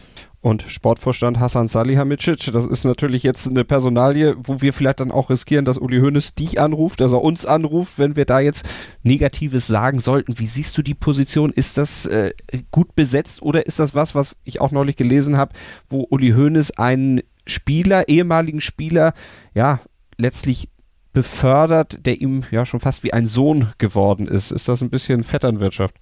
und 0.44 0.62
Sportvorstand 0.68 1.40
Hassan 1.40 1.68
Salihamidzic. 1.68 2.52
Das 2.52 2.68
ist 2.68 2.84
natürlich 2.84 3.22
jetzt 3.22 3.48
eine 3.48 3.64
Personalie, 3.64 4.36
wo 4.44 4.60
wir 4.60 4.74
vielleicht 4.74 5.00
dann 5.00 5.10
auch 5.10 5.30
riskieren, 5.30 5.64
dass 5.64 5.78
Uli 5.78 6.00
Hoeneß 6.00 6.34
dich 6.34 6.60
anruft, 6.60 7.00
er 7.00 7.10
uns 7.22 7.46
anruft, 7.46 7.98
wenn 7.98 8.14
wir 8.14 8.26
da 8.26 8.40
jetzt 8.40 8.68
Negatives 9.02 9.66
sagen 9.66 10.00
sollten. 10.00 10.38
Wie 10.38 10.44
siehst 10.44 10.76
du 10.76 10.82
die 10.82 10.92
Position? 10.92 11.50
Ist 11.50 11.78
das 11.78 12.04
äh, 12.04 12.34
gut 12.70 12.94
besetzt 12.94 13.40
oder 13.40 13.64
ist 13.64 13.78
das 13.78 13.94
was, 13.94 14.14
was 14.14 14.36
ich 14.44 14.60
auch 14.60 14.70
neulich 14.70 14.96
gelesen 14.96 15.38
habe, 15.38 15.54
wo 15.88 16.06
Uli 16.10 16.32
Hoeneß 16.32 16.72
einen 16.72 17.22
Spieler, 17.46 18.08
ehemaligen 18.08 18.60
Spieler, 18.60 19.14
ja, 19.54 19.80
letztlich 20.18 20.68
befördert, 21.14 22.04
der 22.04 22.20
ihm 22.20 22.44
ja 22.50 22.66
schon 22.66 22.80
fast 22.80 23.02
wie 23.02 23.14
ein 23.14 23.26
Sohn 23.26 23.72
geworden 23.78 24.28
ist. 24.28 24.52
Ist 24.52 24.68
das 24.68 24.82
ein 24.82 24.90
bisschen 24.90 25.24
Vetternwirtschaft? 25.24 25.96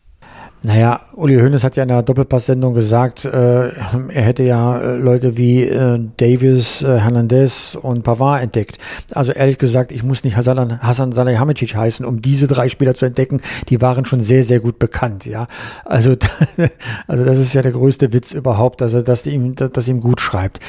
Naja, 0.65 1.01
Uli 1.15 1.41
Hoeneß 1.41 1.65
hat 1.65 1.75
ja 1.75 1.83
in 1.83 1.89
der 1.89 2.05
Doppelpass-Sendung 2.05 2.73
gesagt, 2.73 3.25
äh, 3.25 3.69
er 3.71 4.23
hätte 4.23 4.45
ja 4.45 4.79
äh, 4.79 4.97
Leute 4.97 5.37
wie 5.37 5.63
äh, 5.63 5.99
Davis, 6.19 6.83
äh, 6.83 7.01
Hernandez 7.01 7.77
und 7.81 8.05
Pavard 8.05 8.45
entdeckt. 8.45 8.79
Also 9.13 9.33
ehrlich 9.33 9.59
gesagt, 9.59 9.91
ich 9.91 10.05
muss 10.05 10.23
nicht 10.23 10.37
Hassan, 10.37 10.81
Hassan 10.81 11.11
Salihamidzic 11.11 11.75
heißen, 11.75 12.07
um 12.07 12.23
diese 12.23 12.47
drei 12.47 12.69
Spieler 12.69 12.95
zu 12.95 13.07
entdecken. 13.07 13.41
Die 13.71 13.81
waren 13.81 14.05
schon 14.05 14.21
sehr, 14.21 14.45
sehr 14.45 14.61
gut 14.61 14.79
bekannt. 14.79 15.27
Ja, 15.27 15.49
also 15.85 16.15
also 17.09 17.25
das 17.25 17.39
ist 17.39 17.55
ja 17.55 17.63
der 17.63 17.73
größte 17.73 18.13
Witz 18.13 18.31
überhaupt, 18.31 18.81
dass 18.81 18.95
er 18.95 19.03
das 19.03 19.27
ihm, 19.27 19.57
das 19.57 19.89
ihm 19.89 20.01
gut 20.01 20.21
schreibt. 20.21 20.61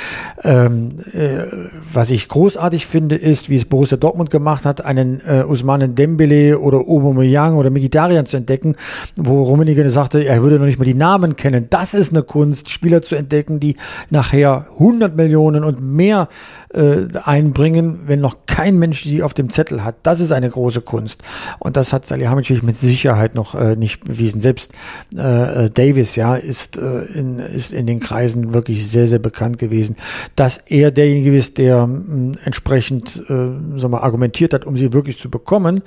Ähm, 0.44 0.90
äh, 1.14 1.46
was 1.94 2.10
ich 2.10 2.30
großartig 2.30 2.88
finde, 2.88 3.16
ist, 3.16 3.52
wie 3.52 3.58
es 3.58 3.66
Borussia 3.66 3.98
Dortmund 3.98 4.32
gemacht 4.32 4.66
hat, 4.66 4.84
einen 4.84 5.22
äh, 5.28 5.44
Usmane 5.44 5.90
Dembele 5.90 6.58
oder 6.58 6.80
Aubameyang 6.80 7.58
oder 7.58 7.70
Mkhitaryan 7.70 8.26
zu 8.26 8.38
entdecken, 8.38 8.76
wo 9.16 9.44
Rummenigge 9.44 9.83
Trainer 9.84 9.92
sagte, 9.92 10.24
er 10.26 10.42
würde 10.42 10.60
noch 10.60 10.66
nicht 10.66 10.80
mal 10.80 10.86
die 10.86 10.94
Namen 10.94 11.36
kennen. 11.36 11.68
Das 11.70 11.94
ist 11.94 12.14
eine 12.14 12.24
Kunst, 12.24 12.70
Spieler 12.70 13.02
zu 13.02 13.16
entdecken, 13.16 13.60
die 13.60 13.76
nachher 14.10 14.68
100 14.74 15.16
Millionen 15.16 15.64
und 15.64 15.82
mehr 15.82 16.30
äh, 16.74 17.08
einbringen, 17.24 18.02
wenn 18.06 18.22
noch 18.22 18.38
kein 18.46 18.78
Mensch 18.78 19.04
sie 19.04 19.24
auf 19.24 19.34
dem 19.34 19.50
Zettel 19.50 19.84
hat. 19.84 19.96
Das 20.04 20.20
ist 20.20 20.32
eine 20.32 20.50
große 20.50 20.82
Kunst. 20.82 21.22
Und 21.60 21.76
das 21.76 21.92
hat 21.92 22.06
Salihamidzic 22.06 22.64
mit 22.64 22.76
Sicherheit 22.76 23.36
noch 23.36 23.56
äh, 23.56 23.76
nicht 23.76 24.04
bewiesen. 24.06 24.40
Selbst 24.40 24.74
äh, 25.16 25.66
äh, 25.66 25.70
Davis, 25.70 26.16
ja, 26.16 26.36
ist, 26.36 26.78
äh, 26.78 27.04
in, 27.06 27.40
ist 27.40 27.74
in 27.74 27.86
den 27.86 28.00
Kreisen 28.00 28.54
wirklich 28.54 28.88
sehr, 28.88 29.08
sehr 29.08 29.20
bekannt 29.20 29.58
gewesen, 29.58 29.98
dass 30.36 30.58
er 30.58 30.92
derjenige 30.92 31.36
ist, 31.36 31.58
der 31.58 31.90
äh, 31.90 32.46
entsprechend 32.46 33.22
äh, 33.30 33.50
sag 33.78 33.92
mal, 33.92 34.00
argumentiert 34.00 34.54
hat, 34.54 34.66
um 34.66 34.78
sie 34.78 34.94
wirklich 34.94 35.20
zu 35.20 35.30
bekommen. 35.30 35.82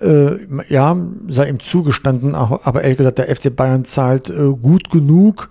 Äh, 0.00 0.36
ja, 0.68 0.96
sei 1.28 1.48
ihm 1.48 1.60
zugestanden, 1.60 2.34
aber 2.34 2.82
ehrlich 2.82 2.98
gesagt, 2.98 3.18
der 3.18 3.28
FC 3.36 3.54
Bayern 3.54 3.84
zahlt 3.84 4.30
äh, 4.30 4.48
gut 4.50 4.90
genug, 4.90 5.50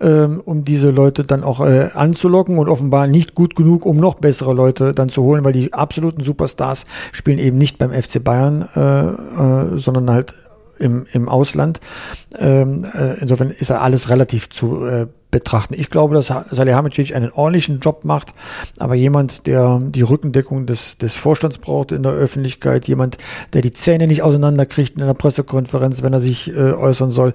ähm, 0.00 0.40
um 0.44 0.64
diese 0.64 0.90
Leute 0.90 1.24
dann 1.24 1.44
auch 1.44 1.60
äh, 1.60 1.90
anzulocken 1.94 2.58
und 2.58 2.68
offenbar 2.68 3.06
nicht 3.06 3.34
gut 3.34 3.54
genug, 3.54 3.86
um 3.86 3.96
noch 3.98 4.14
bessere 4.14 4.54
Leute 4.54 4.92
dann 4.92 5.08
zu 5.08 5.22
holen, 5.22 5.44
weil 5.44 5.52
die 5.52 5.72
absoluten 5.72 6.22
Superstars 6.22 6.86
spielen 7.12 7.38
eben 7.38 7.58
nicht 7.58 7.78
beim 7.78 7.92
FC 7.92 8.22
Bayern, 8.22 8.66
äh, 8.74 9.74
äh, 9.74 9.78
sondern 9.78 10.10
halt 10.10 10.34
im, 10.78 11.04
im 11.12 11.28
Ausland. 11.28 11.80
Ähm, 12.38 12.86
äh, 12.94 13.20
insofern 13.20 13.50
ist 13.50 13.70
er 13.70 13.82
alles 13.82 14.08
relativ 14.08 14.48
zu 14.48 14.86
äh, 14.86 15.06
betrachten. 15.30 15.74
Ich 15.74 15.90
glaube, 15.90 16.14
dass 16.14 16.26
Salihamidzic 16.26 17.14
einen 17.14 17.30
ordentlichen 17.30 17.80
Job 17.80 18.04
macht, 18.04 18.34
aber 18.78 18.94
jemand, 18.94 19.46
der 19.46 19.80
die 19.80 20.02
Rückendeckung 20.02 20.66
des, 20.66 20.98
des 20.98 21.16
Vorstands 21.16 21.58
braucht 21.58 21.92
in 21.92 22.02
der 22.02 22.12
Öffentlichkeit, 22.12 22.88
jemand, 22.88 23.18
der 23.52 23.62
die 23.62 23.70
Zähne 23.70 24.06
nicht 24.06 24.22
auseinanderkriegt 24.22 24.96
in 24.96 25.02
einer 25.02 25.14
Pressekonferenz, 25.14 26.02
wenn 26.02 26.12
er 26.12 26.20
sich 26.20 26.50
äh, 26.50 26.72
äußern 26.72 27.10
soll. 27.10 27.34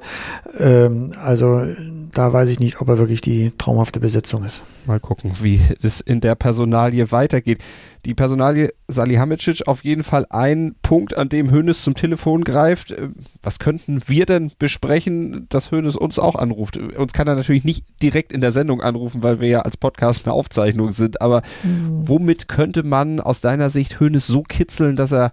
Ähm, 0.57 1.11
also 1.23 1.65
da 2.13 2.31
weiß 2.31 2.49
ich 2.49 2.59
nicht, 2.59 2.81
ob 2.81 2.89
er 2.89 2.97
wirklich 2.97 3.21
die 3.21 3.51
traumhafte 3.57 3.99
Besetzung 3.99 4.43
ist. 4.43 4.63
Mal 4.85 4.99
gucken, 4.99 5.33
wie 5.41 5.59
es 5.81 6.01
in 6.01 6.21
der 6.21 6.35
Personalie 6.35 7.11
weitergeht. 7.11 7.59
Die 8.06 8.14
Personalie 8.14 8.70
Salihamidzic 8.88 9.68
auf 9.68 9.84
jeden 9.84 10.03
Fall 10.03 10.28
ein 10.30 10.76
Punkt, 10.84 11.18
an 11.18 11.28
dem 11.28 11.49
Hönes 11.49 11.82
zum 11.82 11.95
Telefon 11.95 12.43
greift. 12.43 12.91
Äh, 12.91 13.10
was 13.41 13.58
könnten 13.60 14.01
wir 14.06 14.26
denn 14.26 14.51
besprechen, 14.60 15.47
dass 15.49 15.72
Hönes 15.72 15.95
uns 15.95 16.20
auch 16.20 16.36
anruft? 16.36 16.78
Uns 16.78 17.14
kann 17.14 17.28
er 17.28 17.36
natürlich 17.36 17.64
nicht 17.64 17.86
direkt 18.01 18.32
in 18.32 18.41
der 18.41 18.51
Sendung 18.51 18.82
anrufen, 18.82 19.24
weil 19.24 19.39
wir 19.39 19.47
ja 19.47 19.60
als 19.62 19.78
Podcast 19.78 20.26
eine 20.26 20.34
Aufzeichnung 20.34 20.91
sind. 20.91 21.22
Aber 21.22 21.41
mhm. 21.64 22.08
womit 22.08 22.47
könnte 22.47 22.84
man 22.84 23.20
aus 23.20 23.41
deiner 23.41 23.72
Sicht 23.72 23.99
Hönes 23.99 24.28
so 24.28 24.43
kitzeln, 24.43 24.95
dass 24.95 25.12
er 25.12 25.32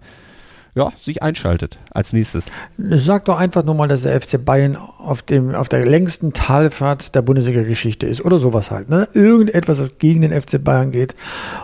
ja, 0.75 0.91
sich 0.99 1.21
einschaltet 1.21 1.77
als 1.91 2.13
nächstes. 2.13 2.47
Sag 2.77 3.25
doch 3.25 3.37
einfach 3.37 3.63
nur 3.63 3.75
mal, 3.75 3.87
dass 3.87 4.03
der 4.03 4.19
FC 4.19 4.43
Bayern 4.43 4.75
auf, 4.75 5.21
dem, 5.21 5.53
auf 5.53 5.69
der 5.69 5.85
längsten 5.85 6.33
Talfahrt 6.33 7.13
der 7.13 7.21
Bundesliga-Geschichte 7.21 8.07
ist 8.07 8.25
oder 8.25 8.39
sowas 8.39 8.71
halt. 8.71 8.89
Ne? 8.89 9.07
Irgendetwas, 9.13 9.77
das 9.77 9.97
gegen 9.99 10.21
den 10.21 10.31
FC 10.31 10.63
Bayern 10.63 10.91
geht. 10.91 11.15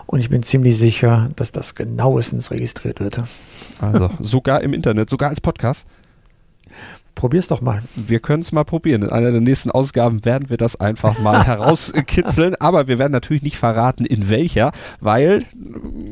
Und 0.06 0.20
ich 0.20 0.30
bin 0.30 0.44
ziemlich 0.44 0.78
sicher, 0.78 1.30
dass 1.36 1.52
das 1.52 1.74
genauestens 1.74 2.52
registriert 2.52 3.00
wird. 3.00 3.22
Also 3.82 4.12
sogar 4.20 4.62
im 4.62 4.74
Internet, 4.74 5.10
sogar 5.10 5.30
als 5.30 5.42
Podcast. 5.42 5.88
Probier's 7.20 7.50
doch 7.50 7.60
mal. 7.60 7.82
Wir 7.96 8.22
können 8.22 8.42
es 8.42 8.54
mal 8.54 8.64
probieren. 8.64 9.02
In 9.02 9.10
einer 9.10 9.32
der 9.32 9.42
nächsten 9.42 9.72
Ausgaben 9.72 10.24
werden 10.24 10.50
wir 10.50 10.56
das 10.56 10.80
einfach 10.80 11.20
mal 11.20 11.44
herauskitzeln. 11.46 12.56
Aber 12.62 12.88
wir 12.88 12.98
werden 12.98 13.12
natürlich 13.12 13.44
nicht 13.44 13.58
verraten, 13.58 14.06
in 14.06 14.30
welcher, 14.30 14.72
weil 15.02 15.44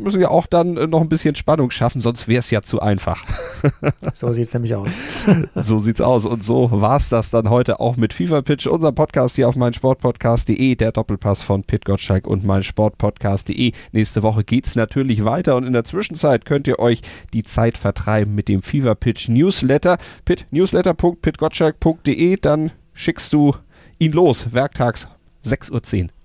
müssen 0.08 0.22
ja 0.22 0.30
auch 0.30 0.48
dann 0.48 0.74
noch 0.74 1.02
ein 1.02 1.10
bisschen 1.10 1.36
Spannung 1.36 1.72
schaffen, 1.72 2.02
sonst 2.02 2.28
wäre 2.28 2.40
es 2.40 2.52
ja 2.52 2.62
zu 2.62 2.82
einfach. 2.82 3.24
so 4.14 4.34
sieht's 4.34 4.54
nämlich 4.54 4.76
aus. 4.76 4.94
so 5.56 5.80
sieht's 5.80 6.02
aus. 6.02 6.26
Und 6.26 6.44
so 6.44 6.70
war's 6.72 7.10
das 7.10 7.30
dann 7.30 7.50
heute 7.50 7.80
auch 7.80 7.98
mit 7.98 8.14
FIFA 8.14 8.42
Pitch, 8.42 8.68
unserem 8.68 8.96
Podcast 8.96 9.36
hier 9.36 9.48
auf 9.48 9.56
meinsportpodcast.de, 9.56 10.76
der 10.76 10.92
Doppelpass 10.92 11.42
von 11.42 11.64
Pit 11.64 11.86
Gottschalk 11.86 12.28
und 12.28 12.44
meinsportpodcast.de. 12.44 13.72
Nächste 13.92 14.24
Woche 14.24 14.44
geht's 14.44 14.76
natürlich 14.76 15.26
weiter 15.26 15.56
und 15.56 15.66
in 15.66 15.74
der 15.74 15.84
Zwischenzeit 15.84 16.46
könnt 16.46 16.68
ihr 16.68 16.80
euch 16.80 17.02
die 17.34 17.44
Zeit 17.44 17.78
vertreiben 17.78 18.36
mit 18.36 18.48
dem 18.48 18.62
FIFA 18.62 18.96
Pitch 18.96 19.30
Newsletter. 19.30 19.98
Pit 20.26 20.48
Newsletter 20.52 20.96
www.pitgottschalk.de, 20.98 22.38
dann 22.38 22.72
schickst 22.94 23.34
du 23.34 23.56
ihn 24.00 24.12
los, 24.12 24.54
werktags 24.54 25.08
6.10 25.46 26.04
Uhr. 26.04 26.17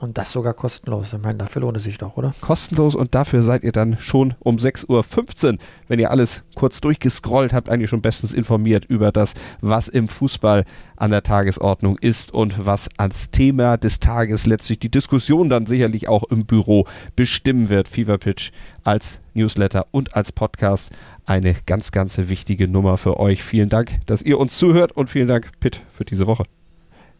Und 0.00 0.16
das 0.16 0.32
sogar 0.32 0.54
kostenlos. 0.54 1.12
Ich 1.12 1.20
meine, 1.20 1.36
dafür 1.36 1.60
lohnt 1.60 1.76
es 1.76 1.84
sich 1.84 1.98
doch, 1.98 2.16
oder? 2.16 2.32
Kostenlos 2.40 2.94
und 2.94 3.14
dafür 3.14 3.42
seid 3.42 3.64
ihr 3.64 3.72
dann 3.72 3.98
schon 3.98 4.34
um 4.38 4.56
6.15 4.56 5.52
Uhr, 5.52 5.58
wenn 5.88 5.98
ihr 5.98 6.10
alles 6.10 6.42
kurz 6.54 6.80
durchgescrollt 6.80 7.52
habt, 7.52 7.68
eigentlich 7.68 7.90
schon 7.90 8.00
bestens 8.00 8.32
informiert 8.32 8.86
über 8.86 9.12
das, 9.12 9.34
was 9.60 9.88
im 9.88 10.08
Fußball 10.08 10.64
an 10.96 11.10
der 11.10 11.22
Tagesordnung 11.22 11.98
ist 11.98 12.32
und 12.32 12.64
was 12.64 12.88
als 12.96 13.30
Thema 13.30 13.76
des 13.76 14.00
Tages 14.00 14.46
letztlich 14.46 14.78
die 14.78 14.90
Diskussion 14.90 15.50
dann 15.50 15.66
sicherlich 15.66 16.08
auch 16.08 16.24
im 16.24 16.46
Büro 16.46 16.86
bestimmen 17.14 17.68
wird. 17.68 17.86
Fever 17.86 18.16
Pitch 18.16 18.52
als 18.84 19.20
Newsletter 19.34 19.86
und 19.90 20.16
als 20.16 20.32
Podcast 20.32 20.92
eine 21.26 21.54
ganz, 21.66 21.92
ganz 21.92 22.16
wichtige 22.16 22.68
Nummer 22.68 22.96
für 22.96 23.20
euch. 23.20 23.44
Vielen 23.44 23.68
Dank, 23.68 24.00
dass 24.06 24.22
ihr 24.22 24.38
uns 24.38 24.56
zuhört 24.56 24.92
und 24.92 25.10
vielen 25.10 25.28
Dank, 25.28 25.52
Pitt, 25.60 25.82
für 25.90 26.06
diese 26.06 26.26
Woche. 26.26 26.44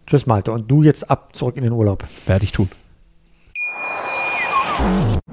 Tschüss, 0.07 0.27
Malte. 0.27 0.53
Und 0.53 0.71
du 0.71 0.83
jetzt 0.83 1.11
ab 1.11 1.35
zurück 1.35 1.57
in 1.57 1.63
den 1.63 1.73
Urlaub. 1.73 2.05
Werde 2.27 2.45
ich 2.45 2.53
tun. 2.53 2.69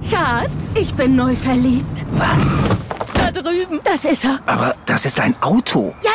Schatz, 0.08 0.74
ich 0.74 0.94
bin 0.94 1.16
neu 1.16 1.34
verliebt. 1.34 2.04
Was? 2.12 2.58
Da 3.14 3.30
drüben. 3.30 3.80
Das 3.84 4.04
ist 4.04 4.24
er. 4.24 4.40
Aber 4.46 4.74
das 4.86 5.04
ist 5.06 5.20
ein 5.20 5.34
Auto. 5.42 5.94
Ja, 6.04 6.10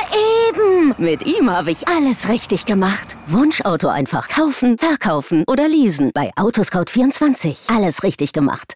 eben. 0.49 0.95
Mit 0.97 1.25
ihm 1.25 1.49
habe 1.49 1.71
ich 1.71 1.87
alles 1.87 2.29
richtig 2.29 2.65
gemacht. 2.65 3.17
Wunschauto 3.27 3.87
einfach 3.87 4.29
kaufen, 4.29 4.77
verkaufen 4.77 5.43
oder 5.47 5.67
leasen. 5.67 6.11
Bei 6.13 6.31
Autoscout24. 6.35 7.75
Alles 7.75 8.03
richtig 8.03 8.33
gemacht. 8.33 8.75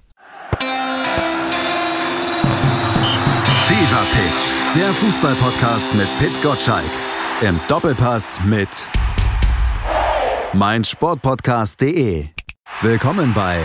der 4.75 4.93
Fußballpodcast 4.93 5.93
mit 5.95 6.07
Pit 6.17 6.41
Gottschalk. 6.41 6.89
Im 7.41 7.59
Doppelpass 7.67 8.39
mit 8.45 8.69
meinsportpodcast.de. 10.53 12.27
Willkommen 12.79 13.33
bei 13.33 13.59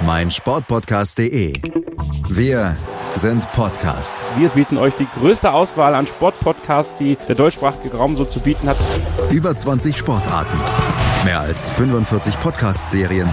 meinsportpodcast.de. 0.00 1.54
Wir 2.28 2.76
sind 3.16 3.50
Podcast. 3.52 4.16
Wir 4.36 4.48
bieten 4.50 4.78
euch 4.78 4.94
die 4.94 5.08
größte 5.18 5.52
Auswahl 5.52 5.96
an 5.96 6.06
Sportpodcasts, 6.06 6.96
die 6.96 7.16
der 7.26 7.34
deutschsprachige 7.34 7.96
Raum 7.96 8.16
so 8.16 8.24
zu 8.24 8.38
bieten 8.38 8.68
hat. 8.68 8.76
Über 9.32 9.56
20 9.56 9.96
Sportarten, 9.96 10.56
mehr 11.24 11.40
als 11.40 11.68
45 11.70 12.38
Podcast-Serien, 12.38 13.32